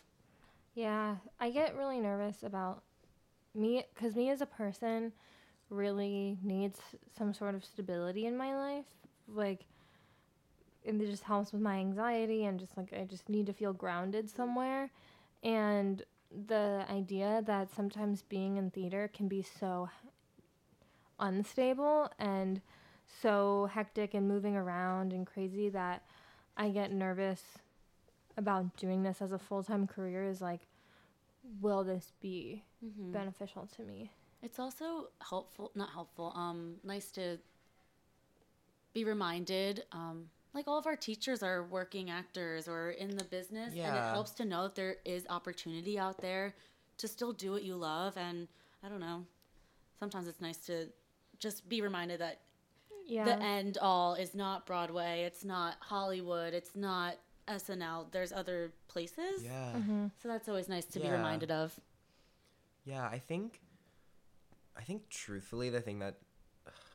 Yeah, 0.74 1.16
I 1.40 1.50
get 1.50 1.76
really 1.76 2.00
nervous 2.00 2.42
about 2.42 2.82
me 3.54 3.84
because 3.94 4.16
me 4.16 4.30
as 4.30 4.40
a 4.40 4.46
person 4.46 5.12
really 5.70 6.38
needs 6.42 6.80
some 7.16 7.34
sort 7.34 7.54
of 7.54 7.64
stability 7.64 8.26
in 8.26 8.36
my 8.36 8.56
life. 8.56 8.86
Like, 9.28 9.66
and 10.86 11.00
it 11.00 11.10
just 11.10 11.24
helps 11.24 11.52
with 11.52 11.62
my 11.62 11.76
anxiety 11.78 12.44
and 12.44 12.60
just 12.60 12.76
like 12.76 12.92
I 12.92 13.04
just 13.04 13.28
need 13.28 13.46
to 13.46 13.52
feel 13.52 13.72
grounded 13.72 14.28
somewhere. 14.30 14.90
And 15.42 16.02
the 16.46 16.84
idea 16.90 17.42
that 17.46 17.70
sometimes 17.70 18.22
being 18.22 18.56
in 18.56 18.70
theater 18.70 19.10
can 19.12 19.28
be 19.28 19.42
so 19.42 19.88
unstable 21.18 22.10
and 22.18 22.60
so 23.22 23.68
hectic 23.72 24.14
and 24.14 24.28
moving 24.28 24.56
around 24.56 25.12
and 25.12 25.26
crazy 25.26 25.68
that 25.70 26.02
I 26.56 26.70
get 26.70 26.92
nervous 26.92 27.42
about 28.36 28.76
doing 28.76 29.02
this 29.02 29.22
as 29.22 29.32
a 29.32 29.38
full 29.38 29.62
time 29.62 29.86
career 29.86 30.24
is 30.24 30.40
like, 30.40 30.66
will 31.60 31.84
this 31.84 32.12
be 32.20 32.64
Mm-hmm. 32.84 33.12
beneficial 33.12 33.68
to 33.76 33.82
me? 33.82 34.10
It's 34.42 34.58
also 34.58 35.08
helpful, 35.20 35.72
not 35.74 35.90
helpful, 35.90 36.32
um, 36.36 36.76
nice 36.84 37.10
to 37.12 37.38
be 38.92 39.04
reminded. 39.04 39.84
Um, 39.92 40.30
like 40.54 40.68
all 40.68 40.78
of 40.78 40.86
our 40.86 40.96
teachers 40.96 41.42
are 41.42 41.64
working 41.64 42.10
actors 42.10 42.68
or 42.68 42.90
in 42.90 43.16
the 43.16 43.24
business, 43.24 43.74
and 43.74 43.96
it 43.96 44.00
helps 44.12 44.30
to 44.32 44.44
know 44.44 44.62
that 44.64 44.74
there 44.74 44.96
is 45.04 45.26
opportunity 45.28 45.98
out 45.98 46.20
there 46.20 46.54
to 46.98 47.08
still 47.08 47.32
do 47.32 47.50
what 47.50 47.64
you 47.64 47.74
love. 47.74 48.16
And 48.16 48.46
I 48.82 48.88
don't 48.88 49.00
know, 49.00 49.24
sometimes 49.98 50.28
it's 50.28 50.40
nice 50.40 50.58
to 50.66 50.88
just 51.38 51.68
be 51.68 51.82
reminded 51.82 52.20
that 52.20 52.40
Yeah. 53.06 53.24
the 53.24 53.42
end 53.42 53.78
all 53.78 54.14
is 54.14 54.34
not 54.34 54.64
Broadway, 54.64 55.24
it's 55.24 55.44
not 55.44 55.76
Hollywood, 55.80 56.54
it's 56.54 56.76
not 56.76 57.16
SNL. 57.48 58.10
There's 58.10 58.32
other 58.32 58.72
places. 58.88 59.42
Yeah. 59.42 59.72
Mm-hmm. 59.76 60.06
So 60.22 60.28
that's 60.28 60.48
always 60.48 60.68
nice 60.68 60.86
to 60.86 61.00
be 61.00 61.10
reminded 61.10 61.50
of. 61.50 61.78
Yeah, 62.84 63.04
I 63.06 63.18
think 63.18 63.60
I 64.76 64.82
think 64.82 65.08
truthfully 65.08 65.70
the 65.70 65.80
thing 65.80 65.98
that 66.00 66.18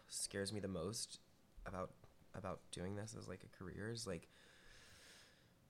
scares 0.07 0.51
me 0.51 0.59
the 0.59 0.67
most 0.67 1.19
about 1.65 1.91
about 2.35 2.59
doing 2.71 2.95
this 2.95 3.15
as 3.17 3.27
like 3.27 3.43
a 3.43 3.57
career 3.57 3.89
is 3.91 4.05
like 4.07 4.27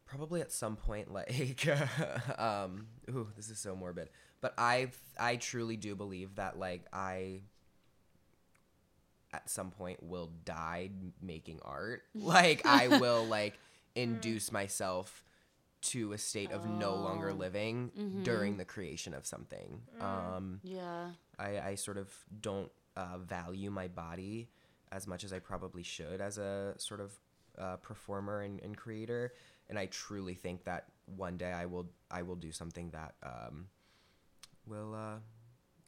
probably 0.06 0.42
at 0.42 0.52
some 0.52 0.76
point 0.76 1.12
like 1.14 1.68
um 2.40 2.88
ooh 3.10 3.28
this 3.36 3.50
is 3.50 3.60
so 3.60 3.76
morbid 3.76 4.10
but 4.42 4.54
I 4.58 4.90
I 5.20 5.36
truly 5.38 5.78
do 5.78 5.96
believe 5.96 6.36
that 6.36 6.58
like 6.58 6.86
I 6.94 7.42
at 9.32 9.50
some 9.50 9.70
point 9.72 10.02
will 10.02 10.32
die 10.44 10.90
making 11.22 11.60
art 11.64 12.02
like 12.16 12.66
I 12.66 12.88
will 12.88 13.26
like 13.26 13.60
induce 13.96 14.52
myself 14.52 15.24
to 15.82 16.12
a 16.14 16.18
state 16.18 16.52
of 16.52 16.66
no 16.66 16.96
longer 16.96 17.30
Oh. 17.32 17.36
living 17.36 17.92
Mhm. 17.98 18.24
during 18.24 18.58
the 18.58 18.66
creation 18.66 19.14
of 19.14 19.26
something. 19.26 19.82
Um, 20.02 20.60
Yeah. 20.64 21.12
I, 21.38 21.60
I 21.60 21.76
sort 21.76 21.98
of 21.98 22.14
don't 22.42 22.70
uh, 22.98 23.18
value 23.20 23.72
my 23.72 23.88
body 23.88 24.50
as 24.92 25.08
much 25.08 25.24
as 25.24 25.34
I 25.34 25.40
probably 25.40 25.84
should 25.84 26.22
as 26.22 26.38
a 26.38 26.74
sort 26.78 27.00
of 27.00 27.14
uh, 27.58 27.78
performer 27.78 28.42
and, 28.42 28.60
and 28.62 28.76
creator. 28.76 29.34
And 29.70 29.78
I 29.78 29.86
truly 29.88 30.34
think 30.34 30.64
that 30.66 30.86
one 31.16 31.38
day 31.38 31.52
I 31.52 31.66
will 31.66 31.90
I 32.10 32.24
will 32.24 32.36
do 32.36 32.52
something 32.52 32.90
that 32.92 33.14
um, 33.24 33.68
will 34.66 34.94
uh, 34.96 35.18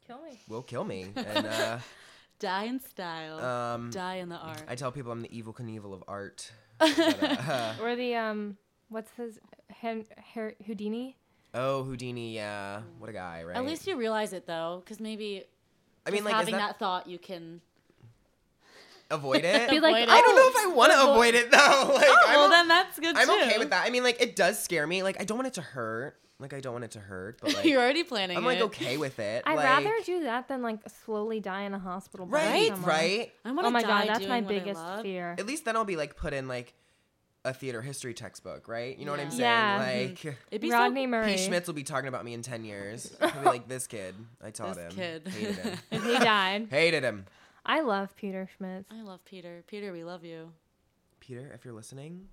Kill 0.06 0.22
me. 0.22 0.40
will 0.48 0.62
kill 0.64 0.84
me. 0.84 1.08
And 1.16 1.48
uh, 1.48 1.78
Die 2.40 2.64
in 2.64 2.80
style. 2.80 3.40
um, 3.40 3.90
Die 3.92 4.16
in 4.16 4.30
the 4.30 4.36
art. 4.36 4.64
I 4.68 4.76
tell 4.76 4.92
people 4.92 5.12
I'm 5.12 5.22
the 5.22 5.30
Evel 5.30 5.56
Knievel 5.56 5.94
of 5.94 6.04
art. 6.08 6.52
But, 6.80 7.24
uh, 7.24 7.74
Or 7.82 7.96
the 7.96 8.16
um, 8.16 8.58
what's 8.90 9.12
his 9.12 9.40
Hen- 9.70 10.06
Her- 10.34 10.56
Houdini? 10.66 11.16
oh, 11.54 11.84
Houdini, 11.84 12.34
yeah, 12.34 12.82
what 12.98 13.10
a 13.10 13.14
guy, 13.14 13.44
right? 13.44 13.56
At 13.58 13.66
least 13.66 13.86
you 13.86 13.96
realize 13.98 14.34
it 14.34 14.48
though, 14.48 14.82
because 14.84 15.00
maybe 15.00 15.44
I 16.06 16.10
mean, 16.12 16.24
like, 16.24 16.34
having 16.34 16.54
that, 16.56 16.68
that... 16.70 16.80
thought, 16.80 17.08
you 17.08 17.20
can. 17.20 17.62
Avoid 19.12 19.44
it? 19.46 19.70
Be 19.70 19.80
like, 19.80 19.96
Avoid. 20.04 20.10
I 20.10 20.22
don't 20.22 20.36
know 20.36 20.48
if 20.48 20.54
"Oh, 20.58 20.72
I 20.72 20.74
want 20.76 20.92
to 20.94 21.02
avoid- 21.02 21.12
avoid 21.12 21.36
it 21.36 21.52
though. 21.52 21.92
Like, 21.96 22.08
oh, 22.10 22.26
I'm 22.28 22.36
well 22.38 22.50
then 22.50 22.68
that's 22.68 23.00
good 23.00 23.16
I'm 23.16 23.28
too. 23.28 23.34
okay 23.46 23.58
with 23.58 23.70
that. 23.72 23.86
I 23.86 23.90
mean, 23.90 24.04
like, 24.04 24.22
it 24.22 24.36
does 24.36 24.62
scare 24.64 24.86
me. 24.88 25.04
Like, 25.04 25.20
I 25.20 25.24
don't 25.26 25.38
want 25.38 25.48
it 25.48 25.54
to 25.56 25.62
hurt. 25.62 26.18
Like, 26.40 26.54
I 26.54 26.60
don't 26.60 26.74
want 26.74 26.86
it 26.86 26.92
to 26.92 27.00
hurt, 27.00 27.40
but 27.42 27.54
like, 27.56 27.66
You're 27.66 27.80
already 27.82 28.04
planning 28.04 28.36
I'm 28.38 28.44
like 28.46 28.58
it. 28.60 28.64
okay 28.64 28.98
with 28.98 29.20
it. 29.20 29.44
I'd 29.46 29.56
like, 29.56 29.64
rather 29.66 29.94
do 30.06 30.22
that 30.24 30.48
than 30.48 30.64
like 30.64 30.80
slowly 31.06 31.40
die 31.40 31.62
in 31.62 31.74
a 31.76 31.80
hospital. 31.80 32.26
bed 32.26 32.34
right, 32.34 32.68
somewhere. 32.70 32.90
right. 32.96 33.32
I 33.46 33.52
want 33.52 33.68
Oh 33.68 33.70
my 33.70 33.82
die 33.84 33.88
god, 33.88 34.08
that's 34.16 34.28
my 34.28 34.42
biggest 34.42 34.82
fear. 35.04 35.36
At 35.38 35.46
least 35.46 35.66
then 35.66 35.76
I'll 35.76 35.86
be 35.86 35.96
like 35.98 36.16
put 36.16 36.34
in 36.34 36.48
like 36.48 36.74
a 37.46 37.54
theater 37.54 37.82
history 37.82 38.14
textbook, 38.14 38.68
right? 38.68 38.98
You 38.98 39.06
know 39.06 39.12
what 39.12 39.20
I'm 39.20 39.30
saying? 39.32 39.42
Yeah. 39.42 39.80
Mm-hmm. 39.86 40.28
Like. 40.28 40.38
It'd 40.52 40.62
be 40.62 40.72
Rodney 40.72 41.04
so 41.06 41.10
Murray. 41.10 41.32
P. 41.34 41.38
Schmitz 41.38 41.66
will 41.68 41.74
be 41.74 41.84
talking 41.84 42.08
about 42.08 42.24
me 42.26 42.34
in 42.36 42.42
10 42.44 42.64
years. 42.66 43.12
He'll 43.20 43.30
be 43.32 43.46
like, 43.46 43.68
this 43.68 43.88
kid, 43.88 44.14
I 44.44 44.52
taught 44.52 44.76
This 44.76 44.94
him. 44.94 45.00
kid. 45.00 45.28
Hated 45.28 45.56
him. 45.56 45.80
He 46.04 46.14
died. 46.20 46.68
Hated 46.70 47.04
him. 47.04 47.26
I 47.66 47.82
love 47.82 48.16
Peter 48.16 48.50
Schmitz. 48.58 48.90
I 48.92 49.02
love 49.02 49.24
Peter. 49.26 49.64
Peter, 49.68 49.92
we 49.94 50.04
love 50.04 50.24
you. 50.26 50.52
Peter, 51.20 51.52
if 51.54 51.64
you're 51.64 51.74
listening, 51.74 52.28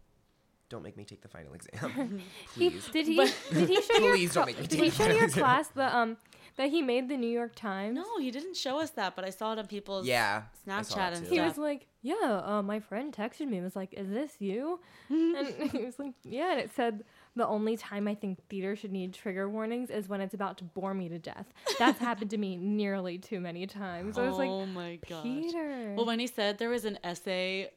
don't 0.71 0.83
make 0.83 0.97
me 0.97 1.05
take 1.05 1.21
the 1.23 1.29
final 1.29 1.53
exam. 1.55 2.21
He, 2.55 2.71
Please. 2.71 2.89
did 2.89 3.07
he 3.07 3.17
did 3.53 3.69
he 3.69 3.81
show 3.83 3.99
your 3.99 4.15
Please 4.15 4.33
don't 4.35 4.47
make 4.47 4.59
me 4.61 4.67
did 4.67 4.81
he 4.81 4.91
show 4.91 5.05
your 5.07 5.25
exam. 5.25 5.43
class 5.43 5.69
the 5.69 5.95
um 5.97 6.17
that 6.57 6.71
he 6.71 6.83
made 6.83 7.09
the 7.09 7.17
New 7.17 7.29
York 7.31 7.55
Times? 7.55 7.95
No, 7.97 8.19
he 8.19 8.31
didn't 8.31 8.57
show 8.57 8.81
us 8.81 8.91
that, 8.93 9.15
but 9.15 9.25
I 9.25 9.31
saw 9.31 9.53
it 9.53 9.59
on 9.59 9.67
people's 9.67 10.07
Yeah. 10.07 10.43
Snapchat 10.67 11.17
and 11.17 11.25
too. 11.27 11.35
He 11.35 11.41
was 11.41 11.57
like, 11.57 11.87
"Yeah, 12.03 12.43
uh, 12.45 12.63
my 12.63 12.81
friend 12.81 13.13
texted 13.13 13.47
me. 13.49 13.59
and 13.59 13.65
was 13.65 13.77
like, 13.77 13.93
is 13.95 14.09
this 14.09 14.33
you?" 14.41 14.81
and 15.09 15.71
he 15.71 15.85
was 15.85 15.99
like, 15.99 16.15
"Yeah." 16.25 16.53
And 16.53 16.61
it 16.61 16.71
said 16.75 17.05
the 17.39 17.47
only 17.47 17.77
time 17.77 18.07
I 18.07 18.15
think 18.15 18.39
theater 18.49 18.77
should 18.77 18.93
need 18.93 19.15
trigger 19.15 19.49
warnings 19.49 19.91
is 19.91 20.09
when 20.09 20.21
it's 20.21 20.35
about 20.35 20.59
to 20.59 20.65
bore 20.65 20.93
me 20.95 21.09
to 21.09 21.19
death. 21.19 21.47
That's 21.79 21.99
happened 21.99 22.31
to 22.31 22.39
me 22.39 22.57
nearly 22.61 23.19
too 23.19 23.41
many 23.41 23.67
times. 23.67 24.19
I 24.19 24.29
was 24.29 24.37
like, 24.37 24.49
oh 24.49 24.67
my 24.67 24.99
god, 25.09 25.23
Peter. 25.23 25.95
Well, 25.97 26.05
when 26.07 26.19
he 26.19 26.27
said 26.27 26.59
there 26.59 26.69
was 26.71 26.85
an 26.85 26.99
essay 27.03 27.71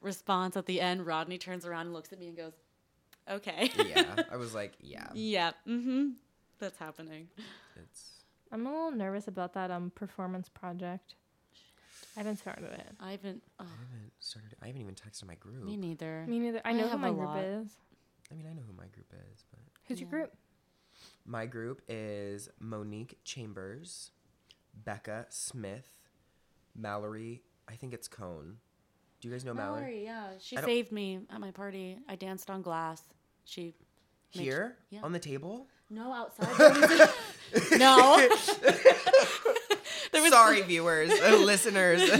response 0.00 0.56
at 0.56 0.66
the 0.66 0.80
end, 0.80 1.04
Rodney 1.06 1.38
turns 1.38 1.66
around 1.66 1.86
and 1.86 1.92
looks 1.92 2.12
at 2.12 2.20
me 2.20 2.28
and 2.28 2.36
goes, 2.36 2.52
"Okay." 3.28 3.70
yeah. 3.88 4.22
I 4.30 4.36
was 4.36 4.54
like, 4.54 4.74
yeah. 4.80 5.08
yeah. 5.14 5.50
Mm-hmm. 5.66 6.10
That's 6.58 6.78
happening. 6.78 7.28
It's 7.76 8.10
I'm 8.52 8.66
a 8.66 8.70
little 8.70 8.92
nervous 8.92 9.28
about 9.28 9.54
that 9.54 9.70
um 9.70 9.90
performance 9.94 10.48
project. 10.48 11.16
I 12.16 12.20
haven't 12.20 12.38
started 12.38 12.64
it. 12.72 12.86
I 12.98 13.10
haven't. 13.10 13.42
Oh, 13.60 13.64
I 13.64 13.82
haven't 13.92 14.12
started. 14.20 14.56
I 14.62 14.68
haven't 14.68 14.80
even 14.80 14.94
texted 14.94 15.26
my 15.26 15.34
group. 15.34 15.64
me 15.64 15.76
neither. 15.76 16.24
Me 16.26 16.38
neither. 16.38 16.62
I 16.64 16.70
I 16.70 16.72
know 16.72 16.88
who 16.88 16.96
my 16.98 17.10
group 17.10 17.26
lot. 17.28 17.44
is. 17.44 17.68
I 18.30 18.34
mean, 18.34 18.46
I 18.50 18.52
know 18.52 18.62
who 18.66 18.72
my 18.72 18.86
group 18.88 19.12
is, 19.32 19.44
but 19.50 19.60
Who's 19.86 20.00
your 20.00 20.10
group? 20.10 20.32
my 21.24 21.46
group 21.46 21.82
is 21.88 22.48
Monique 22.58 23.18
Chambers, 23.24 24.10
Becca 24.84 25.26
Smith, 25.28 25.86
Mallory. 26.74 27.42
I 27.68 27.74
think 27.74 27.92
it's 27.94 28.08
Cone. 28.08 28.56
Do 29.20 29.28
you 29.28 29.34
guys 29.34 29.44
know 29.44 29.54
Mallory? 29.54 29.80
Mallory, 29.80 30.04
yeah, 30.04 30.28
she 30.40 30.56
I 30.56 30.60
don't- 30.60 30.68
saved 30.68 30.92
me 30.92 31.20
at 31.30 31.40
my 31.40 31.50
party. 31.50 31.98
I 32.08 32.16
danced 32.16 32.50
on 32.50 32.62
glass. 32.62 33.02
She 33.44 33.74
Make- 34.34 34.44
Here 34.44 34.76
yeah. 34.90 35.00
on 35.02 35.12
the 35.12 35.18
table. 35.20 35.66
no 35.88 36.12
outside. 36.12 36.48
no. 37.78 38.16
there 40.12 40.22
was 40.22 40.32
Sorry, 40.32 40.62
viewers, 40.62 41.10
listeners. 41.10 42.10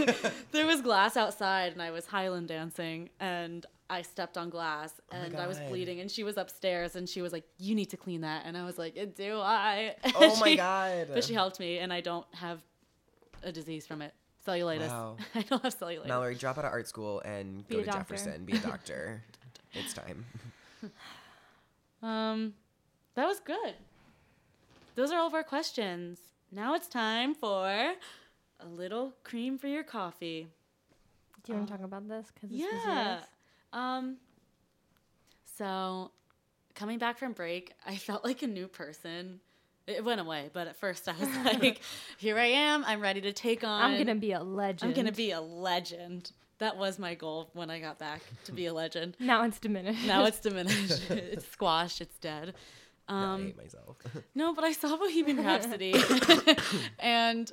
there 0.53 0.67
was 0.67 0.81
glass 0.83 1.17
outside, 1.17 1.73
and 1.73 1.83
I 1.83 1.91
was 1.91 2.07
Highland 2.07 2.49
dancing, 2.49 3.11
and 3.21 3.67
I 3.89 4.03
stepped 4.03 4.37
on 4.37 4.51
glass, 4.51 4.93
my 5.13 5.19
and 5.19 5.37
I 5.37 5.47
was 5.47 5.61
bleeding, 5.61 6.01
and 6.01 6.11
she 6.11 6.25
was 6.25 6.37
upstairs, 6.37 6.97
and 6.97 7.09
she 7.09 7.23
was 7.23 7.33
like, 7.33 7.45
"You 7.59 7.75
need 7.75 7.91
to 7.91 7.97
clean 7.97 8.23
that," 8.23 8.43
and 8.45 8.57
I 8.57 8.65
was 8.65 8.79
like, 8.79 9.15
"Do 9.17 9.41
I?" 9.41 9.95
oh 10.17 10.37
my 10.41 10.57
god. 10.57 11.09
But 11.13 11.25
she 11.25 11.35
helped 11.35 11.61
me, 11.61 11.79
and 11.79 11.93
I 11.93 12.01
don't 12.01 12.27
have 12.35 12.61
a 13.43 13.53
disease 13.53 13.87
from 13.87 14.03
it. 14.03 14.13
Cellulitis. 14.47 14.89
Wow. 14.89 15.17
I 15.35 15.43
don't 15.43 15.63
have 15.63 15.79
cellulitis. 15.79 16.09
Mallory, 16.09 16.35
drop 16.35 16.59
out 16.59 16.65
of 16.65 16.73
art 16.73 16.89
school 16.89 17.21
and 17.21 17.67
Be 17.69 17.77
go 17.77 17.81
to 17.81 17.87
doctor. 17.87 18.15
Jefferson. 18.15 18.45
Be 18.45 18.57
a 18.57 18.59
doctor. 18.59 19.23
it's 19.73 19.93
time. 19.95 20.25
Um, 22.03 22.55
that 23.15 23.27
was 23.27 23.41
good. 23.41 23.75
Those 24.95 25.11
are 25.13 25.19
all 25.19 25.27
of 25.27 25.35
our 25.35 25.43
questions. 25.43 26.21
Now 26.53 26.75
it's 26.75 26.89
time 26.89 27.35
for 27.35 27.67
a 27.69 28.67
little 28.67 29.15
cream 29.25 29.59
for 29.59 29.67
your 29.67 29.83
coffee. 29.85 30.49
Do 31.45 31.53
you 31.53 31.59
want 31.59 31.69
to 31.69 31.77
talk 31.77 31.85
about 31.85 32.09
this? 32.09 32.33
Because 32.35 32.51
Yeah. 32.51 33.21
Um. 33.77 34.17
So, 35.59 36.11
coming 36.75 36.99
back 36.99 37.19
from 37.19 37.33
break, 37.33 37.73
I 37.87 37.97
felt 38.09 38.25
like 38.25 38.43
a 38.43 38.47
new 38.47 38.67
person. 38.69 39.41
It 39.87 40.05
went 40.05 40.21
away, 40.21 40.51
but 40.53 40.67
at 40.67 40.77
first 40.77 41.09
I 41.09 41.13
was 41.13 41.29
like, 41.63 41.81
"Here 42.19 42.37
I 42.39 42.47
am. 42.47 42.85
I'm 42.85 43.01
ready 43.01 43.21
to 43.23 43.33
take 43.33 43.63
on. 43.63 43.83
I'm 43.83 43.99
gonna 43.99 44.15
be 44.17 44.33
a 44.33 44.43
legend. 44.43 44.91
I'm 44.91 44.97
gonna 44.97 45.13
be 45.13 45.31
a 45.31 45.41
legend." 45.41 46.33
That 46.59 46.79
was 46.79 46.99
my 46.99 47.15
goal 47.15 47.51
when 47.53 47.69
I 47.71 47.81
got 47.81 47.99
back 47.99 48.23
to 48.45 48.53
be 48.53 48.65
a 48.67 48.73
legend. 48.73 49.15
Now 49.21 49.45
it's 49.45 49.59
diminished. 49.61 50.07
Now 50.07 50.25
it's 50.25 50.41
diminished. 50.41 51.11
it's 51.11 51.47
squashed. 51.47 52.01
It's 52.01 52.17
dead. 52.19 52.55
No, 53.09 53.15
I 53.15 53.25
Um, 53.35 53.45
hate 53.45 53.57
myself. 53.59 53.97
no, 54.35 54.55
but 54.55 54.65
I 54.65 54.73
saw 54.73 54.97
Bohemian 54.97 55.45
Rhapsody 55.45 55.95
and 56.99 57.53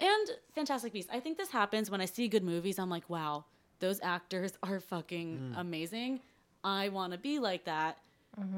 and 0.00 0.26
Fantastic 0.54 0.92
Beasts. 0.94 1.10
I 1.12 1.20
think 1.20 1.36
this 1.38 1.50
happens 1.50 1.90
when 1.90 2.00
I 2.00 2.06
see 2.06 2.26
good 2.26 2.42
movies. 2.42 2.78
I'm 2.78 2.90
like, 2.90 3.08
wow, 3.08 3.44
those 3.78 4.00
actors 4.02 4.52
are 4.62 4.80
fucking 4.80 5.54
amazing. 5.56 6.20
I 6.64 6.88
want 6.88 7.12
to 7.12 7.18
be 7.18 7.38
like 7.38 7.64
that. 7.64 7.98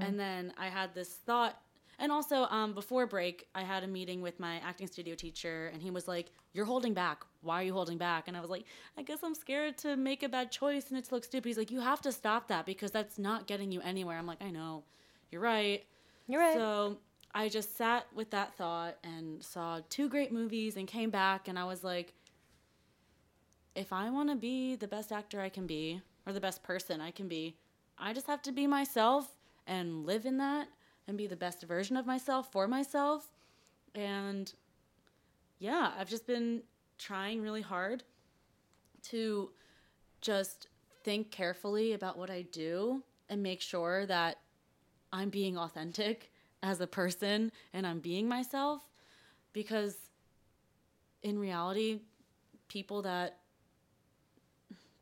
And 0.02 0.18
then 0.18 0.52
I 0.58 0.68
had 0.68 0.94
this 0.94 1.08
thought. 1.08 1.60
And 2.00 2.12
also, 2.12 2.44
um, 2.44 2.74
before 2.74 3.06
break, 3.06 3.48
I 3.56 3.62
had 3.62 3.82
a 3.82 3.88
meeting 3.88 4.22
with 4.22 4.38
my 4.38 4.56
acting 4.58 4.86
studio 4.86 5.16
teacher, 5.16 5.68
and 5.72 5.82
he 5.82 5.90
was 5.90 6.06
like, 6.06 6.30
"You're 6.52 6.64
holding 6.64 6.94
back. 6.94 7.24
Why 7.42 7.60
are 7.60 7.64
you 7.64 7.72
holding 7.72 7.98
back?" 7.98 8.28
And 8.28 8.36
I 8.36 8.40
was 8.40 8.50
like, 8.50 8.64
"I 8.96 9.02
guess 9.02 9.18
I'm 9.24 9.34
scared 9.34 9.76
to 9.78 9.96
make 9.96 10.22
a 10.22 10.28
bad 10.28 10.52
choice 10.52 10.90
and 10.90 10.98
it 10.98 11.06
to 11.06 11.14
look 11.14 11.24
stupid." 11.24 11.48
He's 11.48 11.58
like, 11.58 11.72
"You 11.72 11.80
have 11.80 12.00
to 12.02 12.12
stop 12.12 12.46
that 12.48 12.66
because 12.66 12.92
that's 12.92 13.18
not 13.18 13.48
getting 13.48 13.72
you 13.72 13.80
anywhere." 13.80 14.16
I'm 14.16 14.26
like, 14.28 14.42
"I 14.42 14.50
know, 14.50 14.84
you're 15.30 15.40
right." 15.40 15.84
You're 16.28 16.40
right. 16.40 16.54
So 16.54 16.98
I 17.34 17.48
just 17.48 17.76
sat 17.76 18.06
with 18.14 18.30
that 18.30 18.54
thought 18.54 18.96
and 19.02 19.42
saw 19.42 19.80
two 19.88 20.08
great 20.08 20.30
movies 20.32 20.76
and 20.76 20.86
came 20.86 21.10
back 21.10 21.48
and 21.48 21.58
I 21.58 21.64
was 21.64 21.82
like, 21.82 22.14
if 23.78 23.92
I 23.92 24.10
want 24.10 24.28
to 24.28 24.34
be 24.34 24.74
the 24.74 24.88
best 24.88 25.12
actor 25.12 25.40
I 25.40 25.48
can 25.48 25.64
be 25.64 26.02
or 26.26 26.32
the 26.32 26.40
best 26.40 26.64
person 26.64 27.00
I 27.00 27.12
can 27.12 27.28
be, 27.28 27.54
I 27.96 28.12
just 28.12 28.26
have 28.26 28.42
to 28.42 28.52
be 28.52 28.66
myself 28.66 29.36
and 29.68 30.04
live 30.04 30.26
in 30.26 30.36
that 30.38 30.66
and 31.06 31.16
be 31.16 31.28
the 31.28 31.36
best 31.36 31.62
version 31.62 31.96
of 31.96 32.04
myself 32.04 32.50
for 32.50 32.66
myself. 32.66 33.30
And 33.94 34.52
yeah, 35.60 35.92
I've 35.96 36.08
just 36.08 36.26
been 36.26 36.62
trying 36.98 37.40
really 37.40 37.62
hard 37.62 38.02
to 39.10 39.50
just 40.20 40.66
think 41.04 41.30
carefully 41.30 41.92
about 41.92 42.18
what 42.18 42.30
I 42.30 42.42
do 42.42 43.04
and 43.28 43.44
make 43.44 43.60
sure 43.60 44.06
that 44.06 44.38
I'm 45.12 45.30
being 45.30 45.56
authentic 45.56 46.32
as 46.64 46.80
a 46.80 46.86
person 46.88 47.52
and 47.72 47.86
I'm 47.86 48.00
being 48.00 48.28
myself 48.28 48.82
because 49.52 49.96
in 51.22 51.38
reality 51.38 52.00
people 52.66 53.02
that 53.02 53.38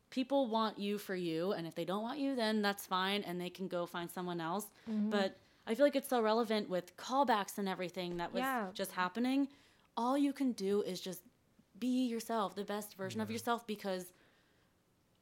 people 0.09 0.47
want 0.47 0.77
you 0.79 0.97
for 0.97 1.15
you 1.15 1.51
and 1.53 1.67
if 1.67 1.75
they 1.75 1.85
don't 1.85 2.01
want 2.01 2.17
you 2.19 2.35
then 2.35 2.61
that's 2.61 2.85
fine 2.85 3.21
and 3.23 3.39
they 3.39 3.49
can 3.49 3.67
go 3.67 3.85
find 3.85 4.09
someone 4.09 4.39
else 4.39 4.65
but 5.09 5.37
I 5.65 5.75
feel 5.75 5.85
like 5.85 5.95
it's 5.97 6.07
so 6.09 6.21
relevant 6.21 6.69
with 6.69 6.95
callbacks 6.95 7.57
and 7.57 7.67
everything 7.67 8.17
that 8.17 8.31
was 8.33 8.41
Yeah. 8.41 8.67
just 8.73 8.91
happening 8.93 9.47
all 9.97 10.17
you 10.17 10.31
can 10.33 10.53
do 10.53 10.81
is 10.81 11.01
just 11.01 11.21
be 11.79 12.07
yourself 12.07 12.55
the 12.55 12.63
best 12.63 12.95
version 12.95 13.19
of 13.21 13.29
yourself 13.29 13.67
because 13.67 14.13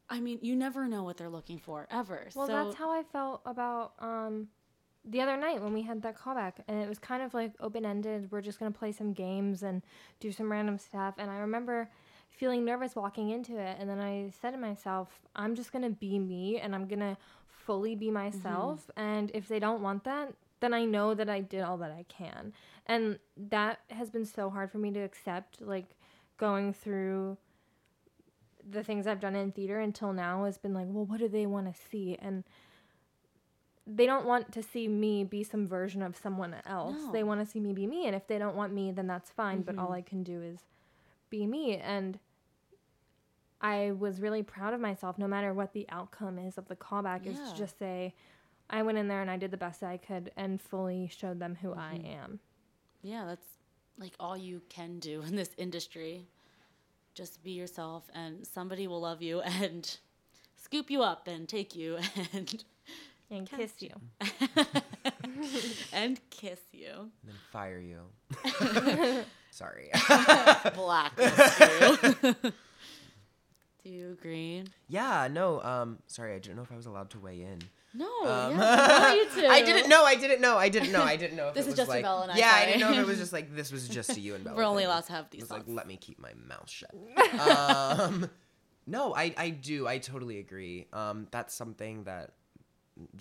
I 0.10 0.20
mean, 0.20 0.38
you 0.42 0.56
never 0.56 0.88
know 0.88 1.04
what 1.04 1.18
they're 1.18 1.30
looking 1.30 1.58
for 1.58 1.88
ever. 1.90 2.28
Well, 2.36 2.46
so 2.48 2.54
that's 2.54 2.76
how 2.76 2.92
I 2.92 3.02
felt 3.02 3.42
about 3.46 3.94
um, 3.98 4.50
the 5.04 5.20
other 5.22 5.36
night 5.36 5.62
when 5.64 5.74
we 5.74 5.82
had 5.82 6.02
that 6.04 6.16
callback, 6.16 6.54
and 6.68 6.80
it 6.80 6.88
was 6.88 7.00
kind 7.00 7.24
of 7.24 7.34
like 7.34 7.54
open 7.60 7.86
ended. 7.86 8.32
We're 8.32 8.42
just 8.42 8.60
gonna 8.60 8.72
play 8.72 8.92
some 8.92 9.14
games 9.14 9.64
and 9.64 9.82
do 10.20 10.32
some 10.32 10.52
random 10.52 10.78
stuff. 10.78 11.16
And 11.18 11.32
I 11.32 11.38
remember 11.40 11.90
feeling 12.36 12.66
nervous 12.66 12.96
walking 12.96 13.30
into 13.30 13.58
it, 13.58 13.78
and 13.80 13.90
then 13.90 14.00
I 14.00 14.32
said 14.42 14.52
to 14.52 14.58
myself, 14.58 15.22
"I'm 15.36 15.56
just 15.56 15.72
gonna 15.72 15.90
be 15.90 16.20
me, 16.20 16.60
and 16.60 16.76
I'm 16.76 16.88
gonna 16.88 17.18
fully 17.48 17.96
be 17.96 18.12
myself. 18.12 18.88
Mm-hmm. 18.88 19.00
And 19.00 19.32
if 19.34 19.48
they 19.48 19.60
don't 19.60 19.82
want 19.82 20.04
that, 20.04 20.34
then 20.60 20.74
I 20.74 20.86
know 20.86 21.14
that 21.14 21.30
I 21.30 21.42
did 21.42 21.62
all 21.62 21.78
that 21.78 21.92
I 21.92 22.06
can." 22.08 22.54
And 22.86 23.20
that 23.36 23.80
has 23.90 24.10
been 24.10 24.26
so 24.26 24.50
hard 24.50 24.72
for 24.72 24.78
me 24.78 24.92
to 24.92 25.00
accept, 25.00 25.62
like 25.62 25.96
going 26.38 26.74
through 26.74 27.38
the 28.68 28.84
things 28.84 29.08
I've 29.08 29.20
done 29.20 29.36
in 29.36 29.52
theater 29.52 29.80
until 29.80 30.14
now 30.14 30.46
has 30.46 30.58
been 30.58 30.74
like, 30.74 30.88
well, 30.90 31.06
what 31.06 31.20
do 31.20 31.28
they 31.28 31.46
want 31.46 31.74
to 31.74 31.80
see? 31.92 32.18
And 32.20 32.44
they 33.88 34.06
don't 34.06 34.26
want 34.26 34.52
to 34.54 34.64
see 34.64 34.88
me 34.88 35.24
be 35.24 35.44
some 35.44 35.68
version 35.68 36.02
of 36.02 36.18
someone 36.18 36.56
else. 36.66 36.98
They 37.12 37.24
want 37.24 37.42
to 37.42 37.46
see 37.46 37.60
me 37.60 37.74
be 37.74 37.86
me. 37.86 38.08
And 38.08 38.16
if 38.16 38.26
they 38.28 38.40
don't 38.40 38.56
want 38.56 38.74
me, 38.74 38.92
then 38.92 39.06
that's 39.06 39.30
fine. 39.30 39.62
But 39.62 39.78
all 39.78 39.86
mm-hmm. 39.86 39.94
I 39.94 40.02
can 40.02 40.24
do 40.24 40.42
is 40.42 40.60
be 41.30 41.46
me. 41.46 41.78
And 41.78 42.20
I 43.66 43.94
was 43.94 44.22
really 44.22 44.44
proud 44.44 44.76
of 44.76 44.80
myself, 44.80 45.18
no 45.18 45.28
matter 45.28 45.52
what 45.52 45.74
the 45.74 45.88
outcome 45.90 46.38
is 46.38 46.60
of 46.60 46.68
the 46.68 46.76
callback, 46.76 47.26
is 47.26 47.40
to 47.40 47.58
just 47.58 47.80
say, 47.80 48.14
I 48.70 48.84
went 48.84 49.00
in 49.00 49.08
there 49.08 49.22
and 49.24 49.32
I 49.32 49.38
did 49.38 49.50
the 49.50 49.58
best 49.58 49.82
I 49.82 49.98
could 49.98 50.32
and 50.38 50.62
fully 50.62 51.10
showed 51.12 51.40
them 51.40 51.58
who 51.60 51.74
I 51.74 51.96
mm-hmm. 51.96 52.06
am. 52.06 52.40
yeah, 53.02 53.26
that's 53.26 53.48
like 53.98 54.14
all 54.20 54.38
you 54.38 54.62
can 54.70 55.00
do 55.00 55.22
in 55.28 55.36
this 55.36 55.50
industry. 55.58 56.28
Just 57.16 57.44
be 57.44 57.52
yourself, 57.52 58.04
and 58.14 58.46
somebody 58.46 58.86
will 58.86 59.02
love 59.02 59.24
you 59.24 59.40
and 59.62 59.98
scoop 60.58 60.92
you 60.92 61.02
up 61.02 61.28
and 61.28 61.50
take 61.50 61.76
you 61.76 61.98
and 62.34 62.64
And 63.32 63.50
kiss 63.50 63.74
you. 63.80 63.90
and 65.92 66.20
kiss 66.30 66.60
you, 66.72 66.92
and 66.94 67.12
then 67.26 67.36
fire 67.52 67.80
you. 67.80 68.02
Sorry. 69.50 69.90
blacklist 70.76 71.60
you. 71.60 72.52
Do 73.86 73.92
you 73.92 74.14
agree? 74.14 74.64
yeah, 74.90 75.28
no, 75.32 75.62
um, 75.62 76.00
sorry, 76.08 76.34
I 76.34 76.40
didn't 76.40 76.56
know 76.56 76.64
if 76.64 76.72
I 76.72 76.76
was 76.76 76.88
allowed 76.88 77.12
to 77.12 77.20
weigh 77.20 77.42
in. 77.42 77.60
No, 77.94 78.08
Um, 78.26 78.58
yeah, 78.58 79.14
you 79.14 79.30
to. 79.30 79.48
I 79.48 79.62
didn't 79.62 79.88
know. 79.90 80.04
I 80.04 80.16
didn't 80.16 80.42
know. 80.42 80.58
I 80.58 80.70
didn't 80.70 80.92
know. 80.92 81.04
I 81.04 81.16
didn't 81.16 81.38
know. 81.38 81.50
If 81.50 81.54
This 81.54 81.66
is 81.66 81.68
was 81.68 81.78
just 81.78 81.90
like, 81.90 82.02
Bella 82.04 82.24
and 82.24 82.32
I, 82.32 82.38
Yeah, 82.38 82.52
I 82.52 82.66
didn't 82.66 82.82
know 82.82 82.94
if 82.94 82.98
it 82.98 83.06
was 83.06 83.20
just 83.20 83.32
like 83.32 83.56
this 83.56 83.72
was 83.72 83.88
just 83.88 84.16
to 84.16 84.20
you 84.20 84.34
and 84.34 84.44
Bella. 84.44 84.58
We're 84.58 84.64
only 84.64 84.86
allowed 84.86 85.06
to 85.06 85.12
have 85.12 85.30
these 85.30 85.42
It 85.42 85.44
was 85.44 85.52
like, 85.52 85.66
let 85.68 85.86
me 85.86 85.98
keep 85.98 86.18
my 86.18 86.32
mouth 86.48 86.68
shut. 86.68 86.90
um, 87.48 88.28
no, 88.88 89.14
I, 89.16 89.36
I 89.38 89.52
do. 89.52 89.88
I 89.88 90.00
totally 90.00 90.40
agree. 90.40 90.88
Um, 90.92 91.28
that's 91.30 91.54
something 91.54 92.06
that 92.06 92.32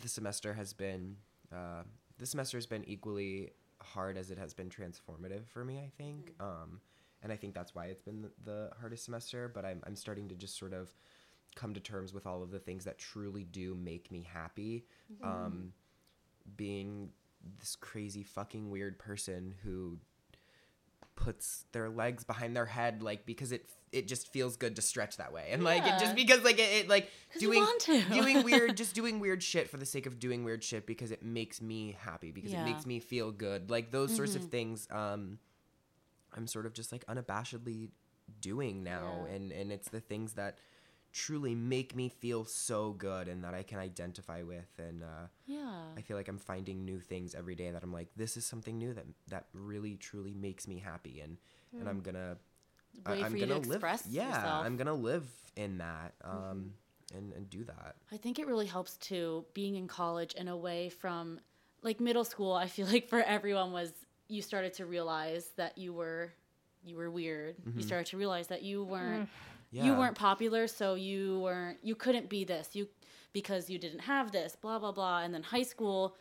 the 0.03 0.09
semester 0.09 0.55
has 0.55 0.73
been. 0.73 1.17
Uh, 1.55 1.83
this 2.19 2.31
semester 2.31 2.57
has 2.57 2.65
been 2.65 2.89
equally 2.89 3.51
hard 3.83 4.17
as 4.17 4.31
it 4.31 4.39
has 4.39 4.55
been 4.55 4.71
transformative 4.71 5.47
for 5.47 5.63
me. 5.63 5.79
I 5.79 5.91
think, 5.99 6.33
um, 6.41 6.81
and 7.25 7.33
I 7.33 7.37
think 7.37 7.55
that's 7.55 7.75
why 7.75 7.87
it's 7.87 8.03
been 8.03 8.29
the, 8.45 8.71
hardest 8.81 9.05
semester. 9.07 9.51
But 9.53 9.65
I'm 9.65 9.83
I'm 9.87 9.97
starting 9.97 10.29
to 10.29 10.37
just 10.37 10.57
sort 10.57 10.73
of 10.73 10.93
come 11.57 11.75
to 11.75 11.81
terms 11.81 12.13
with 12.15 12.27
all 12.27 12.43
of 12.43 12.51
the 12.53 12.59
things 12.61 12.85
that 12.85 12.99
truly 12.99 13.43
do 13.45 13.75
make 13.75 14.11
me 14.13 14.23
happy. 14.33 14.85
Um, 15.23 15.73
being 16.57 17.11
this 17.59 17.75
crazy 17.77 18.23
fucking 18.23 18.71
weird 18.71 18.99
person 18.99 19.55
who 19.65 19.99
puts 21.17 21.65
their 21.73 21.89
legs 21.89 22.25
behind 22.25 22.57
their 22.57 22.67
head 22.67 23.01
like 23.03 23.25
because 23.25 23.53
it 23.53 23.69
it 23.93 24.09
just 24.09 24.33
feels 24.33 24.57
good 24.57 24.75
to 24.75 24.83
stretch 24.83 25.17
that 25.19 25.33
way 25.33 25.49
and 25.53 25.63
like 25.63 25.87
it 25.87 25.97
just 26.01 26.17
because 26.17 26.43
like 26.43 26.59
it, 26.59 26.63
it 26.85 26.89
like 26.89 27.09
doing 27.39 27.65
doing 28.13 28.43
weird 28.43 28.77
just 28.77 28.95
doing 28.97 29.21
weird 29.21 29.41
shit 29.41 29.71
for 29.71 29.77
the 29.77 29.87
sake 29.87 30.07
of 30.07 30.19
doing 30.19 30.43
weird 30.43 30.65
shit 30.65 30.87
because 30.87 31.13
it 31.13 31.23
makes 31.23 31.63
me 31.63 31.97
happy 32.01 32.33
because 32.33 32.53
Yeah. 32.53 32.63
it 32.63 32.65
makes 32.65 32.85
me 32.85 32.99
feel 32.99 33.31
good 33.31 33.71
like 33.71 33.93
those 33.93 34.15
sorts 34.15 34.35
of 34.35 34.43
Mhm. 34.43 34.51
things 34.51 34.89
um 34.91 35.39
i'm 36.35 36.47
sort 36.47 36.67
of 36.67 36.73
just 36.73 36.93
like 36.93 37.05
unabashedly 37.07 37.91
doing 38.41 38.83
now 38.83 39.27
Yeah. 39.29 39.35
and 39.35 39.53
and 39.53 39.73
it's 39.73 39.89
the 39.89 40.01
things 40.01 40.35
that 40.35 40.59
truly 41.13 41.55
make 41.55 41.95
me 41.95 42.09
feel 42.09 42.45
so 42.45 42.93
good 42.93 43.29
and 43.29 43.45
that 43.45 43.55
i 43.55 43.63
can 43.63 43.79
identify 43.79 44.43
with 44.43 44.69
and 44.79 45.03
uh 45.03 45.27
Yeah. 45.47 45.83
I 45.97 46.01
feel 46.01 46.17
like 46.17 46.27
I'm 46.29 46.39
finding 46.39 46.85
new 46.85 46.99
things 47.01 47.35
every 47.37 47.55
day 47.55 47.71
that 47.71 47.83
I'm 47.85 47.93
like, 47.93 48.09
this 48.17 48.37
is 48.37 48.45
something 48.45 48.77
new 48.79 48.93
that 48.95 49.07
that 49.29 49.45
really 49.53 49.95
truly 49.97 50.35
makes 50.35 50.67
me 50.67 50.79
happy, 50.81 51.21
and 51.21 51.37
and 51.79 51.89
I'm 51.89 52.01
gonna 52.01 52.37
way 53.07 53.23
I, 53.23 53.27
am 53.27 53.33
to 53.33 53.39
gonna 53.39 53.59
live. 53.59 53.77
express 53.77 54.07
Yeah, 54.11 54.27
yourself. 54.29 54.67
I'm 54.67 54.77
gonna 54.77 54.95
live 54.95 55.27
in 55.57 55.79
that. 55.79 56.15
Um, 56.25 56.73
and 57.15 57.33
and 57.33 57.49
do 57.49 57.63
that. 57.65 57.95
I 58.11 58.17
think 58.17 58.39
it 58.41 58.47
really 58.49 58.67
helps 58.67 58.97
too 58.97 59.45
being 59.55 59.77
in 59.77 59.87
college 59.87 60.35
and 60.37 60.49
away 60.49 60.89
from 60.89 61.39
like 61.83 62.01
middle 62.01 62.25
school. 62.25 62.53
I 62.53 62.67
feel 62.67 62.87
like 62.89 63.09
for 63.09 63.21
everyone 63.23 63.71
was 63.73 63.93
you 64.35 64.43
started 64.43 64.75
to 64.75 64.87
realize 64.87 65.47
that 65.57 65.79
you 65.79 65.93
were 65.93 66.33
you 66.85 66.97
were 66.97 67.11
weird. 67.11 67.57
You 67.75 67.83
started 67.83 68.07
to 68.09 68.17
realize 68.19 68.49
that 68.49 68.63
you 68.63 68.85
weren't 68.85 69.29
you 69.71 69.81
Mm-hmm. 69.81 69.87
Yeah. 69.89 69.99
weren't 69.99 70.15
popular, 70.17 70.67
so 70.69 70.95
you 70.95 71.41
weren't 71.41 71.79
you 71.83 71.95
couldn't 71.95 72.29
be 72.29 72.45
this. 72.45 72.71
You 72.75 72.89
because 73.33 73.69
you 73.71 73.79
didn't 73.79 74.01
have 74.01 74.31
this, 74.33 74.57
blah 74.61 74.79
blah 74.79 74.93
blah. 74.93 75.21
And 75.23 75.33
then 75.35 75.43
high 75.43 75.63
school, 75.63 76.17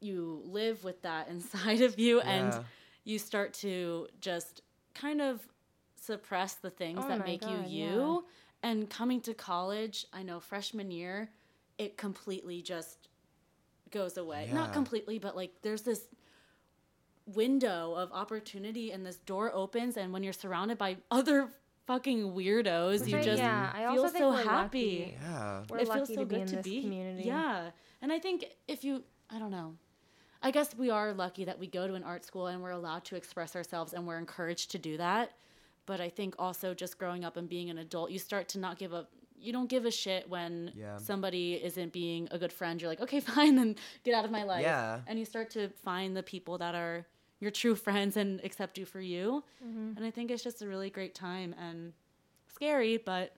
you 0.00 0.42
live 0.46 0.82
with 0.84 1.02
that 1.02 1.28
inside 1.34 1.82
of 1.82 1.98
you 1.98 2.20
and 2.20 2.64
you 3.04 3.18
start 3.18 3.52
to 3.54 4.08
just 4.20 4.62
kind 4.94 5.20
of 5.20 5.46
suppress 6.00 6.54
the 6.54 6.70
things 6.70 7.00
Oh 7.04 7.08
that 7.08 7.24
make 7.26 7.42
God, 7.42 7.50
you 7.50 7.56
yeah. 7.66 7.92
you. 7.94 8.24
And 8.62 8.90
coming 8.90 9.20
to 9.22 9.34
college, 9.34 10.06
I 10.12 10.22
know 10.22 10.38
freshman 10.40 10.90
year, 10.90 11.30
it 11.78 11.96
completely 11.96 12.60
just 12.62 13.08
goes 13.90 14.16
away. 14.16 14.50
Not 14.52 14.72
completely, 14.72 15.18
but 15.18 15.34
like 15.36 15.52
there's 15.62 15.82
this 15.82 16.02
window 17.34 17.94
of 17.94 18.10
opportunity 18.12 18.90
and 18.92 19.04
this 19.04 19.16
door 19.16 19.50
opens 19.54 19.96
and 19.96 20.12
when 20.12 20.22
you're 20.22 20.32
surrounded 20.32 20.78
by 20.78 20.96
other 21.10 21.48
fucking 21.86 22.32
weirdos, 22.32 23.00
Which 23.00 23.10
you 23.10 23.18
I- 23.18 23.22
just 23.22 23.38
yeah, 23.42 23.70
I 23.74 23.92
feel 23.92 24.02
also 24.02 24.08
think 24.12 24.22
so 24.22 24.30
we're 24.30 24.42
happy. 24.44 24.98
lucky. 24.98 25.16
Yeah. 25.22 25.62
We're 25.68 25.78
it 25.78 25.88
lucky 25.88 25.98
feels 25.98 26.08
so 26.14 26.24
good 26.24 26.28
to 26.28 26.34
be 26.34 26.40
in 26.40 26.46
to 26.48 26.56
this 26.56 26.64
be. 26.64 26.80
community. 26.82 27.22
Yeah. 27.24 27.70
And 28.02 28.12
I 28.12 28.18
think 28.18 28.44
if 28.68 28.84
you 28.84 29.02
I 29.30 29.38
don't 29.38 29.50
know. 29.50 29.74
I 30.42 30.50
guess 30.52 30.74
we 30.74 30.88
are 30.88 31.12
lucky 31.12 31.44
that 31.44 31.58
we 31.58 31.66
go 31.66 31.86
to 31.86 31.94
an 31.94 32.02
art 32.02 32.24
school 32.24 32.46
and 32.46 32.62
we're 32.62 32.70
allowed 32.70 33.04
to 33.06 33.16
express 33.16 33.54
ourselves 33.54 33.92
and 33.92 34.06
we're 34.06 34.16
encouraged 34.18 34.70
to 34.70 34.78
do 34.78 34.96
that. 34.96 35.32
But 35.84 36.00
I 36.00 36.08
think 36.08 36.34
also 36.38 36.72
just 36.72 36.96
growing 36.98 37.24
up 37.24 37.36
and 37.36 37.46
being 37.48 37.68
an 37.68 37.76
adult, 37.78 38.10
you 38.10 38.18
start 38.18 38.48
to 38.50 38.58
not 38.58 38.78
give 38.78 38.92
a 38.92 39.06
you 39.42 39.52
don't 39.52 39.68
give 39.70 39.84
a 39.86 39.90
shit 39.90 40.28
when 40.28 40.70
Yeah. 40.76 40.96
somebody 40.98 41.54
isn't 41.54 41.92
being 41.92 42.28
a 42.30 42.38
good 42.38 42.52
friend. 42.52 42.80
You're 42.80 42.90
like, 42.90 43.00
okay, 43.00 43.20
fine, 43.34 43.56
then 43.56 43.76
get 44.04 44.14
out 44.14 44.24
of 44.24 44.30
my 44.30 44.44
life. 44.44 44.62
Yeah. 44.62 45.00
And 45.06 45.18
you 45.18 45.24
start 45.24 45.50
to 45.50 45.68
find 45.82 46.16
the 46.16 46.22
people 46.22 46.58
that 46.58 46.74
are 46.74 47.06
your 47.40 47.50
true 47.50 47.74
friends 47.74 48.16
and 48.16 48.40
accept 48.44 48.78
you 48.78 48.84
for 48.84 49.00
you. 49.00 49.42
Mm-hmm. 49.64 49.96
And 49.96 50.04
I 50.04 50.10
think 50.10 50.30
it's 50.30 50.42
just 50.44 50.62
a 50.62 50.68
really 50.68 50.90
great 50.90 51.14
time 51.14 51.54
and 51.58 51.92
scary, 52.54 52.96
but 52.98 53.34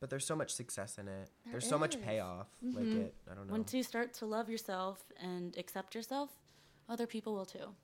But 0.00 0.10
there's 0.10 0.26
so 0.26 0.36
much 0.36 0.50
success 0.52 0.98
in 0.98 1.08
it. 1.08 1.28
there's 1.50 1.68
so 1.68 1.78
much 1.78 2.00
payoff. 2.02 2.48
Like 2.62 2.84
Mhm. 2.84 3.00
it. 3.06 3.14
I 3.30 3.34
don't 3.34 3.46
know. 3.46 3.52
once 3.52 3.72
you 3.74 3.82
start 3.82 4.12
to 4.14 4.26
love 4.26 4.48
yourself 4.48 5.04
and 5.20 5.56
accept 5.56 5.94
yourself, 5.94 6.30
other 6.88 7.06
people 7.06 7.34
will 7.34 7.46
too. 7.46 7.74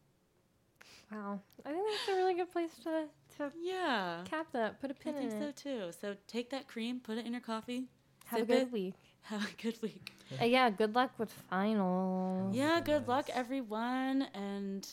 Wow. 1.12 1.40
I 1.64 1.70
think 1.72 1.86
that's 1.90 2.08
a 2.08 2.14
really 2.16 2.34
good 2.34 2.50
place 2.50 2.74
to, 2.84 3.06
to 3.36 3.52
Yeah. 3.60 4.22
cap 4.24 4.46
that. 4.52 4.80
Put 4.80 4.90
a 4.90 4.94
pin 4.94 5.14
think 5.14 5.32
in 5.32 5.40
so 5.40 5.46
it. 5.48 5.56
too. 5.56 5.92
So 6.00 6.16
take 6.26 6.50
that 6.50 6.66
cream, 6.66 7.00
put 7.00 7.18
it 7.18 7.26
in 7.26 7.32
your 7.32 7.40
coffee, 7.42 7.88
Have 8.26 8.42
a 8.42 8.44
good 8.46 8.62
it, 8.62 8.72
week. 8.72 8.94
have 9.22 9.42
a 9.44 9.62
good 9.62 9.80
week. 9.82 10.12
Uh, 10.40 10.44
yeah, 10.44 10.70
good 10.70 10.94
luck 10.94 11.12
with 11.18 11.30
finals. 11.32 12.54
Yeah, 12.54 12.80
good 12.80 13.06
luck 13.08 13.28
everyone 13.32 14.22
and 14.34 14.86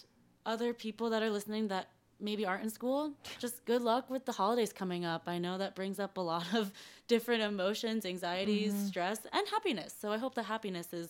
other 0.46 0.74
people 0.74 1.10
that 1.10 1.22
are 1.24 1.30
listening 1.30 1.68
that 1.70 1.88
maybe 2.20 2.46
aren't 2.46 2.64
in 2.64 2.70
school. 2.70 3.14
Just 3.40 3.66
good 3.66 3.82
luck 3.82 4.10
with 4.10 4.26
the 4.26 4.32
holidays 4.32 4.72
coming 4.72 5.06
up. 5.06 5.24
I 5.28 5.38
know 5.38 5.58
that 5.58 5.76
brings 5.76 6.00
up 6.00 6.18
a 6.18 6.22
lot 6.22 6.54
of 6.54 6.72
different 7.08 7.42
emotions, 7.42 8.06
anxieties, 8.06 8.74
stress, 8.88 9.20
and 9.34 9.48
happiness. 9.48 9.96
So 10.00 10.12
I 10.12 10.18
hope 10.18 10.36
the 10.36 10.44
happiness 10.44 10.94
is 10.94 11.10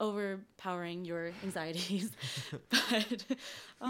overpowering 0.00 1.04
your 1.04 1.32
anxieties. 1.42 2.12
but 2.70 3.24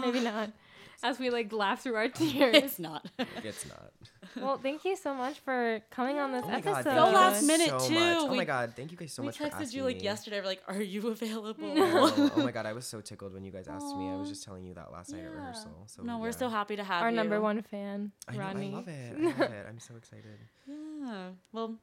Maybe 0.01 0.19
uh, 0.19 0.31
not. 0.31 0.51
As 1.03 1.19
we 1.19 1.29
like 1.29 1.51
laugh 1.53 1.83
through 1.83 1.95
our 1.95 2.09
tears. 2.09 2.55
it's 2.55 2.79
not. 2.79 3.05
it's 3.43 3.65
not. 3.67 3.91
well, 4.35 4.57
thank 4.57 4.83
you 4.83 4.95
so 4.95 5.13
much 5.13 5.39
for 5.39 5.81
coming 5.91 6.17
on 6.19 6.31
this 6.31 6.43
Oh 6.45 6.49
my 6.49 6.59
god. 6.61 6.73
episode. 6.79 6.83
Thank 6.89 7.07
So 7.07 7.11
last 7.13 7.43
minute, 7.43 7.69
so 7.69 7.79
too. 7.87 7.93
Much. 7.93 8.17
Oh 8.17 8.31
We- 8.31 8.37
my 8.37 8.45
god. 8.45 8.73
Thank 8.75 8.91
you 8.91 8.97
guys 8.97 9.13
so 9.13 9.21
much 9.23 9.37
for 9.37 9.45
texted 9.45 9.73
you 9.73 9.83
like 9.83 9.97
me. 9.97 10.03
yesterday. 10.03 10.39
We're 10.41 10.47
like, 10.47 10.63
"Are 10.67 10.81
you 10.81 11.07
available?" 11.09 11.73
oh, 11.77 12.31
oh 12.35 12.43
my 12.43 12.51
god, 12.51 12.65
I 12.65 12.73
was 12.73 12.85
so 12.87 13.01
tickled 13.01 13.33
when 13.33 13.43
you 13.43 13.51
guys 13.51 13.67
asked 13.67 13.95
me. 13.95 14.09
I 14.09 14.15
was 14.15 14.29
just 14.29 14.43
telling 14.43 14.65
you 14.65 14.73
that 14.73 14.91
last 14.91 15.11
night 15.11 15.23
at 15.23 15.31
rehearsal. 15.31 15.83
So 15.87 16.03
no, 16.03 16.17
we're 16.17 16.31
so 16.31 16.49
happy 16.49 16.75
to 16.75 16.83
have 16.83 17.01
Our 17.03 17.09
you. 17.11 17.15
number 17.15 17.39
one 17.41 17.61
fan, 17.61 18.11
I 18.27 18.33
know, 18.33 18.39
Rodney. 18.39 18.71
I 18.71 18.75
love 18.75 18.87
it. 18.87 19.15
I 19.17 19.21
love 19.23 19.39
it. 19.51 19.65
I'm 19.69 19.79
so 19.79 19.95
excited. 19.95 20.37
Yeah. 20.67 21.29
Well, 21.51 21.75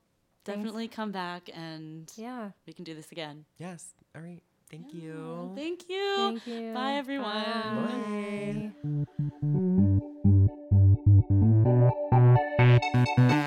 Thanks. 0.44 0.58
definitely 0.58 0.88
come 0.88 1.12
back 1.12 1.48
and 1.54 2.10
Yeah. 2.16 2.50
we 2.66 2.72
can 2.72 2.84
do 2.84 2.94
this 2.94 3.10
again. 3.12 3.44
Yes. 3.58 3.94
All 4.14 4.22
right. 4.22 4.42
Thank 4.74 4.92
Yeah. 4.92 5.02
you. 5.04 5.52
Thank 5.54 5.88
you. 5.88 6.16
Thank 6.16 6.46
you. 6.48 6.74
Bye, 6.74 6.94
everyone. 6.94 7.76
Bye. 7.76 8.72
Bye. 13.16 13.40